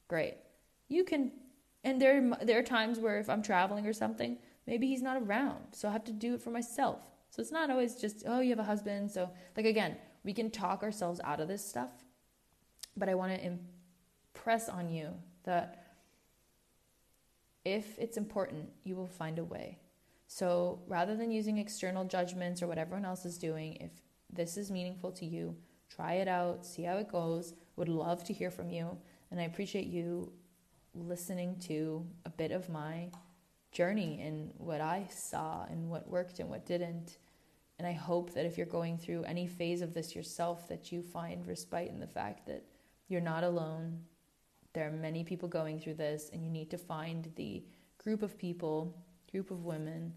Great. 0.08 0.38
You 0.88 1.04
can, 1.04 1.30
and 1.84 2.00
there, 2.00 2.32
there 2.40 2.58
are 2.58 2.62
times 2.62 2.98
where 2.98 3.18
if 3.18 3.28
I'm 3.28 3.42
traveling 3.42 3.86
or 3.86 3.92
something, 3.92 4.38
maybe 4.66 4.86
he's 4.88 5.02
not 5.02 5.18
around. 5.18 5.58
So 5.72 5.90
I 5.90 5.92
have 5.92 6.04
to 6.04 6.12
do 6.12 6.32
it 6.32 6.40
for 6.40 6.48
myself. 6.48 7.00
So 7.28 7.42
it's 7.42 7.52
not 7.52 7.68
always 7.68 7.96
just, 7.96 8.22
oh, 8.26 8.40
you 8.40 8.48
have 8.48 8.58
a 8.60 8.64
husband. 8.64 9.10
So, 9.10 9.28
like, 9.58 9.66
again, 9.66 9.98
we 10.24 10.32
can 10.32 10.50
talk 10.50 10.82
ourselves 10.82 11.20
out 11.22 11.38
of 11.38 11.48
this 11.48 11.62
stuff. 11.62 11.90
But 12.96 13.10
I 13.10 13.14
want 13.14 13.34
to 13.34 13.58
impress 14.34 14.70
on 14.70 14.88
you 14.88 15.10
that 15.44 15.96
if 17.66 17.98
it's 17.98 18.16
important, 18.16 18.70
you 18.84 18.96
will 18.96 19.06
find 19.06 19.38
a 19.38 19.44
way. 19.44 19.80
So 20.28 20.80
rather 20.86 21.14
than 21.14 21.30
using 21.30 21.58
external 21.58 22.06
judgments 22.06 22.62
or 22.62 22.68
what 22.68 22.78
everyone 22.78 23.04
else 23.04 23.26
is 23.26 23.36
doing, 23.36 23.74
if 23.74 23.90
this 24.32 24.56
is 24.56 24.70
meaningful 24.70 25.12
to 25.12 25.26
you. 25.26 25.56
Try 25.94 26.14
it 26.14 26.28
out, 26.28 26.64
see 26.64 26.82
how 26.82 26.96
it 26.96 27.10
goes. 27.10 27.54
Would 27.76 27.88
love 27.88 28.24
to 28.24 28.32
hear 28.32 28.50
from 28.50 28.70
you. 28.70 28.96
And 29.30 29.40
I 29.40 29.44
appreciate 29.44 29.86
you 29.86 30.32
listening 30.94 31.56
to 31.60 32.06
a 32.24 32.30
bit 32.30 32.52
of 32.52 32.68
my 32.68 33.10
journey 33.72 34.20
and 34.22 34.52
what 34.58 34.80
I 34.80 35.06
saw 35.10 35.64
and 35.70 35.90
what 35.90 36.08
worked 36.08 36.38
and 36.38 36.48
what 36.48 36.66
didn't. 36.66 37.18
And 37.78 37.86
I 37.86 37.92
hope 37.92 38.34
that 38.34 38.46
if 38.46 38.56
you're 38.56 38.66
going 38.66 38.98
through 38.98 39.24
any 39.24 39.46
phase 39.46 39.82
of 39.82 39.94
this 39.94 40.14
yourself, 40.14 40.68
that 40.68 40.92
you 40.92 41.02
find 41.02 41.46
respite 41.46 41.88
in 41.88 41.98
the 41.98 42.06
fact 42.06 42.46
that 42.46 42.64
you're 43.08 43.20
not 43.20 43.44
alone. 43.44 44.00
There 44.72 44.86
are 44.86 44.92
many 44.92 45.24
people 45.24 45.48
going 45.48 45.80
through 45.80 45.94
this, 45.94 46.30
and 46.32 46.44
you 46.44 46.50
need 46.50 46.70
to 46.70 46.78
find 46.78 47.30
the 47.36 47.64
group 47.98 48.22
of 48.22 48.38
people, 48.38 48.96
group 49.30 49.50
of 49.50 49.64
women 49.64 50.12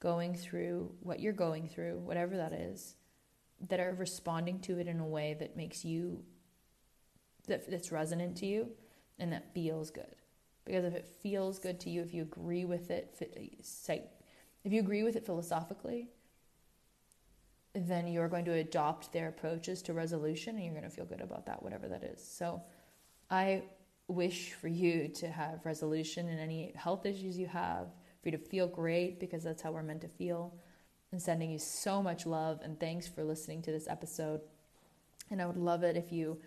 going 0.00 0.34
through 0.34 0.92
what 1.00 1.20
you're 1.20 1.32
going 1.32 1.68
through, 1.68 1.98
whatever 1.98 2.36
that 2.36 2.52
is, 2.52 2.96
that 3.68 3.80
are 3.80 3.94
responding 3.94 4.58
to 4.60 4.78
it 4.78 4.86
in 4.86 5.00
a 5.00 5.06
way 5.06 5.36
that 5.38 5.56
makes 5.56 5.84
you 5.84 6.22
that 7.46 7.68
that's 7.70 7.90
resonant 7.90 8.36
to 8.36 8.46
you 8.46 8.68
and 9.18 9.32
that 9.32 9.52
feels 9.52 9.90
good. 9.90 10.16
Because 10.64 10.84
if 10.84 10.94
it 10.94 11.06
feels 11.20 11.58
good 11.58 11.80
to 11.80 11.90
you 11.90 12.02
if 12.02 12.14
you 12.14 12.22
agree 12.22 12.64
with 12.64 12.90
it 12.90 13.16
if 13.20 14.72
you 14.72 14.80
agree 14.80 15.02
with 15.02 15.16
it 15.16 15.26
philosophically 15.26 16.08
then 17.74 18.06
you're 18.06 18.28
going 18.28 18.44
to 18.44 18.52
adopt 18.52 19.12
their 19.12 19.28
approaches 19.28 19.80
to 19.82 19.92
resolution 19.92 20.56
and 20.56 20.64
you're 20.64 20.74
going 20.74 20.88
to 20.88 20.90
feel 20.90 21.06
good 21.06 21.20
about 21.20 21.46
that 21.46 21.62
whatever 21.62 21.88
that 21.88 22.02
is. 22.04 22.22
So 22.22 22.62
i 23.30 23.62
wish 24.08 24.52
for 24.52 24.68
you 24.68 25.08
to 25.08 25.28
have 25.28 25.64
resolution 25.64 26.28
in 26.28 26.38
any 26.38 26.72
health 26.76 27.06
issues 27.06 27.38
you 27.38 27.46
have 27.46 27.86
for 28.22 28.28
you 28.28 28.36
to 28.36 28.44
feel 28.44 28.66
great 28.66 29.18
because 29.18 29.42
that's 29.42 29.62
how 29.62 29.72
we're 29.72 29.82
meant 29.82 30.02
to 30.02 30.08
feel 30.08 30.54
and 31.12 31.22
sending 31.22 31.50
you 31.50 31.58
so 31.58 32.02
much 32.02 32.26
love 32.26 32.60
and 32.64 32.80
thanks 32.80 33.06
for 33.06 33.22
listening 33.22 33.62
to 33.62 33.70
this 33.70 33.86
episode. 33.86 34.40
And 35.30 35.40
I 35.40 35.46
would 35.46 35.56
love 35.56 35.84
it 35.84 35.96
if 35.96 36.10
you 36.10 36.38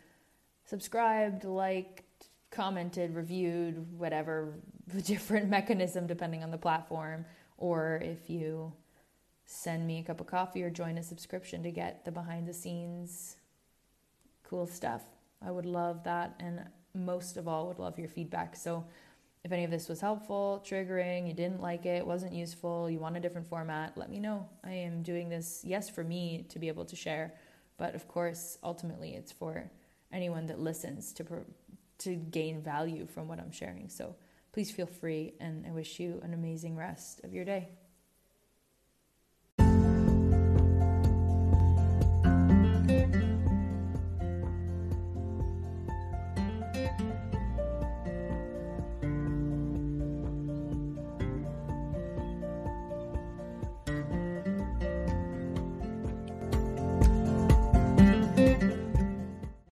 subscribed, 0.65 1.43
liked, 1.43 2.27
commented, 2.51 3.15
reviewed, 3.15 3.97
whatever 3.97 4.55
the 4.87 5.01
different 5.13 5.49
mechanism 5.49 6.07
depending 6.07 6.43
on 6.43 6.51
the 6.51 6.57
platform, 6.57 7.25
or 7.57 8.01
if 8.03 8.29
you 8.29 8.73
send 9.45 9.85
me 9.85 9.99
a 9.99 10.03
cup 10.03 10.19
of 10.19 10.27
coffee 10.27 10.63
or 10.63 10.69
join 10.69 10.97
a 10.97 11.03
subscription 11.03 11.61
to 11.63 11.71
get 11.71 12.03
the 12.03 12.11
behind 12.11 12.47
the 12.47 12.53
scenes 12.53 13.37
cool 14.49 14.67
stuff. 14.67 15.01
I 15.45 15.51
would 15.51 15.65
love 15.65 16.03
that 16.03 16.35
and 16.39 16.61
most 16.93 17.37
of 17.37 17.47
all 17.47 17.67
would 17.67 17.79
love 17.79 17.99
your 17.99 18.07
feedback. 18.07 18.55
So 18.55 18.85
if 19.45 19.51
any 19.51 19.63
of 19.63 19.69
this 19.69 19.87
was 19.87 20.01
helpful, 20.01 20.63
triggering, 20.65 21.27
you 21.27 21.33
didn't 21.35 21.61
like 21.61 21.85
it, 21.85 22.05
wasn't 22.05 22.33
useful, 22.33 22.89
you 22.89 22.97
want 22.97 23.15
a 23.15 23.19
different 23.19 23.45
format, 23.45 23.95
let 23.95 24.09
me 24.09 24.19
know. 24.19 24.49
I 24.63 24.71
am 24.71 25.03
doing 25.03 25.29
this, 25.29 25.61
yes, 25.63 25.87
for 25.87 26.03
me 26.03 26.47
to 26.49 26.57
be 26.57 26.67
able 26.67 26.83
to 26.85 26.95
share, 26.95 27.31
but 27.77 27.93
of 27.93 28.07
course, 28.07 28.57
ultimately, 28.63 29.13
it's 29.13 29.31
for 29.31 29.69
anyone 30.11 30.47
that 30.47 30.59
listens 30.59 31.13
to 31.13 31.45
to 31.99 32.15
gain 32.15 32.59
value 32.59 33.05
from 33.05 33.27
what 33.27 33.39
I'm 33.39 33.51
sharing. 33.51 33.87
So 33.87 34.15
please 34.51 34.71
feel 34.71 34.87
free, 34.87 35.35
and 35.39 35.67
I 35.67 35.71
wish 35.71 35.99
you 35.99 36.19
an 36.23 36.33
amazing 36.33 36.75
rest 36.75 37.23
of 37.23 37.31
your 37.31 37.45
day. 37.45 37.69